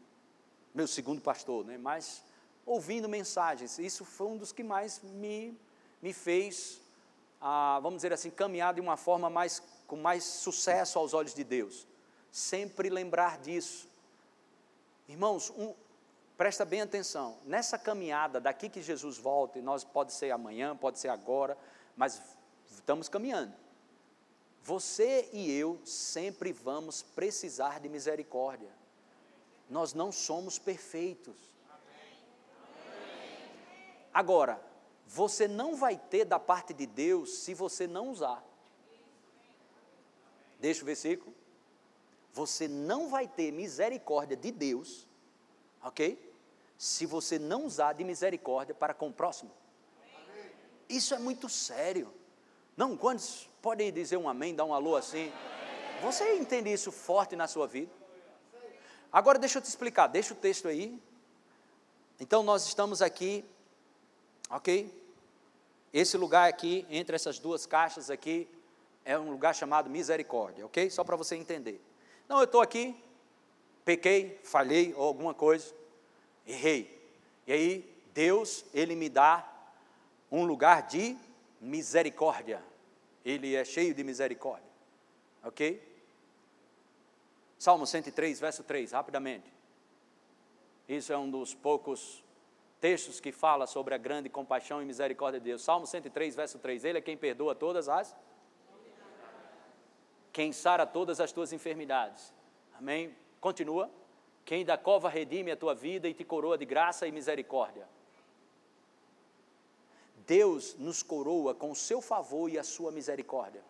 meu 0.75 0.87
segundo 0.87 1.23
pastor, 1.23 1.65
né? 1.65 1.79
mas 1.79 2.23
ouvindo 2.67 3.09
mensagens, 3.09 3.79
isso 3.79 4.05
foi 4.05 4.27
um 4.27 4.37
dos 4.37 4.53
que 4.53 4.63
mais 4.63 5.01
me, 5.03 5.59
me 6.03 6.13
fez, 6.13 6.79
ah, 7.41 7.81
vamos 7.83 7.97
dizer 7.97 8.13
assim, 8.13 8.29
caminhar 8.29 8.75
de 8.75 8.81
uma 8.83 8.99
forma 8.99 9.31
mais, 9.31 9.63
com 9.87 9.97
mais 9.97 10.23
sucesso 10.23 10.99
aos 10.99 11.15
olhos 11.15 11.33
de 11.33 11.45
Deus. 11.45 11.87
Sempre 12.31 12.91
lembrar 12.91 13.39
disso. 13.39 13.89
Irmãos, 15.09 15.49
um, 15.57 15.73
presta 16.43 16.65
bem 16.65 16.81
atenção, 16.81 17.39
nessa 17.45 17.79
caminhada 17.79 18.41
daqui 18.41 18.69
que 18.69 18.83
Jesus 18.83 19.17
volta, 19.17 19.61
e 19.61 19.63
nós 19.63 19.85
pode 19.85 20.13
ser 20.13 20.33
amanhã, 20.33 20.77
pode 20.77 20.99
ser 20.99 21.07
agora, 21.07 21.57
mas 21.97 22.21
estamos 22.69 23.09
caminhando. 23.09 23.55
Você 24.61 25.31
e 25.33 25.57
eu 25.57 25.81
sempre 25.85 26.53
vamos 26.53 27.01
precisar 27.01 27.79
de 27.79 27.89
misericórdia. 27.89 28.71
Nós 29.71 29.95
não 29.95 30.11
somos 30.11 30.59
perfeitos. 30.59 31.37
Agora, 34.13 34.61
você 35.07 35.47
não 35.47 35.77
vai 35.77 35.97
ter 35.97 36.25
da 36.25 36.41
parte 36.41 36.75
de 36.75 36.87
Deus 36.87 37.39
se 37.39 37.55
você 37.55 37.87
não 37.87 38.09
usar. 38.09 38.45
Deixa 40.59 40.83
o 40.83 40.87
versículo. 40.87 41.33
Você 42.33 42.67
não 42.67 43.09
vai 43.09 43.29
ter 43.29 43.53
misericórdia 43.53 44.37
de 44.37 44.51
Deus, 44.51 45.07
ok? 45.81 46.32
Se 46.83 47.07
você 47.07 47.39
não 47.39 47.65
usar 47.65 47.93
de 47.93 48.03
misericórdia 48.03 48.75
para 48.75 48.93
com 48.93 49.07
o 49.07 49.13
próximo. 49.13 49.53
Isso 50.89 51.15
é 51.15 51.19
muito 51.21 51.49
sério. 51.49 52.13
Não, 52.77 52.97
quantos 52.97 53.49
podem 53.63 53.93
dizer 53.93 54.17
um 54.17 54.29
amém, 54.29 54.53
dar 54.53 54.65
um 54.65 54.75
alô 54.75 54.97
assim? 54.97 55.33
Você 56.03 56.35
entende 56.35 56.73
isso 56.73 56.91
forte 56.91 57.37
na 57.37 57.47
sua 57.47 57.69
vida? 57.69 57.93
Agora 59.13 59.39
deixa 59.39 59.59
eu 59.59 59.63
te 59.63 59.67
explicar, 59.67 60.09
deixa 60.09 60.35
o 60.35 60.37
texto 60.37 60.67
aí. 60.67 61.01
Então 62.19 62.43
nós 62.43 62.67
estamos 62.67 63.01
aqui, 63.01 63.45
ok? 64.51 64.93
Esse 65.93 66.17
lugar 66.17 66.49
aqui, 66.49 66.85
entre 66.91 67.15
essas 67.15 67.39
duas 67.39 67.65
caixas 67.65 68.11
aqui, 68.11 68.49
é 69.05 69.17
um 69.17 69.31
lugar 69.31 69.55
chamado 69.55 69.89
misericórdia, 69.89 70.67
ok? 70.67 70.91
Só 70.91 71.05
para 71.05 71.15
você 71.15 71.37
entender. 71.37 71.81
Não, 72.29 72.39
eu 72.39 72.45
estou 72.45 72.61
aqui, 72.61 73.01
pequei, 73.85 74.41
falhei 74.43 74.93
ou 74.97 75.05
alguma 75.05 75.33
coisa, 75.33 75.81
errei. 76.47 77.01
E 77.47 77.53
aí, 77.53 77.95
Deus, 78.15 78.65
Ele 78.73 78.95
me 78.95 79.09
dá 79.09 79.49
um 80.31 80.45
lugar 80.45 80.87
de 80.87 81.17
misericórdia. 81.61 82.63
Ele 83.25 83.55
é 83.55 83.65
cheio 83.65 83.95
de 83.95 84.03
misericórdia, 84.03 84.69
ok? 85.45 85.91
Salmo 87.59 87.87
103, 87.87 88.41
verso 88.41 88.65
3, 88.65 88.91
rapidamente. 88.93 89.53
Isso 90.89 91.13
é 91.13 91.17
um 91.17 91.31
dos 91.31 91.55
poucos 91.55 92.23
textos 92.81 93.21
que 93.21 93.31
fala 93.31 93.67
sobre 93.69 93.95
a 93.95 93.99
grande 93.99 94.29
compaixão 94.29 94.83
e 94.83 94.85
misericórdia 94.85 95.39
de 95.39 95.45
Deus. 95.45 95.63
Salmo 95.63 95.87
103, 95.87 96.35
verso 96.35 96.59
3. 96.59 96.85
Ele 96.85 96.99
é 96.99 97.01
quem 97.01 97.17
perdoa 97.17 97.55
todas 97.55 97.89
as. 97.89 98.17
Quem 100.33 100.51
sara 100.51 100.85
todas 100.85 101.21
as 101.21 101.31
tuas 101.31 101.53
enfermidades. 101.53 102.35
Amém? 102.75 103.15
Continua. 103.41 103.89
Quem 104.45 104.65
da 104.65 104.77
cova 104.77 105.09
redime 105.09 105.51
a 105.51 105.57
tua 105.57 105.75
vida 105.75 106.09
e 106.09 106.15
te 106.15 106.25
coroa 106.25 106.59
de 106.59 106.65
graça 106.65 107.07
e 107.07 107.13
misericórdia. 107.13 107.89
Deus 110.27 110.75
nos 110.79 111.03
coroa 111.03 111.55
com 111.55 111.71
o 111.71 111.77
seu 111.77 112.01
favor 112.01 112.51
e 112.51 112.59
a 112.59 112.65
sua 112.65 112.91
misericórdia. 112.91 113.63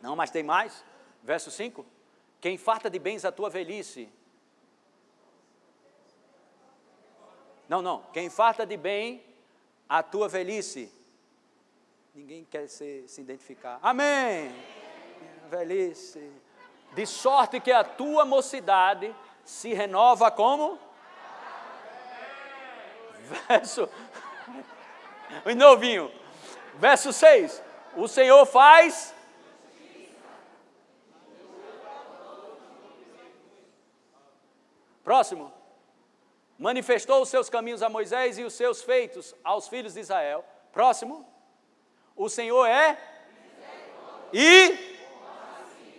Não, 0.00 0.14
mas 0.14 0.30
tem 0.30 0.42
mais? 0.42 0.84
Verso 1.22 1.50
5. 1.50 1.84
Quem 2.40 2.56
farta 2.56 2.88
de 2.90 2.98
bens 2.98 3.24
a 3.24 3.32
tua 3.32 3.50
velhice. 3.50 4.08
Não, 7.68 7.82
não. 7.82 8.02
Quem 8.12 8.30
farta 8.30 8.64
de 8.64 8.76
bem 8.76 9.24
a 9.88 10.02
tua 10.02 10.28
velhice. 10.28 10.92
Ninguém 12.14 12.44
quer 12.44 12.68
se, 12.68 13.04
se 13.08 13.20
identificar. 13.20 13.78
Amém. 13.82 14.50
Velhice. 15.50 16.30
De 16.96 17.06
sorte 17.06 17.60
que 17.60 17.70
a 17.70 17.84
tua 17.84 18.24
mocidade 18.24 19.14
se 19.44 19.74
renova 19.74 20.30
como? 20.30 20.78
Verso. 23.46 23.88
O 25.44 25.54
novinho. 25.54 26.10
Verso 26.76 27.12
6. 27.12 27.62
O 27.96 28.08
Senhor 28.08 28.46
faz 28.46 29.14
Próximo. 35.04 35.52
Manifestou 36.58 37.20
os 37.20 37.28
seus 37.28 37.50
caminhos 37.50 37.82
a 37.82 37.90
Moisés 37.90 38.38
e 38.38 38.42
os 38.42 38.54
seus 38.54 38.82
feitos 38.82 39.34
aos 39.44 39.68
filhos 39.68 39.92
de 39.94 40.00
Israel. 40.00 40.42
Próximo. 40.72 41.28
O 42.16 42.30
Senhor 42.30 42.64
é. 42.64 42.98
E. 44.32 44.96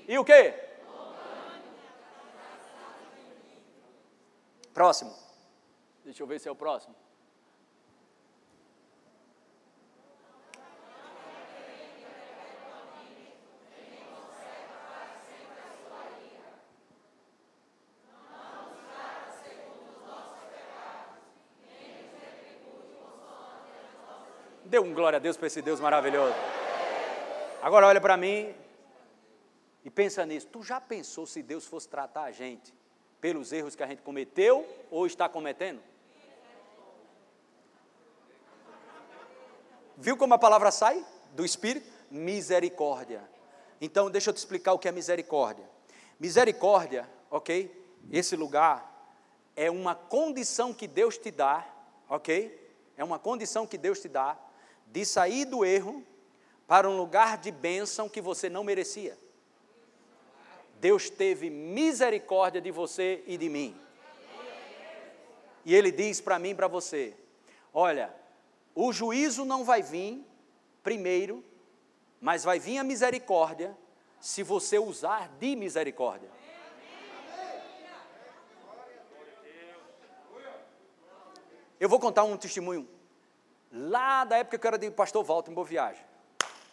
E 0.08 0.18
o 0.18 0.26
que? 0.26 0.67
Próximo. 4.78 5.12
Deixa 6.06 6.22
eu 6.22 6.28
ver 6.28 6.40
se 6.40 6.48
é 6.48 6.52
o 6.52 6.56
próximo. 6.56 6.94
Dê 24.64 24.78
um 24.78 24.94
glória 24.94 25.18
a 25.18 25.20
Deus 25.20 25.36
para 25.36 25.48
esse 25.48 25.60
Deus 25.64 25.80
maravilhoso. 25.80 26.36
Agora 27.64 27.88
olha 27.88 28.00
para 28.00 28.16
mim 28.16 28.54
e 29.84 29.90
pensa 29.90 30.24
nisso. 30.24 30.46
Tu 30.46 30.62
já 30.62 30.80
pensou 30.80 31.26
se 31.26 31.42
Deus 31.42 31.66
fosse 31.66 31.90
tratar 31.90 32.26
a 32.26 32.32
gente 32.32 32.78
pelos 33.20 33.52
erros 33.52 33.76
que 33.76 33.84
a 33.84 33.88
gente 33.88 34.02
cometeu 34.02 34.68
ou 34.92 35.06
está 35.06 35.28
cometendo? 35.28 35.82
Viu 39.98 40.16
como 40.16 40.34
a 40.34 40.38
palavra 40.38 40.70
sai 40.72 41.04
do 41.34 41.44
Espírito? 41.44 41.90
Misericórdia. 42.12 43.28
Então, 43.82 44.10
deixa 44.10 44.30
eu 44.30 44.34
te 44.34 44.38
explicar 44.38 44.74
o 44.74 44.80
que 44.80 44.88
é 44.88 44.92
misericórdia. 44.92 45.68
Misericórdia, 46.20 47.10
ok? 47.30 47.72
Esse 48.12 48.36
lugar 48.36 49.12
é 49.56 49.70
uma 49.72 49.96
condição 49.96 50.74
que 50.74 50.88
Deus 50.88 51.18
te 51.18 51.32
dá, 51.32 51.68
ok? 52.08 52.72
É 52.96 53.04
uma 53.04 53.20
condição 53.20 53.68
que 53.68 53.78
Deus 53.78 54.00
te 54.00 54.08
dá 54.08 54.38
de 54.86 55.04
sair 55.06 55.46
do 55.46 55.66
erro 55.66 56.04
para 56.68 56.90
um 56.90 56.98
lugar 56.98 57.38
de 57.38 57.52
bênção 57.52 58.08
que 58.08 58.22
você 58.22 58.50
não 58.50 58.64
merecia. 58.64 59.18
Deus 60.80 61.10
teve 61.10 61.50
misericórdia 61.50 62.62
de 62.62 62.72
você 62.72 63.24
e 63.26 63.38
de 63.38 63.50
mim. 63.50 63.76
E 65.66 65.76
Ele 65.76 65.92
diz 65.92 66.22
para 66.22 66.40
mim 66.40 66.50
e 66.50 66.56
para 66.56 66.68
você: 66.68 67.16
olha, 67.74 68.14
o 68.74 68.94
juízo 68.94 69.44
não 69.44 69.64
vai 69.64 69.82
vir 69.82 70.24
primeiro, 70.84 71.44
mas 72.22 72.44
vai 72.44 72.60
vir 72.60 72.78
a 72.78 72.84
misericórdia 72.84 73.76
se 74.20 74.44
você 74.44 74.80
usar 74.80 75.30
de 75.40 75.56
misericórdia. 75.56 76.30
Eu 81.80 81.88
vou 81.88 82.00
contar 82.00 82.24
um 82.24 82.38
testemunho 82.38 82.88
lá 83.72 84.26
da 84.26 84.38
época 84.38 84.58
que 84.58 84.66
eu 84.66 84.70
era 84.70 84.80
de 84.80 84.90
pastor 84.90 85.24
Walter 85.24 85.52
em 85.52 85.54
Boa 85.54 85.66
Viagem. 85.66 86.04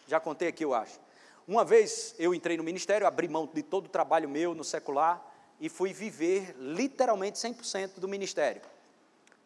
Já 0.07 0.19
contei 0.19 0.47
aqui, 0.47 0.63
eu 0.63 0.73
acho. 0.73 0.99
Uma 1.47 1.63
vez 1.63 2.15
eu 2.17 2.33
entrei 2.33 2.57
no 2.57 2.63
ministério, 2.63 3.05
abri 3.05 3.27
mão 3.27 3.47
de 3.51 3.61
todo 3.61 3.85
o 3.85 3.89
trabalho 3.89 4.27
meu 4.27 4.55
no 4.55 4.63
secular 4.63 5.23
e 5.59 5.69
fui 5.69 5.93
viver 5.93 6.55
literalmente 6.57 7.37
100% 7.37 7.99
do 7.99 8.07
ministério. 8.07 8.63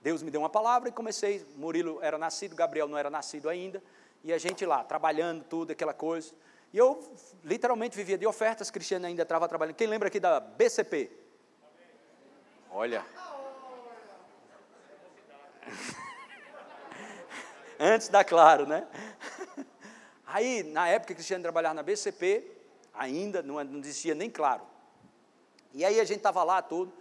Deus 0.02 0.24
me 0.24 0.32
deu 0.32 0.39
uma 0.41 0.50
palavra 0.50 0.88
e 0.88 0.93
comecei. 0.93 1.45
Murilo 1.58 2.00
era 2.02 2.18
nascido, 2.18 2.56
Gabriel 2.56 2.88
não 2.88 2.97
era 2.97 3.10
nascido 3.10 3.50
ainda, 3.50 3.84
e 4.24 4.32
a 4.32 4.38
gente 4.38 4.66
lá, 4.66 4.82
trabalhando 4.82 5.43
tudo, 5.43 5.72
aquela 5.72 5.93
coisa. 5.93 6.34
E 6.72 6.78
eu 6.78 7.04
literalmente 7.43 7.97
vivia 7.97 8.18
de 8.18 8.26
ofertas, 8.26 8.72
Cristiano 8.72 9.06
ainda 9.06 9.24
estava 9.24 9.45
trabalhando. 9.50 9.76
Quem 9.76 9.88
lembra 9.88 10.08
aqui 10.08 10.22
da 10.22 10.39
BCP? 10.39 11.12
Olha. 12.72 13.06
Antes 17.78 18.08
da 18.08 18.24
Claro, 18.24 18.66
né? 18.66 18.88
Aí, 20.32 20.62
na 20.62 20.88
época, 20.88 21.16
Cristiano 21.16 21.42
trabalhava 21.42 21.74
na 21.74 21.84
BCP, 21.84 22.44
ainda 22.94 23.42
não, 23.42 23.64
não 23.64 23.80
existia 23.80 24.14
nem 24.14 24.30
Claro. 24.30 24.62
E 25.74 25.84
aí 25.86 26.00
a 26.00 26.04
gente 26.04 26.18
estava 26.18 26.44
lá 26.44 26.62
tudo. 26.62 26.92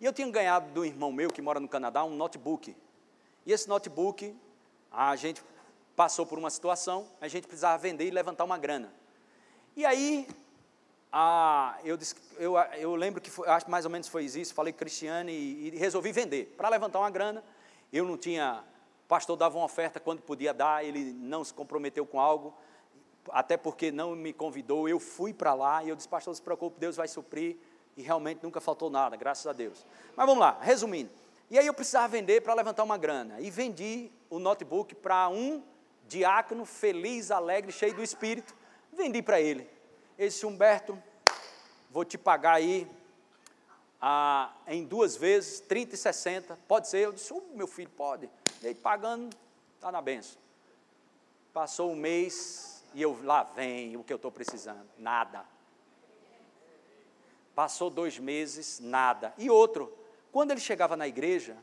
E 0.00 0.04
eu 0.04 0.12
tinha 0.12 0.28
ganhado 0.30 0.70
do 0.72 0.84
irmão 0.84 1.12
meu 1.12 1.30
que 1.30 1.40
mora 1.40 1.60
no 1.60 1.68
Canadá 1.68 2.04
um 2.04 2.14
notebook. 2.14 2.76
E 3.46 3.52
esse 3.52 3.68
notebook, 3.68 4.34
a 4.90 5.14
gente 5.16 5.42
passou 5.96 6.26
por 6.26 6.38
uma 6.38 6.50
situação, 6.50 7.06
a 7.20 7.28
gente 7.28 7.46
precisava 7.46 7.78
vender 7.78 8.06
e 8.06 8.10
levantar 8.10 8.44
uma 8.44 8.58
grana. 8.58 8.92
E 9.76 9.84
aí, 9.84 10.26
a, 11.12 11.78
eu, 11.84 11.98
eu, 12.38 12.58
eu, 12.58 12.94
lembro 12.94 13.20
que 13.20 13.30
foi, 13.30 13.48
acho 13.48 13.64
que 13.64 13.70
mais 13.70 13.84
ou 13.84 13.90
menos 13.90 14.08
foi 14.08 14.24
isso, 14.24 14.52
falei 14.52 14.72
com 14.72 14.78
Cristiane 14.78 15.32
e, 15.32 15.68
e 15.68 15.78
resolvi 15.78 16.12
vender. 16.12 16.54
Para 16.56 16.68
levantar 16.68 16.98
uma 16.98 17.10
grana, 17.10 17.42
eu 17.92 18.04
não 18.04 18.16
tinha, 18.16 18.62
o 19.04 19.08
pastor 19.08 19.36
dava 19.36 19.56
uma 19.56 19.64
oferta 19.64 20.00
quando 20.00 20.20
podia 20.22 20.52
dar, 20.52 20.84
ele 20.84 21.12
não 21.12 21.44
se 21.44 21.52
comprometeu 21.52 22.04
com 22.04 22.18
algo, 22.20 22.54
até 23.30 23.56
porque 23.56 23.90
não 23.90 24.14
me 24.14 24.32
convidou, 24.32 24.88
eu 24.88 24.98
fui 24.98 25.32
para 25.32 25.54
lá 25.54 25.82
e 25.82 25.88
eu 25.88 25.96
disse, 25.96 26.08
pastor, 26.08 26.30
não 26.30 26.36
se 26.36 26.42
preocupe, 26.42 26.78
Deus 26.78 26.96
vai 26.96 27.08
suprir, 27.08 27.56
e 27.96 28.02
realmente 28.02 28.42
nunca 28.42 28.60
faltou 28.60 28.90
nada, 28.90 29.16
graças 29.16 29.46
a 29.46 29.52
Deus. 29.52 29.86
Mas 30.16 30.26
vamos 30.26 30.40
lá, 30.40 30.58
resumindo. 30.60 31.10
E 31.50 31.58
aí 31.58 31.66
eu 31.66 31.74
precisava 31.74 32.08
vender 32.08 32.42
para 32.42 32.54
levantar 32.54 32.82
uma 32.82 32.98
grana, 32.98 33.40
e 33.40 33.50
vendi 33.50 34.10
o 34.28 34.38
notebook 34.38 34.94
para 34.94 35.28
um 35.28 35.62
diácono 36.06 36.64
feliz, 36.64 37.30
alegre, 37.30 37.72
cheio 37.72 37.94
do 37.94 38.02
Espírito, 38.02 38.54
Vendi 38.96 39.20
para 39.20 39.40
ele. 39.40 39.68
Esse 40.16 40.46
Humberto, 40.46 40.96
vou 41.90 42.04
te 42.04 42.16
pagar 42.16 42.54
aí 42.54 42.88
ah, 44.00 44.54
em 44.68 44.84
duas 44.84 45.16
vezes, 45.16 45.60
30 45.60 45.94
e 45.94 45.98
60. 45.98 46.58
Pode 46.68 46.88
ser? 46.88 46.98
Eu 46.98 47.12
disse, 47.12 47.32
oh, 47.32 47.42
meu 47.56 47.66
filho, 47.66 47.90
pode. 47.90 48.30
E 48.62 48.68
aí 48.68 48.74
pagando, 48.74 49.36
está 49.74 49.90
na 49.90 50.00
benção. 50.00 50.38
Passou 51.52 51.90
um 51.90 51.96
mês 51.96 52.73
e 52.94 53.02
eu 53.02 53.20
lá 53.24 53.42
vem 53.42 53.96
o 53.96 54.04
que 54.04 54.12
eu 54.12 54.16
estou 54.16 54.30
precisando. 54.30 54.88
Nada. 54.96 55.44
Passou 57.54 57.90
dois 57.90 58.18
meses, 58.18 58.78
nada. 58.80 59.34
E 59.36 59.50
outro, 59.50 59.92
quando 60.32 60.52
ele 60.52 60.60
chegava 60.60 60.96
na 60.96 61.06
igreja, 61.06 61.56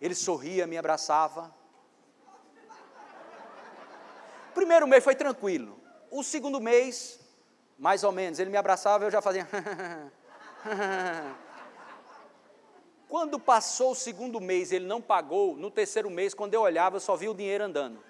ele 0.00 0.14
sorria, 0.14 0.66
me 0.66 0.76
abraçava. 0.76 1.54
Primeiro 4.54 4.86
mês 4.88 5.04
foi 5.04 5.14
tranquilo. 5.14 5.78
O 6.10 6.24
segundo 6.24 6.60
mês, 6.60 7.20
mais 7.78 8.02
ou 8.02 8.10
menos, 8.10 8.40
ele 8.40 8.50
me 8.50 8.56
abraçava 8.56 9.04
e 9.04 9.06
eu 9.06 9.10
já 9.10 9.22
fazia. 9.22 9.46
quando 13.08 13.38
passou 13.38 13.92
o 13.92 13.96
segundo 13.96 14.40
mês, 14.40 14.72
ele 14.72 14.86
não 14.86 15.00
pagou. 15.00 15.56
No 15.56 15.70
terceiro 15.70 16.10
mês, 16.10 16.34
quando 16.34 16.54
eu 16.54 16.62
olhava, 16.62 16.96
eu 16.96 17.00
só 17.00 17.14
via 17.14 17.30
o 17.30 17.34
dinheiro 17.34 17.64
andando. 17.64 18.02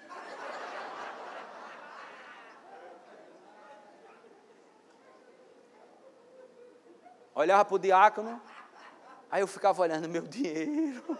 Olhava 7.39 7.63
para 7.63 7.75
o 7.75 7.79
diácono, 7.79 8.41
aí 9.31 9.39
eu 9.39 9.47
ficava 9.47 9.81
olhando 9.81 10.09
meu 10.09 10.23
dinheiro. 10.27 11.17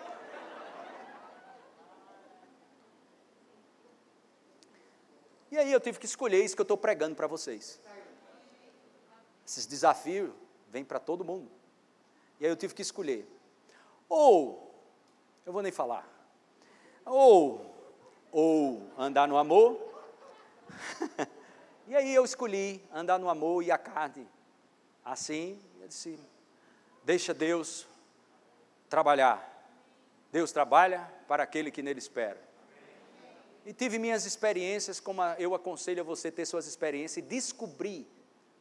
E 5.49 5.57
aí 5.57 5.71
eu 5.71 5.79
tive 5.79 5.97
que 5.97 6.05
escolher 6.05 6.43
isso 6.43 6.57
que 6.57 6.61
eu 6.61 6.63
estou 6.63 6.75
pregando 6.75 7.15
para 7.15 7.25
vocês. 7.25 7.79
Esses 9.47 9.65
desafios 9.65 10.29
vêm 10.67 10.83
para 10.83 10.99
todo 10.99 11.23
mundo. 11.23 11.49
E 12.37 12.45
aí 12.45 12.51
eu 12.51 12.57
tive 12.57 12.73
que 12.73 12.81
escolher. 12.81 13.25
Ou, 14.09 14.75
eu 15.45 15.53
vou 15.53 15.61
nem 15.61 15.71
falar. 15.71 16.05
Ou, 17.05 17.73
ou 18.29 18.91
andar 18.97 19.25
no 19.25 19.37
amor. 19.37 19.79
e 21.87 21.95
aí 21.95 22.13
eu 22.13 22.25
escolhi 22.25 22.85
andar 22.91 23.17
no 23.17 23.29
amor 23.29 23.63
e 23.63 23.71
a 23.71 23.77
carne. 23.77 24.27
Assim, 25.05 25.57
eu 25.81 25.87
disse, 25.87 26.19
deixa 27.03 27.33
Deus 27.33 27.87
trabalhar. 28.89 29.45
Deus 30.31 30.51
trabalha 30.51 31.11
para 31.27 31.43
aquele 31.43 31.71
que 31.71 31.81
nele 31.81 31.99
espera. 31.99 32.39
E 33.65 33.73
tive 33.73 33.97
minhas 33.97 34.25
experiências, 34.25 34.99
como 34.99 35.21
eu 35.37 35.53
aconselho 35.55 36.01
a 36.01 36.03
você 36.03 36.31
ter 36.31 36.45
suas 36.45 36.67
experiências 36.67 37.25
e 37.25 37.27
descobrir 37.27 38.07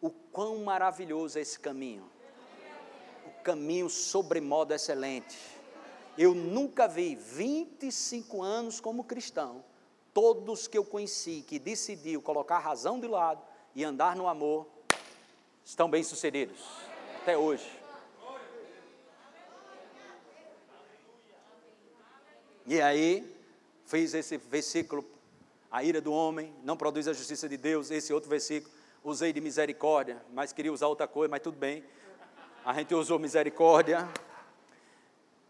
o 0.00 0.10
quão 0.10 0.58
maravilhoso 0.58 1.38
é 1.38 1.42
esse 1.42 1.58
caminho. 1.58 2.08
O 3.26 3.42
caminho 3.42 3.88
sobremodo 3.88 4.74
excelente. 4.74 5.36
Eu 6.16 6.34
nunca 6.34 6.86
vi 6.86 7.14
25 7.14 8.42
anos 8.42 8.80
como 8.80 9.04
cristão, 9.04 9.64
todos 10.12 10.66
que 10.66 10.76
eu 10.76 10.84
conheci 10.84 11.44
que 11.46 11.58
decidiu 11.58 12.20
colocar 12.20 12.56
a 12.56 12.60
razão 12.60 12.98
de 12.98 13.06
lado 13.06 13.40
e 13.74 13.84
andar 13.84 14.16
no 14.16 14.26
amor, 14.26 14.66
estão 15.64 15.88
bem 15.88 16.02
sucedidos 16.02 16.87
até 17.22 17.36
hoje. 17.36 17.70
E 22.66 22.80
aí, 22.80 23.36
fiz 23.84 24.14
esse 24.14 24.36
versículo, 24.36 25.04
a 25.70 25.82
ira 25.82 26.00
do 26.00 26.12
homem 26.12 26.54
não 26.62 26.76
produz 26.76 27.08
a 27.08 27.12
justiça 27.12 27.48
de 27.48 27.56
Deus, 27.56 27.90
esse 27.90 28.12
outro 28.12 28.28
versículo, 28.28 28.72
usei 29.02 29.32
de 29.32 29.40
misericórdia, 29.40 30.22
mas 30.32 30.52
queria 30.52 30.72
usar 30.72 30.86
outra 30.86 31.08
coisa, 31.08 31.30
mas 31.30 31.40
tudo 31.40 31.56
bem. 31.56 31.84
A 32.64 32.74
gente 32.74 32.94
usou 32.94 33.18
misericórdia. 33.18 34.08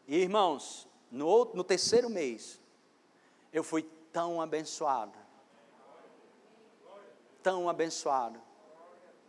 E 0.07 0.16
irmãos, 0.16 0.87
no, 1.11 1.27
outro, 1.27 1.57
no 1.57 1.64
terceiro 1.64 2.09
mês, 2.09 2.61
eu 3.53 3.64
fui 3.64 3.83
tão 4.12 4.41
abençoado, 4.41 5.19
tão 7.43 7.69
abençoado. 7.69 8.47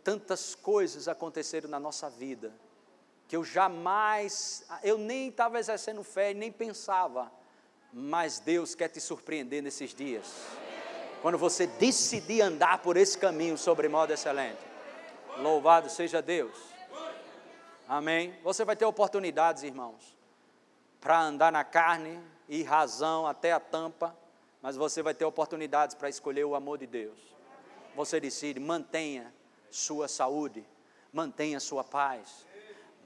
Tantas 0.02 0.54
coisas 0.54 1.08
aconteceram 1.08 1.68
na 1.68 1.78
nossa 1.78 2.08
vida, 2.08 2.52
que 3.28 3.36
eu 3.36 3.44
jamais, 3.44 4.64
eu 4.82 4.98
nem 4.98 5.28
estava 5.28 5.58
exercendo 5.58 6.02
fé, 6.02 6.34
nem 6.34 6.50
pensava 6.50 7.30
mas 7.92 8.38
Deus 8.38 8.74
quer 8.74 8.88
te 8.88 9.00
surpreender 9.00 9.62
nesses 9.62 9.94
dias. 9.94 10.26
Quando 11.22 11.36
você 11.36 11.66
decidir 11.66 12.40
andar 12.40 12.78
por 12.78 12.96
esse 12.96 13.18
caminho 13.18 13.58
sobre 13.58 13.88
modo 13.88 14.12
excelente. 14.12 14.60
Louvado 15.38 15.90
seja 15.90 16.22
Deus. 16.22 16.56
Amém. 17.88 18.34
Você 18.42 18.64
vai 18.64 18.76
ter 18.76 18.84
oportunidades, 18.84 19.62
irmãos, 19.62 20.16
para 21.00 21.20
andar 21.20 21.50
na 21.50 21.64
carne 21.64 22.20
e 22.48 22.62
razão 22.62 23.26
até 23.26 23.52
a 23.52 23.60
tampa, 23.60 24.16
mas 24.62 24.76
você 24.76 25.02
vai 25.02 25.14
ter 25.14 25.24
oportunidades 25.24 25.94
para 25.94 26.08
escolher 26.08 26.44
o 26.44 26.54
amor 26.54 26.78
de 26.78 26.86
Deus. 26.86 27.18
Você 27.96 28.20
decide, 28.20 28.60
mantenha 28.60 29.32
sua 29.70 30.08
saúde, 30.08 30.64
mantenha 31.12 31.60
sua 31.60 31.84
paz, 31.84 32.46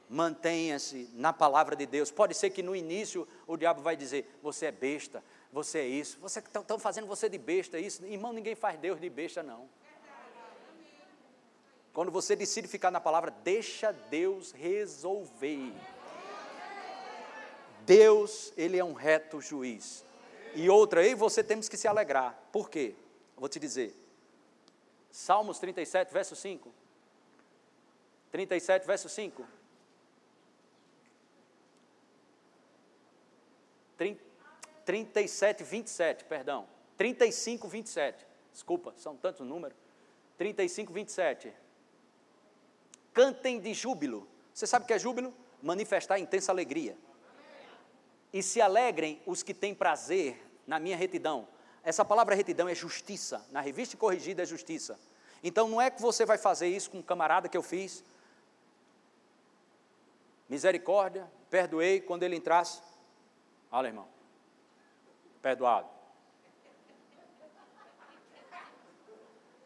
mantenha-se 0.09 1.11
na 1.15 1.33
palavra 1.33 1.77
de 1.77 1.87
Deus. 1.87 2.11
Pode 2.11 2.35
ser 2.35 2.51
que 2.51 2.63
no 2.63 2.75
início 2.75 3.27
o 3.47 3.57
diabo 3.57 3.83
vai 3.83 3.97
dizer: 3.97 4.39
você 4.43 4.67
é 4.67 4.73
besta, 4.73 5.23
você 5.53 5.79
é 5.79 5.87
isso, 5.87 6.19
você 6.21 6.41
estão 6.41 6.79
fazendo 6.79 7.07
você 7.07 7.29
de 7.29 7.39
besta, 7.39 7.79
isso. 7.79 8.05
Irmão, 8.05 8.33
ninguém 8.33 8.55
faz 8.55 8.79
Deus 8.79 9.01
de 9.01 9.09
besta, 9.09 9.43
não. 9.43 9.69
Quando 11.93 12.11
você 12.11 12.35
decide 12.35 12.67
ficar 12.67 12.91
na 12.91 13.01
palavra, 13.01 13.31
deixa 13.31 13.93
Deus 13.93 14.51
resolver. 14.51 15.73
Deus, 17.87 18.53
Ele 18.57 18.79
é 18.79 18.85
um 18.85 18.95
reto 18.95 19.41
juiz. 19.41 20.05
E 20.57 20.69
outra, 20.69 21.03
aí 21.03 21.15
você 21.15 21.45
temos 21.45 21.69
que 21.69 21.77
se 21.77 21.87
alegrar. 21.87 22.37
Por 22.51 22.69
quê? 22.69 22.95
vou 23.37 23.49
te 23.49 23.59
dizer. 23.59 23.95
Salmos 25.15 25.61
37, 25.61 26.13
verso 26.13 26.35
5. 26.35 26.75
37, 28.33 28.85
verso 28.85 29.09
5. 29.09 29.47
37, 34.85 35.63
27, 35.63 36.25
perdão. 36.25 36.67
35, 36.97 37.69
27. 37.69 38.27
Desculpa, 38.51 38.93
são 38.97 39.17
tantos 39.17 39.47
números. 39.47 39.79
35, 40.37 40.93
27. 40.93 41.53
Cantem 43.13 43.61
de 43.61 43.73
júbilo. 43.73 44.27
Você 44.53 44.67
sabe 44.67 44.85
o 44.85 44.89
que 44.89 44.95
é 44.95 44.99
júbilo? 44.99 45.33
Manifestar 45.63 46.19
intensa 46.19 46.51
alegria. 46.51 46.99
E 48.33 48.43
se 48.43 48.61
alegrem 48.61 49.23
os 49.25 49.45
que 49.45 49.55
têm 49.55 49.77
prazer 49.77 50.45
na 50.67 50.81
minha 50.81 50.97
retidão. 50.97 51.47
Essa 51.85 52.05
palavra 52.05 52.35
retidão 52.35 52.69
é 52.69 52.75
justiça. 52.75 53.45
Na 53.51 53.61
revista 53.61 53.97
corrigida 53.97 54.43
é 54.43 54.47
justiça. 54.47 54.99
Então 55.43 55.69
não 55.69 55.81
é 55.81 55.91
que 55.91 56.01
você 56.01 56.25
vai 56.25 56.39
fazer 56.39 56.69
isso 56.69 56.91
com 56.91 56.99
um 56.99 57.03
camarada 57.03 57.49
que 57.49 57.57
eu 57.57 57.63
fiz. 57.63 58.03
Misericórdia, 60.49 61.31
perdoei 61.51 62.01
quando 62.01 62.23
ele 62.23 62.37
entrasse. 62.37 62.81
Olha, 63.71 63.89
irmão. 63.89 64.09
Perdoado. 65.43 65.89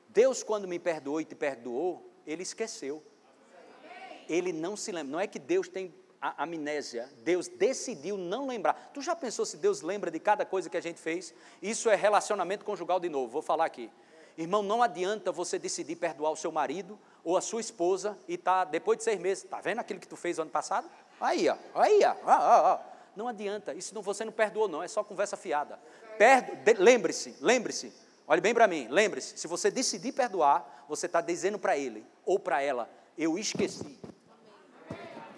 Deus, 0.09 0.43
quando 0.43 0.67
me 0.67 0.81
perdoou 0.81 1.21
e 1.21 1.25
te 1.25 1.37
perdoou, 1.37 2.11
ele 2.27 2.43
esqueceu. 2.43 3.01
Ele 4.29 4.53
não 4.53 4.77
se 4.77 4.91
lembra. 4.91 5.13
Não 5.13 5.21
é 5.21 5.29
que 5.29 5.39
Deus 5.39 5.69
tem 5.69 5.95
a 6.21 6.43
amnésia. 6.43 7.09
Deus 7.23 7.49
decidiu 7.49 8.17
não 8.17 8.47
lembrar. 8.47 8.91
Tu 8.93 9.01
já 9.01 9.15
pensou 9.15 9.45
se 9.45 9.57
Deus 9.57 9.83
lembra 9.83 10.11
de 10.11 10.19
cada 10.19 10.45
coisa 10.45 10.69
que 10.69 10.77
a 10.77 10.83
gente 10.83 11.01
fez? 11.01 11.35
Isso 11.63 11.89
é 11.89 11.95
relacionamento 11.95 12.65
conjugal 12.65 12.99
de 12.99 13.09
novo. 13.09 13.33
Vou 13.33 13.43
falar 13.43 13.65
aqui. 13.65 13.91
Irmão, 14.37 14.63
não 14.63 14.83
adianta 14.83 15.33
você 15.33 15.59
decidir 15.59 15.97
perdoar 15.97 16.31
o 16.31 16.37
seu 16.37 16.53
marido 16.53 16.97
ou 17.25 17.37
a 17.37 17.41
sua 17.41 17.61
esposa 17.61 18.17
e 18.29 18.39
tá 18.39 18.65
depois 18.65 18.97
de 18.99 19.05
seis 19.05 19.19
meses, 19.19 19.43
tá 19.43 19.61
vendo 19.61 19.81
aquilo 19.81 19.99
que 19.99 20.07
tu 20.07 20.17
fez 20.17 20.39
ano 20.39 20.51
passado? 20.51 20.89
Aí, 21.21 21.49
ó, 21.49 21.57
aí, 21.75 22.01
ó, 22.05 22.15
ó, 22.25 22.75
ó. 22.75 22.79
Não 23.17 23.27
adianta, 23.27 23.75
isso 23.75 23.93
não, 23.93 24.01
você 24.01 24.25
não 24.25 24.31
perdoou, 24.31 24.69
não, 24.69 24.81
é 24.81 24.87
só 24.87 25.03
conversa 25.03 25.37
fiada. 25.37 25.77
Lembre-se, 26.79 27.35
lembre-se, 27.41 27.93
olhe 28.29 28.41
bem 28.41 28.55
para 28.55 28.69
mim, 28.69 28.87
lembre-se, 28.89 29.37
se 29.37 29.49
você 29.49 29.73
decidir 29.73 30.13
perdoar, 30.13 30.85
você 30.89 31.07
está 31.07 31.21
dizendo 31.21 31.59
para 31.59 31.77
ele 31.77 32.07
ou 32.25 32.39
para 32.39 32.63
ela, 32.63 32.89
eu 33.19 33.37
esqueci. 33.37 33.99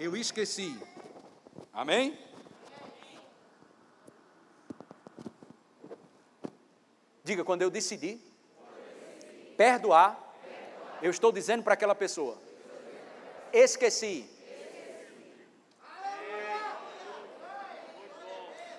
Eu 0.00 0.16
esqueci. 0.16 0.80
Amém? 1.74 2.18
Diga, 7.22 7.44
quando 7.44 7.60
eu 7.60 7.68
decidi 7.68 8.18
perdoar, 9.58 10.18
eu 11.02 11.10
estou 11.10 11.30
dizendo 11.30 11.62
para 11.62 11.74
aquela 11.74 11.94
pessoa: 11.94 12.38
esqueci. 13.52 14.26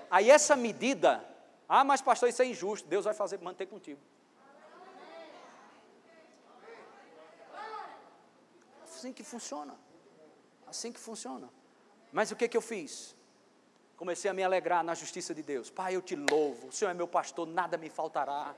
Aí 0.10 0.32
essa 0.32 0.56
medida, 0.56 1.24
ah, 1.70 1.84
mas 1.84 2.02
pastor, 2.02 2.30
isso 2.30 2.42
é 2.42 2.46
injusto, 2.48 2.88
Deus 2.88 3.06
vai 3.06 3.14
fazer 3.14 3.40
manter 3.40 3.68
contigo. 3.68 4.02
Assim 8.84 9.14
que 9.14 9.24
funciona. 9.24 9.91
Assim 10.72 10.90
que 10.90 11.00
funciona. 11.02 11.50
Mas 12.14 12.32
o 12.32 12.36
que, 12.36 12.48
que 12.48 12.56
eu 12.56 12.62
fiz? 12.62 13.14
Comecei 13.98 14.32
a 14.32 14.34
me 14.34 14.42
alegrar 14.42 14.82
na 14.86 14.96
justiça 14.96 15.36
de 15.36 15.44
Deus. 15.44 15.70
Pai, 15.70 15.98
eu 15.98 16.02
te 16.02 16.16
louvo, 16.16 16.70
o 16.70 16.72
Senhor 16.72 16.90
é 16.90 16.94
meu 16.94 17.10
pastor, 17.10 17.46
nada 17.46 17.78
me 17.78 17.90
faltará. 17.90 18.56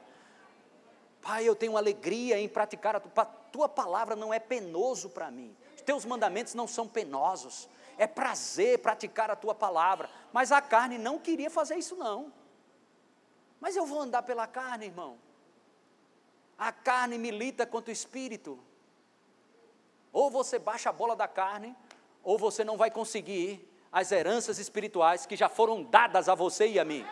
Pai, 1.24 1.44
eu 1.44 1.56
tenho 1.56 1.76
alegria 1.76 2.40
em 2.40 2.48
praticar 2.48 2.96
a 2.96 3.00
tua, 3.00 3.26
tua 3.26 3.68
palavra, 3.68 4.16
não 4.16 4.32
é 4.32 4.38
penoso 4.38 5.10
para 5.10 5.32
mim. 5.32 5.58
Os 5.76 5.82
teus 5.82 6.06
mandamentos 6.06 6.54
não 6.54 6.68
são 6.68 6.88
penosos. 6.88 7.68
É 7.98 8.06
prazer 8.06 8.78
praticar 8.78 9.32
a 9.32 9.36
tua 9.36 9.56
palavra. 9.56 10.08
Mas 10.32 10.52
a 10.52 10.62
carne 10.62 11.00
não 11.00 11.18
queria 11.18 11.50
fazer 11.50 11.78
isso, 11.78 11.96
não. 11.96 12.32
Mas 13.60 13.76
eu 13.76 13.88
vou 13.88 14.02
andar 14.02 14.22
pela 14.22 14.46
carne, 14.46 14.86
irmão. 14.86 15.18
A 16.60 16.72
carne 16.72 17.18
milita 17.18 17.66
contra 17.66 17.90
o 17.90 17.94
espírito. 17.94 18.60
Ou 20.14 20.30
você 20.30 20.60
baixa 20.60 20.92
a 20.92 20.94
bola 20.94 21.16
da 21.16 21.28
carne, 21.28 21.76
ou 22.24 22.38
você 22.38 22.64
não 22.64 22.78
vai 22.78 22.90
conseguir 22.90 23.70
as 23.92 24.12
heranças 24.12 24.58
espirituais 24.58 25.26
que 25.26 25.36
já 25.36 25.50
foram 25.50 25.84
dadas 25.84 26.28
a 26.28 26.34
você 26.34 26.68
e 26.68 26.80
a 26.80 26.86
mim. 26.86 27.06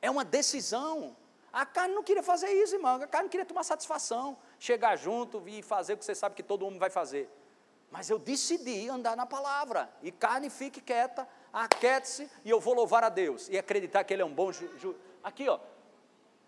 É 0.00 0.10
uma 0.10 0.24
decisão. 0.24 1.16
A 1.52 1.66
carne 1.66 1.94
não 1.94 2.02
queria 2.02 2.22
fazer 2.22 2.50
isso, 2.50 2.76
irmão. 2.76 3.02
A 3.02 3.06
carne 3.06 3.28
queria 3.28 3.44
tomar 3.44 3.64
satisfação, 3.64 4.38
chegar 4.58 4.96
junto 4.96 5.42
e 5.48 5.62
fazer 5.62 5.94
o 5.94 5.96
que 5.98 6.04
você 6.04 6.14
sabe 6.14 6.34
que 6.34 6.42
todo 6.42 6.64
homem 6.64 6.78
vai 6.78 6.90
fazer. 6.90 7.28
Mas 7.90 8.10
eu 8.10 8.18
decidi 8.18 8.88
andar 8.88 9.16
na 9.16 9.26
palavra. 9.26 9.90
E 10.02 10.10
carne 10.10 10.50
fique 10.50 10.80
quieta, 10.80 11.26
aquiete-se 11.52 12.30
e 12.44 12.50
eu 12.50 12.60
vou 12.60 12.74
louvar 12.74 13.04
a 13.04 13.08
Deus. 13.08 13.48
E 13.48 13.58
acreditar 13.58 14.04
que 14.04 14.14
Ele 14.14 14.22
é 14.22 14.24
um 14.24 14.32
bom 14.32 14.52
juiz. 14.52 14.80
Ju... 14.80 14.94
Aqui, 15.22 15.48
ó. 15.48 15.58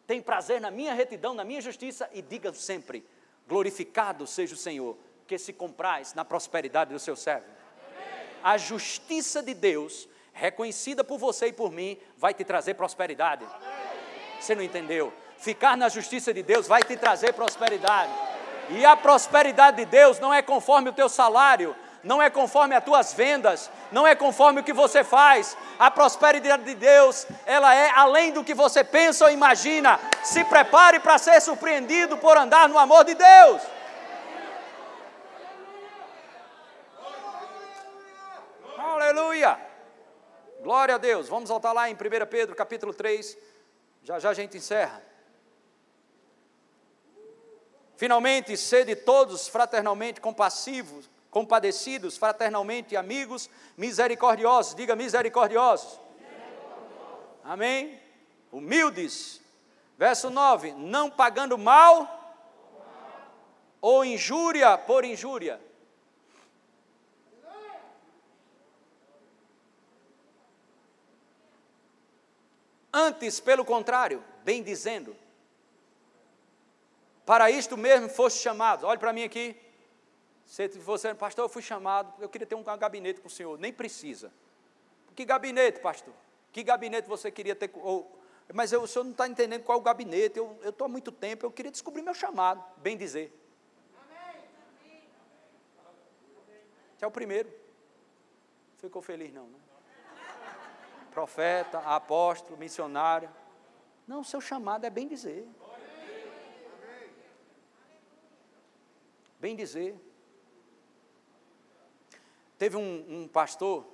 Tem 0.07 0.23
prazer 0.23 0.61
na 0.61 0.71
minha 0.71 0.95
retidão, 0.95 1.35
na 1.35 1.45
minha 1.45 1.61
justiça. 1.61 2.09
E 2.13 2.23
diga 2.23 2.53
sempre: 2.55 3.07
glorificado 3.47 4.27
seja 4.27 4.55
o 4.55 4.59
Senhor, 4.59 4.97
que 5.29 5.39
se 5.39 5.53
compraz 5.53 6.15
na 6.15 6.25
prosperidade 6.25 6.91
do 6.91 6.99
seu 6.99 7.15
servo. 7.15 7.45
A 8.43 8.57
justiça 8.57 9.43
de 9.43 9.53
Deus, 9.53 10.09
reconhecida 10.33 11.05
por 11.05 11.19
você 11.19 11.49
e 11.49 11.53
por 11.53 11.71
mim, 11.71 11.99
vai 12.17 12.33
te 12.33 12.45
trazer 12.45 12.75
prosperidade. 12.75 13.45
Você 14.41 14.55
não 14.55 14.63
entendeu? 14.63 15.13
Ficar 15.37 15.77
na 15.77 15.91
justiça 15.91 16.33
de 16.33 16.43
Deus 16.43 16.67
vai 16.67 16.83
te 16.83 16.97
trazer 16.97 17.35
prosperidade. 17.35 18.11
E 18.71 18.87
a 18.87 18.97
prosperidade 18.97 19.77
de 19.77 19.85
Deus 19.85 20.19
não 20.19 20.33
é 20.33 20.41
conforme 20.41 20.89
o 20.89 20.95
teu 20.95 21.11
salário, 21.11 21.77
não 22.03 22.23
é 22.23 22.31
conforme 22.31 22.75
as 22.75 22.85
tuas 22.85 23.13
vendas, 23.13 23.71
não 23.93 24.07
é 24.07 24.15
conforme 24.15 24.61
o 24.61 24.65
que 24.65 24.73
você 24.73 25.05
faz. 25.05 25.57
A 25.79 25.91
prosperidade 25.91 26.65
de 26.65 26.75
Deus, 26.75 27.27
ela 27.45 27.75
é 27.75 27.91
além 27.91 28.33
do 28.33 28.45
que 28.45 28.55
você 28.55 28.83
pensa 28.83 29.27
ou 29.27 29.31
imagina. 29.31 30.01
Se 30.23 30.43
prepare 30.45 31.01
para 31.01 31.19
ser 31.19 31.39
surpreendido 31.43 32.17
por 32.17 32.37
andar 32.39 32.69
no 32.69 32.79
amor 32.79 33.05
de 33.05 33.15
Deus. 33.15 33.78
Aleluia! 39.19 39.59
Glória 40.63 40.95
a 40.95 40.99
Deus. 40.99 41.29
Vamos 41.29 41.51
voltar 41.51 41.73
lá 41.73 41.91
em 41.91 41.95
1 41.95 41.99
Pedro, 42.31 42.55
capítulo 42.55 42.95
3, 42.95 43.37
já 44.05 44.17
já 44.21 44.31
a 44.31 44.35
gente 44.35 44.57
encerra. 44.57 45.03
Finalmente, 47.97 48.57
sede 48.57 48.95
todos 48.95 49.49
fraternalmente 49.49 50.21
compassivos, 50.21 51.11
compadecidos, 51.33 52.17
fraternalmente 52.17 52.97
amigos, 52.97 53.51
misericordiosos. 53.77 54.77
Diga 54.77 54.95
misericordiosos. 54.95 55.99
Amém? 57.43 58.01
Humildes. 58.53 59.41
Verso 59.97 60.31
9: 60.31 60.75
Não 60.75 61.11
pagando 61.11 61.59
mal 61.59 62.47
ou 63.81 64.05
injúria 64.05 64.79
por 64.79 65.05
injúria. 65.05 65.61
Antes, 73.01 73.39
pelo 73.39 73.65
contrário, 73.65 74.25
bem 74.43 74.61
dizendo, 74.61 75.15
para 77.25 77.49
isto 77.49 77.77
mesmo 77.77 78.09
foste 78.09 78.41
chamado. 78.41 78.85
Olhe 78.89 78.99
para 78.99 79.13
mim 79.13 79.23
aqui. 79.23 79.55
Se 80.45 80.67
você, 80.81 81.15
pastor, 81.15 81.45
eu 81.45 81.49
fui 81.49 81.63
chamado, 81.63 82.13
eu 82.21 82.29
queria 82.29 82.45
ter 82.45 82.57
um 82.57 82.65
gabinete 82.65 83.21
com 83.21 83.29
o 83.29 83.31
senhor. 83.31 83.57
Nem 83.57 83.73
precisa. 83.73 84.33
Que 85.15 85.25
gabinete, 85.25 85.79
pastor? 85.79 86.13
Que 86.51 86.65
gabinete 86.65 87.09
você 87.09 87.31
queria 87.31 87.55
ter? 87.55 87.71
Ou, 87.75 88.19
mas 88.53 88.73
eu, 88.73 88.83
o 88.83 88.89
senhor 88.89 89.05
não 89.05 89.13
está 89.13 89.29
entendendo 89.29 89.63
qual 89.63 89.79
é 89.79 89.81
o 89.81 89.85
gabinete. 89.85 90.37
Eu 90.37 90.59
estou 90.65 90.87
há 90.87 90.89
muito 90.89 91.13
tempo, 91.13 91.47
eu 91.47 91.53
queria 91.53 91.71
descobrir 91.71 92.03
meu 92.03 92.15
chamado, 92.15 92.65
bem 92.79 92.97
dizer. 92.97 93.33
Esse 96.97 97.05
é 97.05 97.07
o 97.07 97.13
primeiro. 97.13 97.49
Ficou 98.79 99.01
feliz, 99.01 99.33
não, 99.33 99.47
né? 99.47 99.68
Profeta, 101.09 101.79
apóstolo, 101.81 102.59
missionário. 102.59 103.31
Não, 104.07 104.25
seu 104.25 104.41
chamado 104.41 104.85
é 104.85 104.91
bem 104.91 105.07
dizer. 105.07 105.47
Bem 109.41 109.55
dizer. 109.55 109.97
Teve 112.57 112.77
um, 112.77 113.23
um 113.23 113.29
pastor, 113.29 113.87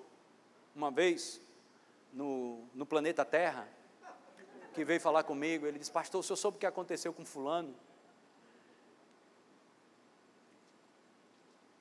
uma 0.75 0.91
vez, 0.91 1.41
no, 2.13 2.67
no 2.73 2.87
planeta 2.87 3.25
Terra, 3.25 3.69
que 4.73 4.85
veio 4.85 5.01
falar 5.01 5.25
comigo. 5.25 5.67
Ele 5.67 5.79
disse: 5.79 5.93
Pastor, 5.93 6.21
o 6.21 6.23
senhor 6.23 6.37
soube 6.37 6.57
o 6.57 6.61
que 6.61 6.67
aconteceu 6.67 7.13
com 7.13 7.25
Fulano? 7.25 7.75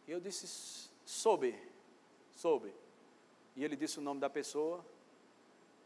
E 0.08 0.12
eu 0.12 0.20
disse: 0.20 0.90
Soube, 1.06 1.58
soube. 2.36 2.74
E 3.56 3.64
ele 3.64 3.76
disse 3.76 4.00
o 4.00 4.02
nome 4.02 4.20
da 4.20 4.30
pessoa. 4.30 4.84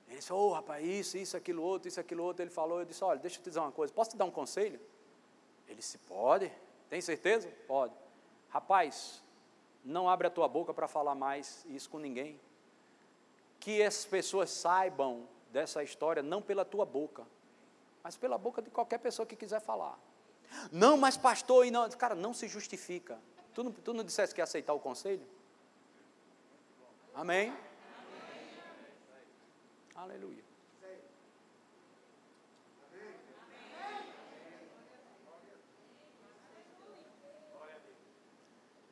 Ele 0.08 0.18
disse, 0.18 0.32
oh 0.32 0.52
rapaz, 0.52 0.86
isso, 0.86 1.18
isso, 1.18 1.36
aquilo 1.36 1.62
outro, 1.62 1.88
isso, 1.88 2.00
aquilo 2.00 2.24
outro. 2.24 2.44
Ele 2.44 2.50
falou, 2.50 2.80
eu 2.80 2.86
disse, 2.86 3.04
olha, 3.04 3.20
deixa 3.20 3.38
eu 3.38 3.44
te 3.44 3.50
dizer 3.50 3.60
uma 3.60 3.72
coisa, 3.72 3.94
posso 3.94 4.12
te 4.12 4.18
dar 4.18 4.26
um 4.26 4.32
conselho? 4.32 4.80
Ele 5.68 5.76
disse, 5.76 5.98
pode, 6.00 6.52
tem 6.90 7.02
certeza? 7.02 7.50
Pode. 7.68 7.94
Rapaz, 8.50 9.22
não 9.84 10.10
abre 10.10 10.28
a 10.28 10.30
tua 10.30 10.48
boca 10.48 10.74
para 10.74 10.88
falar 10.88 11.16
mais 11.16 11.66
isso 11.70 11.90
com 11.90 12.00
ninguém. 12.00 12.40
Que 13.60 13.84
as 13.84 14.06
pessoas 14.06 14.50
saibam 14.50 15.28
dessa 15.52 15.84
história, 15.84 16.24
não 16.24 16.42
pela 16.42 16.64
tua 16.64 16.86
boca, 16.86 17.26
mas 18.04 18.16
pela 18.16 18.38
boca 18.38 18.62
de 18.62 18.70
qualquer 18.70 19.00
pessoa 19.00 19.26
que 19.26 19.36
quiser 19.36 19.60
falar. 19.60 20.00
Não, 20.72 20.96
mas 20.96 21.18
pastor, 21.18 21.66
e 21.66 21.72
não, 21.72 21.90
cara, 21.90 22.16
não 22.16 22.34
se 22.34 22.48
justifica. 22.48 23.20
Tu 23.54 23.64
não, 23.64 23.72
tu 23.72 23.94
não 23.94 24.04
disseste 24.04 24.34
que 24.34 24.40
ia 24.40 24.44
aceitar 24.44 24.74
o 24.74 24.80
conselho? 24.80 25.26
Amém? 27.14 27.54
Aleluia. 29.98 30.44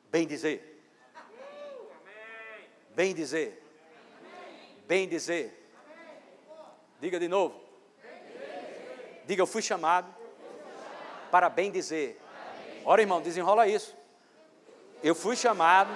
Bem 0.09 0.25
dizer. 0.25 0.81
Bem 2.95 3.13
dizer. 3.13 3.63
Bem 4.87 5.07
dizer. 5.07 5.69
Diga 6.99 7.19
de 7.19 7.27
novo. 7.27 7.61
Diga, 9.27 9.43
eu 9.43 9.47
fui 9.47 9.61
chamado 9.61 10.11
para 11.29 11.49
bem 11.49 11.69
dizer. 11.69 12.19
Ora, 12.83 13.01
irmão, 13.01 13.21
desenrola 13.21 13.67
isso. 13.67 13.95
Eu 15.03 15.13
fui 15.13 15.35
chamado. 15.35 15.91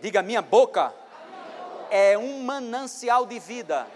Diga, 0.00 0.22
minha 0.22 0.40
boca 0.40 0.99
é 1.90 2.16
um 2.16 2.42
manancial 2.42 3.26
de 3.26 3.38
vida. 3.38 3.86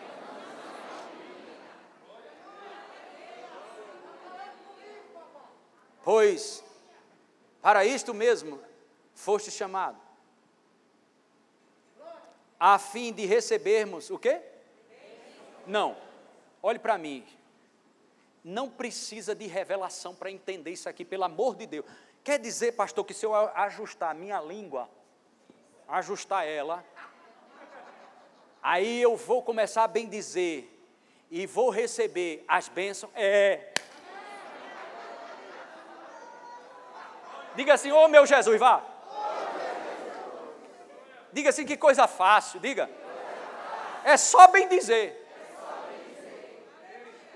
Pois 6.03 6.63
para 7.65 7.83
isto 7.83 8.13
mesmo 8.13 8.61
foste 9.15 9.51
chamado, 9.51 9.99
a 12.61 12.79
fim 12.79 13.11
de 13.11 13.25
recebermos 13.25 14.11
o 14.11 14.19
quê? 14.19 14.43
Não, 15.67 15.97
olhe 16.63 16.79
para 16.79 16.99
mim, 16.99 17.27
não 18.45 18.69
precisa 18.69 19.35
de 19.35 19.47
revelação 19.47 20.15
para 20.15 20.31
entender 20.31 20.73
isso 20.73 20.91
aqui, 20.91 21.07
pelo 21.07 21.25
amor 21.25 21.57
de 21.57 21.67
Deus. 21.67 21.87
Quer 22.23 22.39
dizer, 22.39 22.73
pastor, 22.73 23.03
que 23.03 23.15
se 23.15 23.25
eu 23.25 23.35
ajustar 23.35 24.11
a 24.11 24.15
minha 24.15 24.43
língua, 24.43 24.87
ajustar 25.89 26.47
ela, 26.47 26.85
aí 28.65 29.03
eu 29.03 29.15
vou 29.15 29.43
começar 29.43 29.85
a 29.85 29.89
bem 29.89 30.09
dizer 30.09 30.71
e 31.31 31.47
vou 31.47 31.69
receber 31.69 32.43
as 32.49 32.67
bênçãos? 32.67 33.13
É. 33.15 33.73
Diga 37.55 37.75
assim, 37.75 37.93
ô 37.93 38.05
oh, 38.05 38.09
meu 38.09 38.25
Jesus, 38.25 38.59
vá. 38.59 38.83
Diga 41.31 41.51
assim, 41.51 41.67
que 41.67 41.77
coisa 41.77 42.09
fácil, 42.09 42.59
diga. 42.59 42.91
É 44.03 44.17
só 44.17 44.49
bem 44.49 44.67
dizer. 44.67 45.21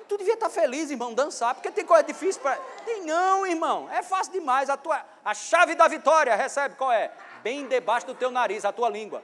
Tu 0.09 0.17
devia 0.17 0.35
estar 0.35 0.49
feliz, 0.49 0.91
irmão, 0.91 1.13
dançar, 1.13 1.55
porque 1.55 1.71
tem 1.71 1.85
coisa 1.85 2.03
difícil 2.03 2.41
para. 2.41 2.59
Não, 3.05 3.47
irmão. 3.47 3.91
É 3.93 4.03
fácil 4.03 4.33
demais. 4.33 4.71
A, 4.71 4.77
tua, 4.77 5.05
a 5.23 5.35
chave 5.35 5.75
da 5.75 5.87
vitória, 5.87 6.35
recebe 6.35 6.77
qual 6.77 6.91
é? 6.91 7.13
Bem 7.43 7.67
debaixo 7.67 8.07
do 8.07 8.15
teu 8.15 8.31
nariz, 8.31 8.65
a 8.65 8.73
tua 8.73 8.89
língua. 8.89 9.23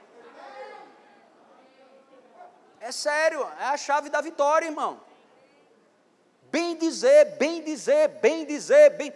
É 2.85 2.91
sério, 2.91 3.41
é 3.59 3.65
a 3.65 3.77
chave 3.77 4.11
da 4.11 4.21
vitória, 4.21 4.67
irmão. 4.67 5.01
Bem 6.51 6.77
dizer, 6.77 7.35
bem 7.35 7.63
dizer, 7.63 8.07
bem 8.21 8.45
dizer, 8.45 8.91
bem. 8.91 9.11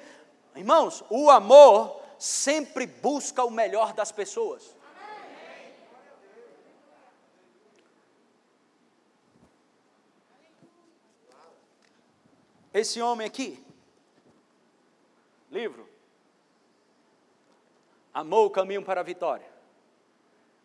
Irmãos, 0.56 1.04
o 1.08 1.30
amor 1.30 2.02
sempre 2.18 2.88
busca 2.88 3.44
o 3.44 3.52
melhor 3.52 3.94
das 3.94 4.12
pessoas. 4.12 4.76
Esse 12.74 13.00
homem 13.04 13.28
aqui, 13.28 13.64
livro, 15.52 15.88
amou 18.12 18.48
o 18.48 18.50
caminho 18.50 18.84
para 18.84 19.02
a 19.02 19.04
vitória. 19.04 19.48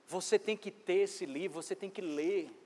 Você 0.09 0.39
tem 0.39 0.57
que 0.57 0.71
ter 0.71 1.01
esse 1.01 1.27
livro, 1.27 1.63
você 1.63 1.77
tem 1.77 1.91
que 1.91 2.01
ler. 2.01 2.64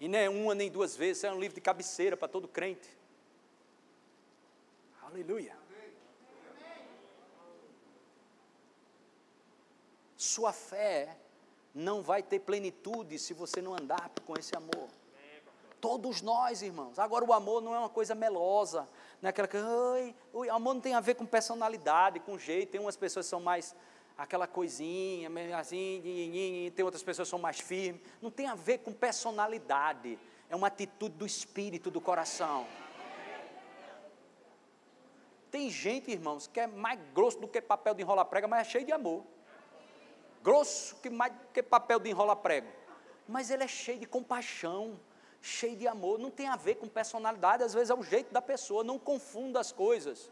E 0.00 0.08
não 0.08 0.18
é 0.18 0.28
uma 0.28 0.54
nem 0.54 0.70
duas 0.70 0.94
vezes, 0.94 1.24
é 1.24 1.32
um 1.32 1.40
livro 1.40 1.54
de 1.54 1.60
cabeceira 1.60 2.16
para 2.16 2.28
todo 2.28 2.46
crente. 2.46 2.88
Aleluia. 5.02 5.56
Sua 10.16 10.52
fé 10.52 11.16
não 11.74 12.02
vai 12.02 12.22
ter 12.22 12.40
plenitude 12.40 13.18
se 13.18 13.32
você 13.32 13.62
não 13.62 13.74
andar 13.74 14.10
com 14.26 14.34
esse 14.38 14.56
amor. 14.56 14.88
Todos 15.80 16.22
nós, 16.22 16.62
irmãos. 16.62 16.98
Agora, 16.98 17.24
o 17.24 17.32
amor 17.32 17.62
não 17.62 17.74
é 17.74 17.78
uma 17.78 17.88
coisa 17.88 18.14
melosa, 18.14 18.88
não 19.20 19.28
é 19.28 19.30
aquela 19.30 19.46
que, 19.46 19.56
o 20.32 20.42
amor 20.50 20.74
não 20.74 20.80
tem 20.80 20.94
a 20.94 21.00
ver 21.00 21.14
com 21.14 21.26
personalidade, 21.26 22.18
com 22.20 22.38
jeito. 22.38 22.70
Tem 22.70 22.80
umas 22.80 22.96
pessoas 22.96 23.26
que 23.26 23.30
são 23.30 23.40
mais 23.40 23.74
aquela 24.16 24.46
coisinha, 24.46 25.28
assim, 25.58 26.72
tem 26.74 26.84
outras 26.84 27.02
pessoas 27.02 27.28
que 27.28 27.30
são 27.30 27.38
mais 27.38 27.60
firmes. 27.60 28.00
Não 28.20 28.30
tem 28.30 28.46
a 28.46 28.54
ver 28.54 28.78
com 28.78 28.92
personalidade, 28.92 30.18
é 30.48 30.56
uma 30.56 30.68
atitude 30.68 31.14
do 31.16 31.26
espírito, 31.26 31.90
do 31.90 32.00
coração. 32.00 32.66
Tem 35.50 35.70
gente, 35.70 36.10
irmãos, 36.10 36.46
que 36.46 36.60
é 36.60 36.66
mais 36.66 36.98
grosso 37.14 37.38
do 37.38 37.48
que 37.48 37.60
papel 37.60 37.94
de 37.94 38.02
enrolar 38.02 38.24
prega, 38.26 38.48
mas 38.48 38.66
é 38.66 38.70
cheio 38.70 38.84
de 38.84 38.92
amor. 38.92 39.24
Grosso 40.42 40.96
que 40.96 41.10
mais 41.10 41.32
do 41.32 41.46
que 41.52 41.62
papel 41.62 41.98
de 41.98 42.10
enrolar 42.10 42.36
prego. 42.36 42.68
Mas 43.28 43.50
ele 43.50 43.64
é 43.64 43.68
cheio 43.68 43.98
de 43.98 44.06
compaixão, 44.06 45.00
cheio 45.40 45.76
de 45.76 45.86
amor. 45.88 46.18
Não 46.18 46.30
tem 46.30 46.46
a 46.48 46.56
ver 46.56 46.76
com 46.76 46.88
personalidade, 46.88 47.62
às 47.62 47.74
vezes 47.74 47.90
é 47.90 47.94
o 47.94 48.02
jeito 48.02 48.32
da 48.32 48.42
pessoa. 48.42 48.84
Não 48.84 48.98
confunda 48.98 49.58
as 49.60 49.72
coisas. 49.72 50.30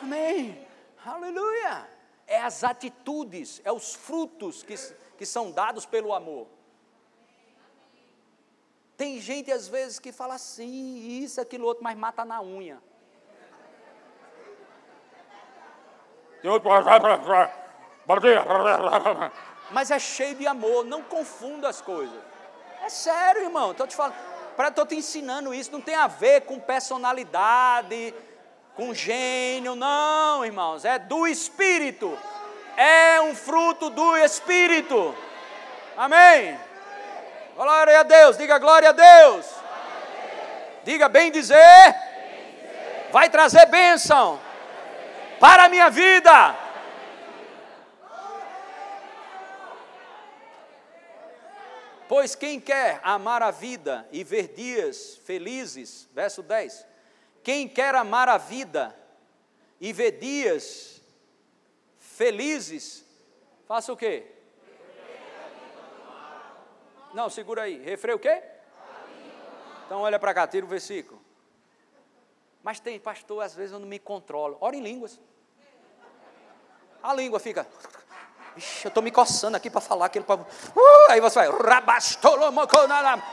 Amém. 0.00 0.67
Aleluia. 1.14 1.88
É 2.26 2.40
as 2.42 2.62
atitudes, 2.62 3.60
é 3.64 3.72
os 3.72 3.94
frutos 3.94 4.62
que, 4.62 4.74
que 5.16 5.24
são 5.24 5.50
dados 5.50 5.86
pelo 5.86 6.12
amor. 6.12 6.46
Tem 8.96 9.18
gente 9.20 9.50
às 9.50 9.68
vezes 9.68 9.98
que 9.98 10.12
fala 10.12 10.34
assim, 10.34 11.22
isso, 11.22 11.40
aquilo, 11.40 11.64
outro, 11.66 11.82
mas 11.82 11.96
mata 11.96 12.24
na 12.24 12.42
unha. 12.42 12.78
Mas 19.70 19.90
é 19.90 19.98
cheio 19.98 20.34
de 20.34 20.46
amor, 20.46 20.84
não 20.84 21.02
confunda 21.02 21.68
as 21.68 21.80
coisas. 21.80 22.20
É 22.82 22.88
sério, 22.88 23.42
irmão, 23.42 23.72
estou 23.72 23.86
te 23.86 23.96
falando, 23.96 24.16
estou 24.58 24.86
te 24.86 24.96
ensinando 24.96 25.54
isso, 25.54 25.72
não 25.72 25.80
tem 25.80 25.94
a 25.94 26.06
ver 26.06 26.42
com 26.42 26.58
personalidade, 26.58 28.14
com 28.78 28.94
gênio, 28.94 29.74
não, 29.74 30.44
irmãos, 30.44 30.84
é 30.84 31.00
do 31.00 31.26
Espírito. 31.26 32.16
É 32.76 33.20
um 33.20 33.34
fruto 33.34 33.90
do 33.90 34.16
Espírito. 34.18 35.16
Amém. 35.96 36.56
Glória 37.56 37.98
a 37.98 38.04
Deus, 38.04 38.38
diga 38.38 38.56
glória 38.56 38.90
a 38.90 38.92
Deus. 38.92 39.46
Diga 40.84 41.08
bem 41.08 41.32
dizer, 41.32 41.56
vai 43.10 43.28
trazer 43.28 43.66
bênção 43.66 44.38
para 45.40 45.64
a 45.64 45.68
minha 45.68 45.90
vida. 45.90 46.54
Pois 52.08 52.36
quem 52.36 52.60
quer 52.60 53.00
amar 53.02 53.42
a 53.42 53.50
vida 53.50 54.06
e 54.12 54.22
ver 54.22 54.54
dias 54.54 55.20
felizes, 55.26 56.08
verso 56.14 56.44
10. 56.44 56.86
Quem 57.48 57.66
quer 57.66 57.94
amar 57.94 58.28
a 58.28 58.36
vida 58.36 58.94
e 59.80 59.90
ver 59.90 60.18
dias 60.18 61.00
felizes, 61.98 63.02
faça 63.66 63.90
o 63.90 63.96
quê? 63.96 64.26
Não, 67.14 67.30
segura 67.30 67.62
aí. 67.62 67.82
Refrei 67.82 68.14
o 68.14 68.18
quê? 68.18 68.42
Então 69.86 70.02
olha 70.02 70.18
para 70.18 70.34
cá, 70.34 70.46
tira 70.46 70.66
o 70.66 70.68
versículo. 70.68 71.18
Mas 72.62 72.80
tem, 72.80 73.00
pastor, 73.00 73.42
às 73.42 73.54
vezes 73.54 73.72
eu 73.72 73.78
não 73.78 73.88
me 73.88 73.98
controlo. 73.98 74.58
Ora 74.60 74.76
em 74.76 74.82
línguas. 74.82 75.18
A 77.02 77.14
língua 77.14 77.40
fica. 77.40 77.66
Ixi, 78.58 78.84
eu 78.84 78.88
estou 78.90 79.02
me 79.02 79.10
coçando 79.10 79.56
aqui 79.56 79.70
para 79.70 79.80
falar 79.80 80.04
aquele 80.04 80.26
Uh, 80.28 81.10
aí 81.10 81.18
você 81.18 81.36
vai. 81.36 81.48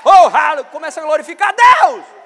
Oh, 0.05 0.65
começa 0.71 1.01
a 1.01 1.03
glorificar 1.03 1.53
Deus. 1.53 2.24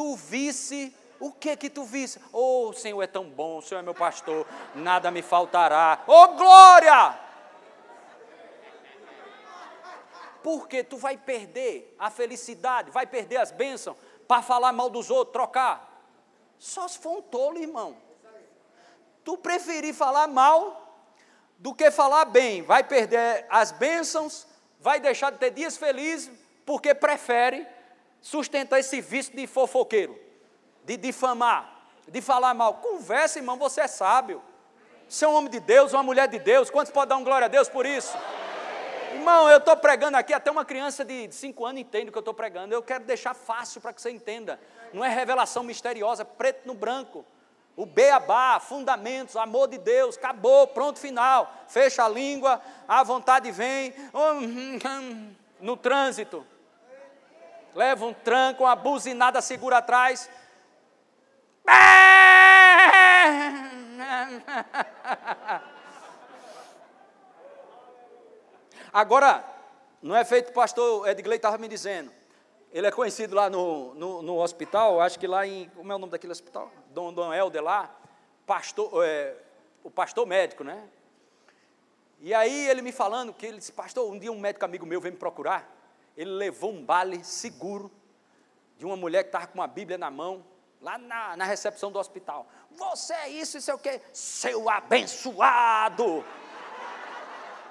Tu 0.00 0.16
visse 0.16 0.96
o 1.18 1.30
que 1.30 1.54
que 1.54 1.68
tu 1.68 1.84
viste? 1.84 2.18
Oh, 2.32 2.70
o 2.70 2.72
Senhor 2.72 3.02
é 3.02 3.06
tão 3.06 3.28
bom, 3.28 3.58
o 3.58 3.62
Senhor 3.62 3.80
é 3.80 3.82
meu 3.82 3.92
pastor, 3.92 4.46
nada 4.74 5.10
me 5.10 5.20
faltará. 5.20 6.02
Oh, 6.06 6.28
glória! 6.28 7.18
Porque 10.42 10.82
tu 10.82 10.96
vai 10.96 11.18
perder 11.18 11.94
a 11.98 12.08
felicidade, 12.08 12.90
vai 12.90 13.06
perder 13.06 13.36
as 13.36 13.50
bênçãos 13.50 13.94
para 14.26 14.40
falar 14.40 14.72
mal 14.72 14.88
dos 14.88 15.10
outros, 15.10 15.34
trocar. 15.34 16.02
Só 16.58 16.88
se 16.88 16.98
for 16.98 17.18
um 17.18 17.22
tolo, 17.22 17.58
irmão. 17.58 17.94
Tu 19.22 19.36
preferir 19.36 19.92
falar 19.92 20.28
mal 20.28 21.04
do 21.58 21.74
que 21.74 21.90
falar 21.90 22.24
bem, 22.24 22.62
vai 22.62 22.82
perder 22.82 23.44
as 23.50 23.70
bênçãos, 23.70 24.46
vai 24.78 24.98
deixar 24.98 25.30
de 25.30 25.36
ter 25.36 25.50
dias 25.50 25.76
felizes, 25.76 26.30
porque 26.64 26.94
prefere 26.94 27.68
sustentar 28.20 28.78
esse 28.78 29.00
vício 29.00 29.34
de 29.34 29.46
fofoqueiro 29.46 30.30
de 30.84 30.96
difamar, 30.96 31.84
de 32.08 32.20
falar 32.20 32.54
mal. 32.54 32.74
Conversa, 32.74 33.38
irmão, 33.38 33.56
você 33.56 33.82
é 33.82 33.86
sábio. 33.86 34.42
Você 35.08 35.24
é 35.24 35.28
um 35.28 35.34
homem 35.34 35.50
de 35.50 35.60
Deus, 35.60 35.92
uma 35.92 36.02
mulher 36.02 36.28
de 36.28 36.38
Deus. 36.38 36.70
Quantos 36.70 36.92
podem 36.92 37.10
dar 37.10 37.16
um 37.16 37.24
glória 37.24 37.44
a 37.46 37.48
Deus 37.48 37.68
por 37.68 37.84
isso? 37.84 38.16
Irmão, 39.12 39.48
eu 39.48 39.58
estou 39.58 39.76
pregando 39.76 40.16
aqui, 40.16 40.32
até 40.32 40.50
uma 40.50 40.64
criança 40.64 41.04
de 41.04 41.32
5 41.32 41.64
anos 41.66 41.80
entende 41.80 42.08
o 42.08 42.12
que 42.12 42.18
eu 42.18 42.20
estou 42.20 42.34
pregando. 42.34 42.72
Eu 42.72 42.82
quero 42.82 43.04
deixar 43.04 43.34
fácil 43.34 43.80
para 43.80 43.92
que 43.92 44.00
você 44.00 44.10
entenda. 44.10 44.60
Não 44.92 45.04
é 45.04 45.08
revelação 45.08 45.62
misteriosa, 45.62 46.24
preto 46.24 46.66
no 46.66 46.74
branco. 46.74 47.24
O 47.76 47.86
beabá, 47.86 48.60
fundamentos, 48.60 49.36
amor 49.36 49.68
de 49.68 49.78
Deus, 49.78 50.16
acabou, 50.16 50.66
pronto, 50.66 50.98
final. 50.98 51.52
Fecha 51.68 52.04
a 52.04 52.08
língua, 52.08 52.60
a 52.86 53.02
vontade 53.02 53.50
vem. 53.50 53.94
No 55.60 55.76
trânsito. 55.76 56.46
Leva 57.74 58.04
um 58.04 58.12
tranco, 58.12 58.64
uma 58.64 58.76
buzinada 58.76 59.40
segura 59.40 59.78
atrás. 59.78 60.28
Agora, 68.92 69.44
não 70.02 70.16
é 70.16 70.24
feito 70.24 70.50
o 70.50 70.52
pastor 70.52 71.08
Edgley 71.08 71.36
estava 71.36 71.58
me 71.58 71.68
dizendo. 71.68 72.10
Ele 72.72 72.86
é 72.86 72.90
conhecido 72.90 73.34
lá 73.34 73.50
no, 73.50 73.94
no, 73.94 74.22
no, 74.22 74.38
hospital, 74.38 75.00
acho 75.00 75.18
que 75.18 75.26
lá 75.26 75.46
em. 75.46 75.68
Como 75.70 75.92
é 75.92 75.94
o 75.94 75.98
nome 75.98 76.12
daquele 76.12 76.32
hospital? 76.32 76.70
Dom, 76.90 77.12
Dom 77.12 77.32
Helder 77.32 77.62
lá, 77.62 77.94
pastor, 78.46 79.04
é, 79.04 79.36
o 79.82 79.90
pastor 79.90 80.26
médico, 80.26 80.62
né? 80.62 80.88
E 82.20 82.34
aí 82.34 82.68
ele 82.68 82.82
me 82.82 82.92
falando 82.92 83.32
que 83.32 83.46
ele 83.46 83.58
disse, 83.58 83.72
pastor, 83.72 84.10
um 84.10 84.18
dia 84.18 84.30
um 84.30 84.38
médico 84.38 84.64
amigo 84.64 84.86
meu 84.86 85.00
veio 85.00 85.14
me 85.14 85.18
procurar, 85.18 85.68
ele 86.20 86.32
levou 86.32 86.70
um 86.70 86.84
bale 86.84 87.24
seguro 87.24 87.90
de 88.76 88.84
uma 88.84 88.94
mulher 88.94 89.22
que 89.22 89.28
estava 89.28 89.46
com 89.46 89.54
uma 89.54 89.66
Bíblia 89.66 89.96
na 89.96 90.10
mão, 90.10 90.44
lá 90.78 90.98
na, 90.98 91.34
na 91.34 91.46
recepção 91.46 91.90
do 91.90 91.98
hospital. 91.98 92.46
Você 92.72 93.14
é 93.14 93.30
isso, 93.30 93.56
isso 93.56 93.70
é 93.70 93.74
o 93.74 93.78
quê? 93.78 94.02
Seu 94.12 94.68
abençoado! 94.68 96.22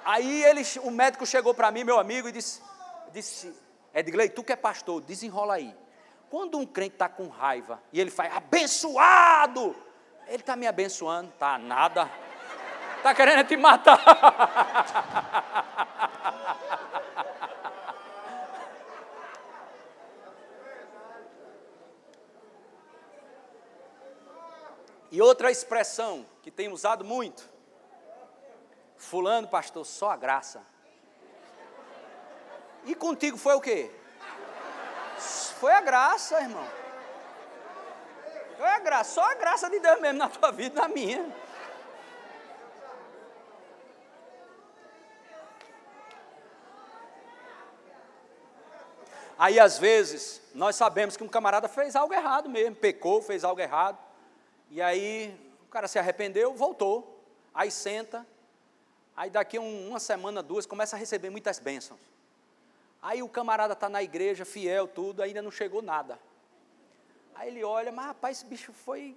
Aí 0.04 0.42
ele, 0.42 0.62
o 0.82 0.90
médico 0.90 1.24
chegou 1.24 1.54
para 1.54 1.70
mim, 1.70 1.84
meu 1.84 1.96
amigo, 1.96 2.28
e 2.28 2.32
disse, 2.32 2.60
disse 3.12 3.54
Edgley, 3.94 4.28
tu 4.28 4.42
que 4.42 4.52
é 4.52 4.56
pastor, 4.56 5.00
desenrola 5.00 5.54
aí. 5.54 5.72
Quando 6.28 6.58
um 6.58 6.66
crente 6.66 6.94
está 6.94 7.08
com 7.08 7.28
raiva 7.28 7.80
e 7.92 8.00
ele 8.00 8.10
faz 8.10 8.34
abençoado, 8.34 9.76
ele 10.26 10.42
está 10.42 10.56
me 10.56 10.66
abençoando, 10.66 11.30
tá 11.38 11.56
nada. 11.56 12.10
Está 12.96 13.14
querendo 13.14 13.46
te 13.46 13.56
matar. 13.56 14.00
E 25.10 25.20
outra 25.20 25.50
expressão 25.50 26.24
que 26.42 26.50
tem 26.50 26.68
usado 26.68 27.04
muito. 27.04 27.48
Fulano, 28.96 29.48
pastor, 29.48 29.84
só 29.84 30.10
a 30.10 30.16
graça. 30.16 30.62
E 32.84 32.94
contigo 32.94 33.36
foi 33.36 33.54
o 33.54 33.60
quê? 33.60 33.90
Foi 35.58 35.72
a 35.72 35.80
graça, 35.80 36.40
irmão. 36.40 36.66
Foi 38.56 38.68
a 38.68 38.78
graça, 38.78 39.14
só 39.14 39.30
a 39.30 39.34
graça 39.34 39.68
de 39.68 39.78
Deus 39.80 40.00
mesmo 40.00 40.18
na 40.18 40.28
tua 40.28 40.52
vida 40.52 40.80
na 40.80 40.88
minha. 40.88 41.34
Aí 49.38 49.58
às 49.58 49.78
vezes 49.78 50.42
nós 50.54 50.76
sabemos 50.76 51.16
que 51.16 51.24
um 51.24 51.28
camarada 51.28 51.66
fez 51.66 51.96
algo 51.96 52.12
errado 52.12 52.48
mesmo, 52.48 52.76
pecou, 52.76 53.22
fez 53.22 53.42
algo 53.42 53.60
errado. 53.60 54.09
E 54.70 54.80
aí 54.80 55.36
o 55.64 55.70
cara 55.70 55.88
se 55.88 55.98
arrependeu, 55.98 56.54
voltou. 56.54 57.22
Aí 57.52 57.70
senta. 57.70 58.26
Aí 59.16 59.28
daqui 59.28 59.58
um, 59.58 59.88
uma 59.88 60.00
semana, 60.00 60.42
duas, 60.42 60.64
começa 60.64 60.96
a 60.96 60.98
receber 60.98 61.28
muitas 61.28 61.58
bênçãos. 61.58 62.00
Aí 63.02 63.22
o 63.22 63.28
camarada 63.28 63.72
está 63.72 63.88
na 63.88 64.02
igreja, 64.02 64.44
fiel, 64.44 64.86
tudo, 64.86 65.22
ainda 65.22 65.42
não 65.42 65.50
chegou 65.50 65.82
nada. 65.82 66.18
Aí 67.34 67.48
ele 67.48 67.64
olha, 67.64 67.90
mas 67.90 68.06
rapaz, 68.06 68.38
esse 68.38 68.46
bicho 68.46 68.72
foi, 68.72 69.16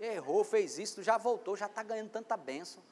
errou, 0.00 0.44
fez 0.44 0.78
isso, 0.78 1.02
já 1.02 1.18
voltou, 1.18 1.56
já 1.56 1.66
está 1.66 1.82
ganhando 1.82 2.10
tanta 2.10 2.36
bênção. 2.36 2.82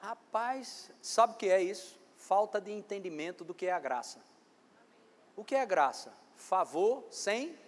Rapaz, 0.00 0.90
sabe 1.00 1.34
o 1.34 1.36
que 1.36 1.48
é 1.48 1.62
isso? 1.62 1.98
Falta 2.16 2.60
de 2.60 2.72
entendimento 2.72 3.44
do 3.44 3.54
que 3.54 3.66
é 3.66 3.72
a 3.72 3.78
graça. 3.78 4.18
O 5.36 5.44
que 5.44 5.54
é 5.54 5.64
graça? 5.64 6.12
Favor 6.36 7.04
sem. 7.10 7.58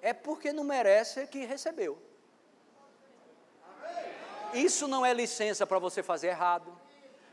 É 0.00 0.12
porque 0.12 0.52
não 0.52 0.64
merece 0.64 1.26
que 1.26 1.44
recebeu. 1.44 1.98
Isso 4.54 4.88
não 4.88 5.04
é 5.04 5.12
licença 5.12 5.66
para 5.66 5.78
você 5.78 6.02
fazer 6.02 6.28
errado, 6.28 6.72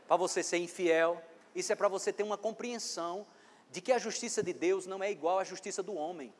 para 0.06 0.16
você 0.16 0.42
ser 0.42 0.58
infiel. 0.58 1.22
Isso 1.54 1.72
é 1.72 1.76
para 1.76 1.88
você 1.88 2.12
ter 2.12 2.22
uma 2.22 2.36
compreensão 2.36 3.26
de 3.70 3.80
que 3.80 3.92
a 3.92 3.98
justiça 3.98 4.42
de 4.42 4.52
Deus 4.52 4.86
não 4.86 5.02
é 5.02 5.10
igual 5.10 5.38
à 5.38 5.44
justiça 5.44 5.82
do 5.82 5.94
homem. 5.94 6.32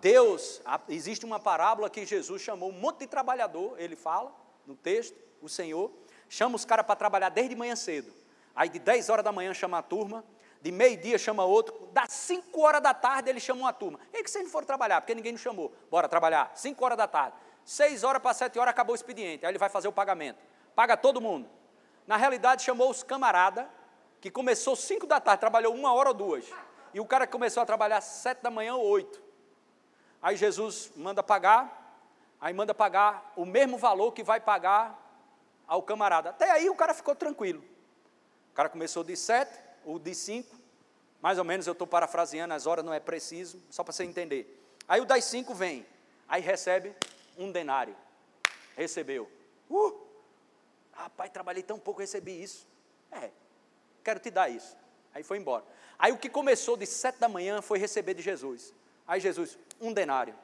Deus, 0.00 0.60
existe 0.88 1.24
uma 1.24 1.40
parábola 1.40 1.88
que 1.88 2.04
Jesus 2.04 2.42
chamou 2.42 2.68
um 2.68 2.78
monte 2.78 3.00
de 3.00 3.06
trabalhador, 3.06 3.80
ele 3.80 3.96
fala 3.96 4.34
no 4.66 4.76
texto, 4.76 5.16
o 5.40 5.48
Senhor, 5.48 5.90
chama 6.28 6.56
os 6.56 6.64
caras 6.64 6.84
para 6.84 6.96
trabalhar 6.96 7.30
desde 7.30 7.56
manhã 7.56 7.74
cedo. 7.74 8.12
Aí 8.54 8.68
de 8.68 8.78
10 8.78 9.08
horas 9.08 9.24
da 9.24 9.32
manhã 9.32 9.52
chama 9.54 9.78
a 9.78 9.82
turma, 9.82 10.24
de 10.60 10.70
meio-dia 10.70 11.18
chama 11.18 11.44
outro, 11.44 11.83
das 11.94 12.12
5 12.12 12.60
horas 12.60 12.82
da 12.82 12.92
tarde 12.92 13.30
ele 13.30 13.40
chama 13.40 13.60
uma 13.60 13.72
turma. 13.72 13.98
E 14.12 14.22
que 14.22 14.30
vocês 14.30 14.44
não 14.44 14.50
foram 14.50 14.66
trabalhar, 14.66 15.00
porque 15.00 15.14
ninguém 15.14 15.32
nos 15.32 15.40
chamou. 15.40 15.72
Bora 15.90 16.08
trabalhar, 16.08 16.52
5 16.54 16.84
horas 16.84 16.98
da 16.98 17.08
tarde. 17.08 17.36
Seis 17.64 18.04
horas 18.04 18.20
para 18.20 18.34
sete 18.34 18.58
horas 18.58 18.72
acabou 18.72 18.92
o 18.92 18.96
expediente. 18.96 19.44
Aí 19.46 19.50
ele 19.50 19.58
vai 19.58 19.68
fazer 19.68 19.88
o 19.88 19.92
pagamento. 19.92 20.38
Paga 20.74 20.96
todo 20.96 21.20
mundo. 21.20 21.48
Na 22.06 22.16
realidade, 22.16 22.62
chamou 22.62 22.90
os 22.90 23.02
camarada, 23.02 23.68
que 24.20 24.30
começou 24.30 24.76
cinco 24.76 25.06
da 25.06 25.18
tarde, 25.18 25.40
trabalhou 25.40 25.74
uma 25.74 25.92
hora 25.94 26.10
ou 26.10 26.14
duas. 26.14 26.44
E 26.92 27.00
o 27.00 27.06
cara 27.06 27.26
começou 27.26 27.62
a 27.62 27.66
trabalhar 27.66 28.00
sete 28.02 28.42
da 28.42 28.50
manhã 28.50 28.74
ou 28.74 28.84
oito. 28.84 29.22
Aí 30.20 30.36
Jesus 30.36 30.92
manda 30.94 31.22
pagar, 31.22 31.98
aí 32.40 32.52
manda 32.52 32.74
pagar 32.74 33.32
o 33.34 33.46
mesmo 33.46 33.78
valor 33.78 34.12
que 34.12 34.22
vai 34.22 34.40
pagar 34.40 35.00
ao 35.66 35.82
camarada. 35.82 36.30
Até 36.30 36.50
aí 36.50 36.68
o 36.68 36.76
cara 36.76 36.92
ficou 36.92 37.14
tranquilo. 37.14 37.64
O 38.52 38.54
cara 38.54 38.68
começou 38.68 39.02
de 39.02 39.16
sete, 39.16 39.58
ou 39.84 39.98
de 39.98 40.14
cinco, 40.14 40.54
mais 41.24 41.38
ou 41.38 41.44
menos 41.44 41.66
eu 41.66 41.72
estou 41.72 41.86
parafraseando, 41.86 42.52
as 42.52 42.66
horas 42.66 42.84
não 42.84 42.92
é 42.92 43.00
preciso, 43.00 43.58
só 43.70 43.82
para 43.82 43.94
você 43.94 44.04
entender. 44.04 44.62
Aí 44.86 45.00
o 45.00 45.06
das 45.06 45.24
cinco 45.24 45.54
vem, 45.54 45.86
aí 46.28 46.42
recebe 46.42 46.94
um 47.38 47.50
denário. 47.50 47.96
Recebeu. 48.76 49.26
Uh! 49.70 49.98
Rapaz, 50.92 51.30
trabalhei 51.30 51.62
tão 51.62 51.78
pouco, 51.78 52.02
recebi 52.02 52.42
isso. 52.42 52.68
É, 53.10 53.30
quero 54.04 54.20
te 54.20 54.30
dar 54.30 54.50
isso. 54.50 54.76
Aí 55.14 55.22
foi 55.22 55.38
embora. 55.38 55.64
Aí 55.98 56.12
o 56.12 56.18
que 56.18 56.28
começou 56.28 56.76
de 56.76 56.84
sete 56.84 57.18
da 57.18 57.26
manhã 57.26 57.62
foi 57.62 57.78
receber 57.78 58.12
de 58.12 58.20
Jesus. 58.20 58.74
Aí 59.08 59.18
Jesus, 59.18 59.58
um 59.80 59.94
denário. 59.94 60.34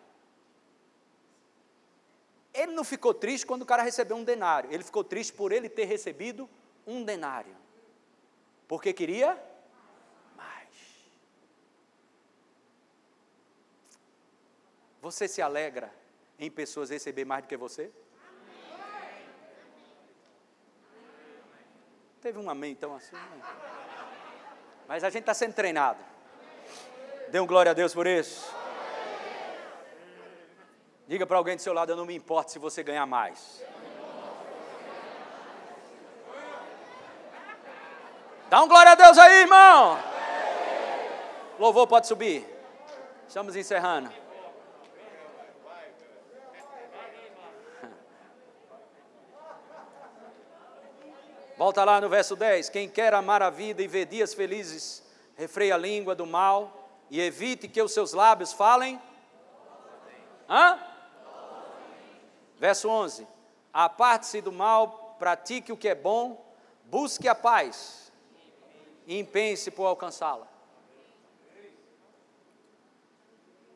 Ele 2.54 2.72
não 2.72 2.84
ficou 2.84 3.12
triste 3.12 3.46
quando 3.46 3.62
o 3.62 3.66
cara 3.66 3.82
recebeu 3.82 4.16
um 4.16 4.24
denário. 4.24 4.72
Ele 4.72 4.82
ficou 4.82 5.04
triste 5.04 5.34
por 5.34 5.52
ele 5.52 5.68
ter 5.68 5.84
recebido 5.84 6.48
um 6.86 7.04
denário. 7.04 7.54
Porque 8.66 8.94
queria 8.94 9.49
Você 15.00 15.26
se 15.26 15.40
alegra 15.40 15.92
em 16.38 16.50
pessoas 16.50 16.90
receber 16.90 17.24
mais 17.24 17.42
do 17.42 17.48
que 17.48 17.56
você? 17.56 17.90
Teve 22.20 22.38
um 22.38 22.50
amém 22.50 22.72
então 22.72 22.94
assim. 22.94 23.16
Né? 23.16 23.42
Mas 24.86 25.02
a 25.02 25.08
gente 25.08 25.22
está 25.22 25.32
sendo 25.32 25.54
treinado. 25.54 25.98
Dê 27.28 27.40
um 27.40 27.46
glória 27.46 27.70
a 27.70 27.74
Deus 27.74 27.94
por 27.94 28.06
isso. 28.06 28.54
Diga 31.06 31.26
para 31.26 31.38
alguém 31.38 31.56
do 31.56 31.62
seu 31.62 31.72
lado, 31.72 31.90
eu 31.90 31.96
não 31.96 32.04
me 32.04 32.14
importo 32.14 32.52
se 32.52 32.58
você 32.58 32.82
ganhar 32.82 33.06
mais. 33.06 33.62
Dá 38.50 38.62
um 38.62 38.68
glória 38.68 38.92
a 38.92 38.94
Deus 38.94 39.16
aí, 39.16 39.42
irmão. 39.42 39.98
Louvor 41.58 41.86
pode 41.86 42.06
subir. 42.06 42.46
Estamos 43.26 43.56
encerrando. 43.56 44.10
Volta 51.60 51.84
lá 51.84 52.00
no 52.00 52.08
verso 52.08 52.34
10. 52.34 52.70
Quem 52.70 52.88
quer 52.88 53.12
amar 53.12 53.42
a 53.42 53.50
vida 53.50 53.82
e 53.82 53.86
ver 53.86 54.06
dias 54.06 54.32
felizes, 54.32 55.02
refreia 55.36 55.74
a 55.74 55.76
língua 55.76 56.14
do 56.14 56.24
mal 56.24 56.88
e 57.10 57.20
evite 57.20 57.68
que 57.68 57.82
os 57.82 57.92
seus 57.92 58.14
lábios 58.14 58.50
falem. 58.50 58.98
Hã? 60.48 60.82
Verso 62.58 62.88
11: 62.88 63.28
Aparte-se 63.74 64.40
do 64.40 64.50
mal, 64.50 65.16
pratique 65.18 65.70
o 65.70 65.76
que 65.76 65.90
é 65.90 65.94
bom, 65.94 66.42
busque 66.84 67.28
a 67.28 67.34
paz 67.34 68.10
e 69.06 69.18
empenhe-se 69.18 69.70
por 69.70 69.84
alcançá-la. 69.84 70.48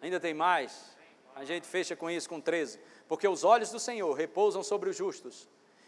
Ainda 0.01 0.19
tem 0.19 0.33
mais? 0.33 0.97
A 1.37 1.45
gente 1.45 1.67
fecha 1.67 1.95
com 1.95 2.09
isso 2.09 2.31
com 2.31 2.41
13. 2.41 2.81
Porque 3.07 3.29
os 3.29 3.45
olhos 3.45 3.71
do 3.71 3.79
Senhor 3.79 4.15
repousam 4.15 4.63
sobre 4.63 4.89
os 4.89 4.97
justos, 4.97 5.47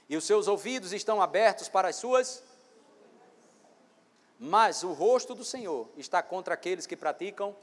e 0.08 0.16
os 0.16 0.24
seus 0.24 0.46
ouvidos 0.48 0.92
estão 0.92 1.20
abertos 1.20 1.68
para 1.68 1.88
as 1.88 1.96
suas. 1.96 2.42
Mas 4.38 4.82
o 4.82 4.92
rosto 4.92 5.34
do 5.34 5.44
Senhor 5.44 5.88
está 5.96 6.22
contra 6.22 6.54
aqueles 6.54 6.86
que 6.86 6.96
praticam 6.96 7.56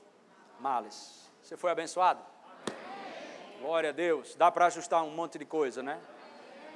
males. 0.60 1.30
Você 1.42 1.56
foi 1.56 1.72
abençoado? 1.72 2.22
Amém. 2.66 3.60
Glória 3.62 3.90
a 3.90 3.94
Deus. 3.94 4.36
Dá 4.36 4.52
para 4.52 4.66
ajustar 4.66 5.04
um 5.04 5.12
monte 5.12 5.38
de 5.38 5.46
coisa, 5.46 5.84
né? 5.84 6.02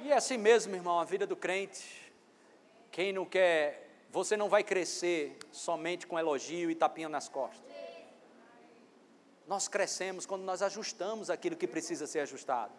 E 0.02 0.12
é 0.12 0.16
assim 0.16 0.38
mesmo, 0.38 0.74
irmão, 0.74 1.00
a 1.00 1.04
vida 1.04 1.26
do 1.26 1.34
crente. 1.34 2.12
Quem 2.92 3.12
não 3.12 3.24
quer, 3.24 3.90
você 4.10 4.36
não 4.36 4.48
vai 4.48 4.62
crescer 4.62 5.36
somente 5.50 6.06
com 6.06 6.18
elogio 6.18 6.70
e 6.70 6.74
tapinha 6.74 7.08
nas 7.08 7.28
costas. 7.28 7.66
Nós 9.46 9.66
crescemos 9.66 10.26
quando 10.26 10.42
nós 10.42 10.62
ajustamos 10.62 11.30
aquilo 11.30 11.56
que 11.56 11.66
precisa 11.66 12.06
ser 12.06 12.20
ajustado. 12.20 12.72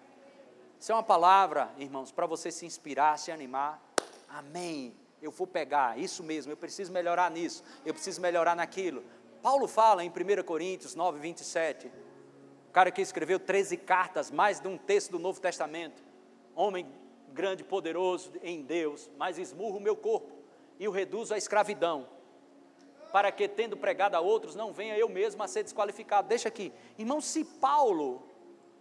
Isso 0.80 0.92
é 0.92 0.96
uma 0.96 1.04
palavra, 1.04 1.70
irmãos, 1.78 2.12
para 2.12 2.26
você 2.26 2.52
se 2.52 2.66
inspirar, 2.66 3.18
se 3.20 3.32
animar. 3.32 3.84
Amém. 4.30 4.96
Eu 5.22 5.30
vou 5.30 5.46
pegar, 5.46 6.00
isso 6.00 6.24
mesmo, 6.24 6.52
eu 6.54 6.56
preciso 6.56 6.94
melhorar 6.94 7.30
nisso, 7.30 7.62
eu 7.86 7.94
preciso 7.94 8.22
melhorar 8.22 8.56
naquilo. 8.56 9.04
Paulo 9.42 9.68
fala 9.68 10.04
em 10.06 10.10
1 10.10 10.44
Coríntios 10.44 10.96
9, 10.96 11.20
27, 11.20 11.92
o 12.70 12.72
cara 12.72 12.90
que 12.90 13.02
escreveu 13.02 13.38
13 13.38 13.76
cartas, 13.76 14.32
mais 14.32 14.62
de 14.62 14.70
um 14.70 14.78
texto 14.78 15.12
do 15.12 15.20
Novo 15.20 15.42
Testamento, 15.42 16.02
homem 16.56 16.88
grande, 17.34 17.66
poderoso 17.66 18.32
em 18.42 18.62
Deus, 18.62 19.12
mas 19.18 19.38
esmurro 19.38 19.78
o 19.78 19.82
meu 19.82 19.98
corpo 19.98 20.32
e 20.80 20.88
o 20.88 20.92
reduzo 20.92 21.34
à 21.34 21.38
escravidão 21.38 22.08
para 23.12 23.32
que, 23.32 23.48
tendo 23.48 23.76
pregado 23.76 24.16
a 24.16 24.20
outros, 24.20 24.56
não 24.56 24.72
venha 24.72 24.98
eu 24.98 25.10
mesmo 25.10 25.42
a 25.42 25.48
ser 25.48 25.64
desqualificado. 25.64 26.28
Deixa 26.28 26.48
aqui. 26.48 26.72
Irmão, 26.98 27.20
se 27.20 27.44
Paulo, 27.44 28.24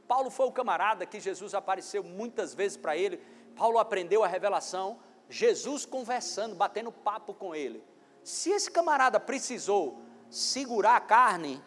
Paulo 0.09 0.31
foi 0.31 0.47
o 0.47 0.53
camarada 0.53 1.05
que 1.05 1.21
Jesus 1.21 1.55
apareceu 1.55 2.03
muitas 2.03 2.55
vezes 2.55 2.79
para 2.79 2.97
ele, 2.97 3.23
Paulo 3.55 3.79
aprendeu 3.79 4.25
a 4.25 4.27
revelação, 4.27 4.99
Jesus 5.29 5.85
conversando, 5.85 6.57
batendo 6.57 6.91
papo 6.91 7.35
com 7.35 7.55
ele. 7.55 7.85
Se 8.25 8.51
esse 8.51 8.71
camarada 8.71 9.21
precisou 9.21 10.01
segurar 10.31 10.97
a 10.97 11.01
carne 11.01 11.63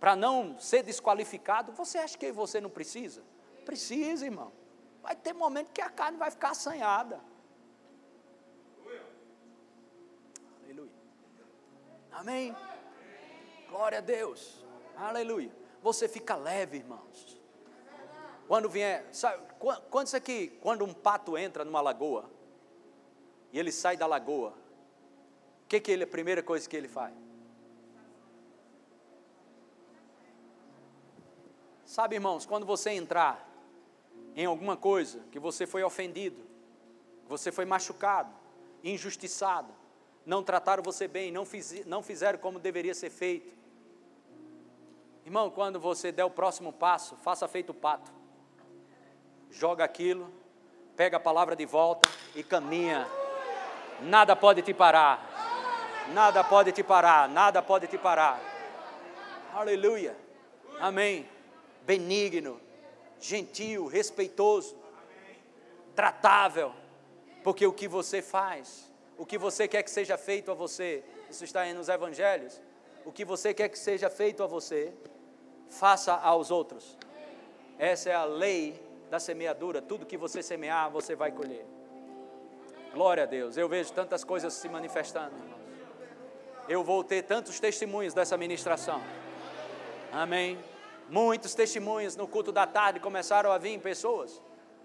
para 0.00 0.16
não 0.16 0.58
ser 0.58 0.82
desqualificado, 0.82 1.72
você 1.72 1.98
acha 1.98 2.18
que 2.18 2.32
você 2.32 2.60
não 2.60 2.68
precisa? 2.68 3.22
Precisa, 3.64 4.24
irmão. 4.24 4.52
Vai 5.00 5.14
ter 5.14 5.32
momento 5.32 5.70
que 5.70 5.80
a 5.80 5.88
carne 5.88 6.18
vai 6.18 6.30
ficar 6.30 6.50
assanhada. 6.50 7.20
Amém? 12.10 12.54
Glória 13.68 13.98
a 13.98 14.00
Deus. 14.00 14.64
Aleluia. 14.96 15.63
Você 15.84 16.08
fica 16.08 16.34
leve, 16.34 16.78
irmãos. 16.78 17.38
Quando 18.48 18.70
vier, 18.70 19.06
sabe, 19.12 19.42
quantos 19.90 20.14
aqui, 20.14 20.48
quando 20.62 20.82
um 20.82 20.94
pato 20.94 21.36
entra 21.36 21.62
numa 21.62 21.82
lagoa 21.82 22.30
e 23.52 23.58
ele 23.58 23.70
sai 23.70 23.94
da 23.94 24.06
lagoa, 24.06 24.54
o 25.64 25.68
que 25.68 25.78
que 25.78 25.92
ele, 25.92 26.04
a 26.04 26.06
primeira 26.06 26.42
coisa 26.42 26.66
que 26.66 26.74
ele 26.74 26.88
faz? 26.88 27.12
Sabe, 31.84 32.14
irmãos, 32.14 32.46
quando 32.46 32.64
você 32.64 32.88
entrar 32.90 33.46
em 34.34 34.46
alguma 34.46 34.78
coisa 34.78 35.20
que 35.30 35.38
você 35.38 35.66
foi 35.66 35.82
ofendido, 35.82 36.46
você 37.28 37.52
foi 37.52 37.66
machucado, 37.66 38.34
injustiçado, 38.82 39.70
não 40.24 40.42
trataram 40.42 40.82
você 40.82 41.06
bem, 41.06 41.30
não, 41.30 41.44
fiz, 41.44 41.84
não 41.84 42.02
fizeram 42.02 42.38
como 42.38 42.58
deveria 42.58 42.94
ser 42.94 43.10
feito. 43.10 43.63
Irmão, 45.24 45.50
quando 45.50 45.80
você 45.80 46.12
der 46.12 46.24
o 46.24 46.30
próximo 46.30 46.72
passo, 46.72 47.16
faça 47.16 47.48
feito 47.48 47.70
o 47.70 47.74
pato. 47.74 48.12
Joga 49.50 49.84
aquilo, 49.84 50.30
pega 50.96 51.16
a 51.16 51.20
palavra 51.20 51.56
de 51.56 51.64
volta 51.64 52.08
e 52.34 52.42
caminha. 52.42 53.06
Nada 54.02 54.36
pode 54.36 54.62
te 54.62 54.74
parar. 54.74 55.30
Nada 56.12 56.44
pode 56.44 56.72
te 56.72 56.82
parar, 56.82 57.28
nada 57.28 57.62
pode 57.62 57.86
te 57.86 57.96
parar. 57.96 58.40
Aleluia. 59.54 60.16
Amém. 60.78 61.26
Benigno, 61.82 62.60
gentil, 63.18 63.86
respeitoso, 63.86 64.76
tratável, 65.94 66.72
porque 67.42 67.66
o 67.66 67.72
que 67.72 67.88
você 67.88 68.20
faz 68.20 68.92
o 69.16 69.24
que 69.24 69.38
você 69.38 69.68
quer 69.68 69.82
que 69.82 69.90
seja 69.90 70.16
feito 70.18 70.50
a 70.50 70.54
você. 70.54 71.02
Isso 71.30 71.44
está 71.44 71.62
aí 71.62 71.72
nos 71.72 71.88
evangelhos. 71.88 72.60
O 73.04 73.12
que 73.12 73.24
você 73.24 73.54
quer 73.54 73.68
que 73.68 73.78
seja 73.78 74.10
feito 74.10 74.42
a 74.42 74.46
você, 74.46 74.92
faça 75.74 76.14
aos 76.14 76.50
outros. 76.50 76.96
Essa 77.78 78.10
é 78.10 78.14
a 78.14 78.24
lei 78.24 78.80
da 79.10 79.18
semeadura. 79.18 79.82
Tudo 79.82 80.06
que 80.06 80.16
você 80.16 80.42
semear, 80.42 80.90
você 80.90 81.14
vai 81.14 81.32
colher. 81.32 81.66
Glória 82.92 83.24
a 83.24 83.26
Deus. 83.26 83.56
Eu 83.56 83.68
vejo 83.68 83.92
tantas 83.92 84.22
coisas 84.22 84.52
se 84.54 84.68
manifestando. 84.68 85.34
Eu 86.68 86.84
vou 86.84 87.02
ter 87.02 87.22
tantos 87.22 87.58
testemunhos 87.58 88.14
dessa 88.14 88.36
ministração. 88.36 89.02
Amém. 90.12 90.58
Muitos 91.08 91.54
testemunhos 91.54 92.16
no 92.16 92.26
culto 92.26 92.52
da 92.52 92.66
tarde 92.66 93.00
começaram 93.00 93.50
a 93.50 93.58
vir 93.58 93.78
pessoas 93.80 94.40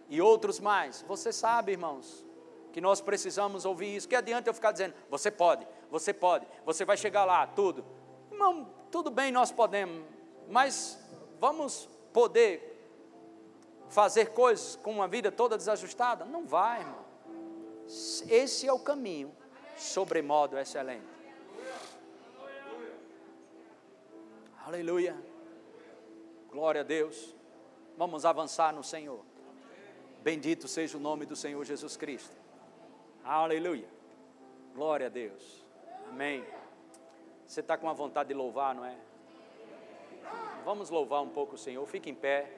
e 0.09 0.19
outros 0.19 0.59
mais. 0.59 1.05
Você 1.07 1.31
sabe, 1.31 1.73
irmãos, 1.73 2.25
que 2.73 2.81
nós 2.81 2.99
precisamos 2.99 3.63
ouvir 3.63 3.95
isso. 3.95 4.09
Que 4.09 4.15
adianta 4.15 4.49
eu 4.49 4.53
ficar 4.53 4.71
dizendo, 4.71 4.95
você 5.09 5.29
pode, 5.29 5.65
você 5.89 6.11
pode, 6.13 6.47
você 6.65 6.83
vai 6.83 6.97
chegar 6.97 7.25
lá, 7.25 7.45
tudo. 7.45 7.85
Irmão, 8.31 8.67
tudo 8.91 9.11
bem, 9.11 9.31
nós 9.31 9.51
podemos, 9.51 10.03
mas 10.49 10.99
vamos 11.39 11.87
poder 12.11 12.65
fazer 13.89 14.31
coisas 14.31 14.75
com 14.75 14.91
uma 14.91 15.07
vida 15.07 15.31
toda 15.31 15.57
desajustada? 15.57 16.25
Não 16.25 16.45
vai, 16.45 16.81
irmão. 16.81 17.05
Esse 18.27 18.67
é 18.67 18.73
o 18.73 18.79
caminho, 18.79 19.31
sobremodo 19.77 20.57
excelente. 20.57 21.07
Aleluia. 24.65 25.17
Glória 26.51 26.81
a 26.81 26.83
Deus. 26.83 27.35
Vamos 27.97 28.25
avançar 28.25 28.73
no 28.73 28.83
Senhor. 28.83 29.23
Bendito 30.21 30.67
seja 30.67 30.97
o 30.97 30.99
nome 30.99 31.25
do 31.25 31.35
Senhor 31.35 31.63
Jesus 31.63 31.95
Cristo. 31.95 32.35
Aleluia. 33.23 33.87
Glória 34.75 35.07
a 35.07 35.09
Deus. 35.09 35.65
Amém. 36.09 36.45
Você 37.47 37.61
está 37.61 37.77
com 37.77 37.89
a 37.89 37.93
vontade 37.93 38.29
de 38.29 38.35
louvar, 38.35 38.75
não 38.75 38.85
é? 38.85 38.95
Vamos 40.65 40.89
louvar 40.89 41.21
um 41.21 41.29
pouco 41.29 41.55
o 41.55 41.57
Senhor. 41.57 41.85
Fique 41.87 42.09
em 42.09 42.15
pé. 42.15 42.51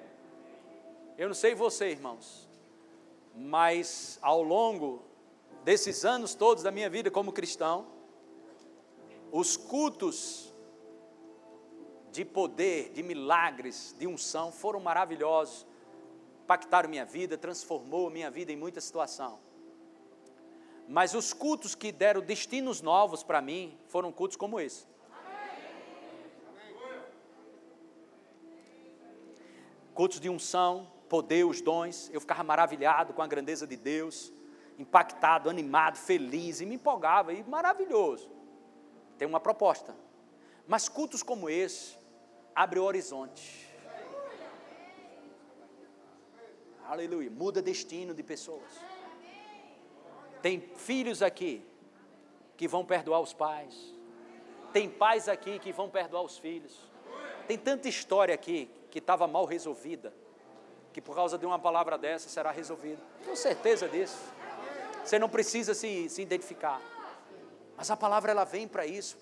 Eu 1.17 1.27
não 1.27 1.35
sei 1.35 1.53
você, 1.53 1.89
irmãos, 1.89 2.49
mas 3.35 4.17
ao 4.21 4.41
longo 4.41 5.03
desses 5.63 6.03
anos 6.03 6.33
todos 6.33 6.63
da 6.63 6.71
minha 6.71 6.89
vida 6.89 7.11
como 7.11 7.31
cristão, 7.31 7.87
os 9.31 9.55
cultos 9.55 10.53
de 12.11 12.25
poder, 12.25 12.91
de 12.91 13.03
milagres, 13.03 13.95
de 13.97 14.07
unção 14.07 14.51
foram 14.51 14.79
maravilhosos, 14.79 15.65
impactaram 16.43 16.89
minha 16.89 17.05
vida, 17.05 17.37
transformou 17.37 18.09
minha 18.09 18.29
vida 18.29 18.51
em 18.51 18.57
muita 18.57 18.81
situação. 18.81 19.39
Mas 20.87 21.13
os 21.13 21.31
cultos 21.31 21.73
que 21.73 21.91
deram 21.91 22.19
destinos 22.19 22.81
novos 22.81 23.23
para 23.23 23.41
mim 23.41 23.79
foram 23.87 24.11
cultos 24.11 24.35
como 24.35 24.59
esse. 24.59 24.90
Cultos 29.93 30.19
de 30.19 30.29
unção, 30.29 30.91
poder, 31.09 31.43
os 31.45 31.61
dons. 31.61 32.09
Eu 32.13 32.21
ficava 32.21 32.43
maravilhado 32.43 33.13
com 33.13 33.21
a 33.21 33.27
grandeza 33.27 33.67
de 33.67 33.75
Deus, 33.75 34.31
impactado, 34.77 35.49
animado, 35.49 35.97
feliz 35.97 36.61
e 36.61 36.65
me 36.65 36.75
empolgava 36.75 37.33
e 37.33 37.43
maravilhoso. 37.43 38.29
Tem 39.17 39.27
uma 39.27 39.39
proposta. 39.39 39.95
Mas 40.67 40.87
cultos 40.87 41.21
como 41.21 41.49
esse 41.49 41.97
abre 42.55 42.79
o 42.79 42.83
horizonte. 42.83 43.69
Aleluia. 46.85 47.29
Muda 47.29 47.61
destino 47.61 48.13
de 48.13 48.23
pessoas. 48.23 48.79
Tem 50.41 50.59
filhos 50.75 51.21
aqui 51.21 51.65
que 52.57 52.67
vão 52.67 52.85
perdoar 52.85 53.19
os 53.19 53.33
pais. 53.33 53.93
Tem 54.73 54.89
pais 54.89 55.27
aqui 55.27 55.59
que 55.59 55.71
vão 55.71 55.89
perdoar 55.89 56.23
os 56.23 56.37
filhos. 56.37 56.89
Tem 57.47 57.57
tanta 57.57 57.89
história 57.89 58.33
aqui 58.33 58.69
que 58.91 58.99
estava 58.99 59.25
mal 59.25 59.45
resolvida, 59.45 60.13
que 60.93 61.01
por 61.01 61.15
causa 61.15 61.37
de 61.37 61.45
uma 61.45 61.57
palavra 61.57 61.97
dessa 61.97 62.29
será 62.29 62.51
resolvida. 62.51 63.01
Tenho 63.23 63.37
certeza 63.37 63.87
disso. 63.87 64.17
Você 65.03 65.17
não 65.17 65.29
precisa 65.29 65.73
se, 65.73 66.09
se 66.09 66.21
identificar. 66.21 66.79
Mas 67.75 67.89
a 67.89 67.97
palavra 67.97 68.31
ela 68.31 68.43
vem 68.43 68.67
para 68.67 68.85
isso. 68.85 69.17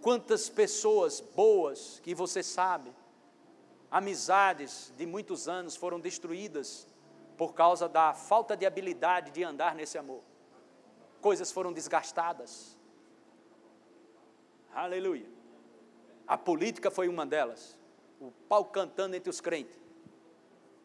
Quantas 0.00 0.48
pessoas 0.48 1.20
boas 1.20 2.00
que 2.02 2.14
você 2.14 2.42
sabe, 2.42 2.92
amizades 3.90 4.92
de 4.96 5.06
muitos 5.06 5.46
anos 5.46 5.76
foram 5.76 6.00
destruídas 6.00 6.88
por 7.36 7.54
causa 7.54 7.88
da 7.88 8.12
falta 8.12 8.56
de 8.56 8.66
habilidade 8.66 9.30
de 9.30 9.44
andar 9.44 9.74
nesse 9.74 9.98
amor. 9.98 10.22
Coisas 11.20 11.52
foram 11.52 11.72
desgastadas. 11.72 12.76
Aleluia. 14.74 15.26
A 16.26 16.36
política 16.36 16.90
foi 16.90 17.08
uma 17.08 17.24
delas. 17.24 17.78
O 18.28 18.32
pau 18.48 18.64
cantando 18.64 19.14
entre 19.14 19.30
os 19.30 19.40
crentes. 19.40 19.76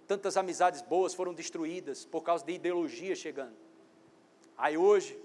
Tantas 0.07 0.37
amizades 0.37 0.81
boas 0.81 1.13
foram 1.13 1.33
destruídas 1.33 2.03
por 2.03 2.21
causa 2.21 2.43
de 2.43 2.53
ideologia 2.53 3.15
chegando. 3.15 3.55
Aí 4.57 4.77
hoje, 4.77 5.17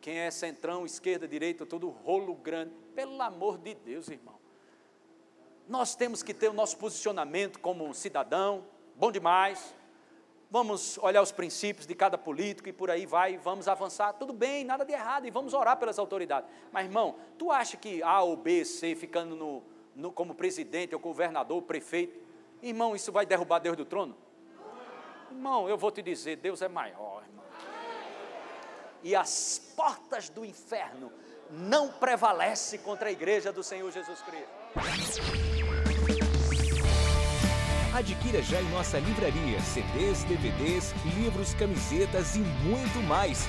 quem 0.00 0.18
é 0.18 0.30
centrão, 0.30 0.86
esquerda, 0.86 1.26
direita, 1.26 1.66
todo 1.66 1.88
rolo 1.88 2.34
grande. 2.34 2.72
Pelo 2.94 3.20
amor 3.20 3.58
de 3.58 3.74
Deus, 3.74 4.08
irmão. 4.08 4.36
Nós 5.66 5.96
temos 5.96 6.22
que 6.22 6.32
ter 6.32 6.48
o 6.48 6.52
nosso 6.52 6.76
posicionamento 6.76 7.58
como 7.58 7.92
cidadão, 7.92 8.64
bom 8.94 9.10
demais. 9.10 9.74
Vamos 10.48 10.96
olhar 10.98 11.22
os 11.22 11.32
princípios 11.32 11.86
de 11.86 11.94
cada 11.94 12.16
político 12.16 12.68
e 12.68 12.72
por 12.72 12.88
aí 12.88 13.04
vai, 13.04 13.36
vamos 13.36 13.66
avançar. 13.66 14.12
Tudo 14.12 14.32
bem, 14.32 14.62
nada 14.62 14.84
de 14.84 14.92
errado, 14.92 15.26
e 15.26 15.30
vamos 15.30 15.54
orar 15.54 15.76
pelas 15.76 15.98
autoridades. 15.98 16.48
Mas, 16.70 16.86
irmão, 16.86 17.16
tu 17.36 17.50
acha 17.50 17.76
que 17.76 18.00
A 18.02 18.22
ou 18.22 18.36
B, 18.36 18.64
C, 18.64 18.94
ficando 18.94 19.34
no, 19.34 19.64
no, 19.96 20.12
como 20.12 20.34
presidente 20.34 20.94
ou 20.94 21.00
governador, 21.00 21.62
prefeito, 21.62 22.20
irmão, 22.62 22.94
isso 22.94 23.10
vai 23.10 23.26
derrubar 23.26 23.58
Deus 23.58 23.76
do 23.76 23.84
trono? 23.84 24.16
Irmão, 25.30 25.68
eu 25.68 25.76
vou 25.76 25.90
te 25.90 26.02
dizer, 26.02 26.36
Deus 26.36 26.62
é 26.62 26.68
maior, 26.68 27.22
irmão. 27.22 27.44
E 29.02 29.16
as 29.16 29.72
portas 29.74 30.28
do 30.28 30.44
inferno 30.44 31.10
não 31.50 31.88
prevalecem 31.88 32.78
contra 32.80 33.08
a 33.08 33.12
igreja 33.12 33.52
do 33.52 33.62
Senhor 33.62 33.90
Jesus 33.90 34.20
Cristo. 34.22 34.50
Adquira 37.94 38.42
já 38.42 38.60
em 38.60 38.68
nossa 38.70 38.98
livraria 38.98 39.58
CDs, 39.60 40.22
DVDs, 40.24 40.92
livros, 41.16 41.54
camisetas 41.54 42.36
e 42.36 42.40
muito 42.40 43.02
mais. 43.08 43.48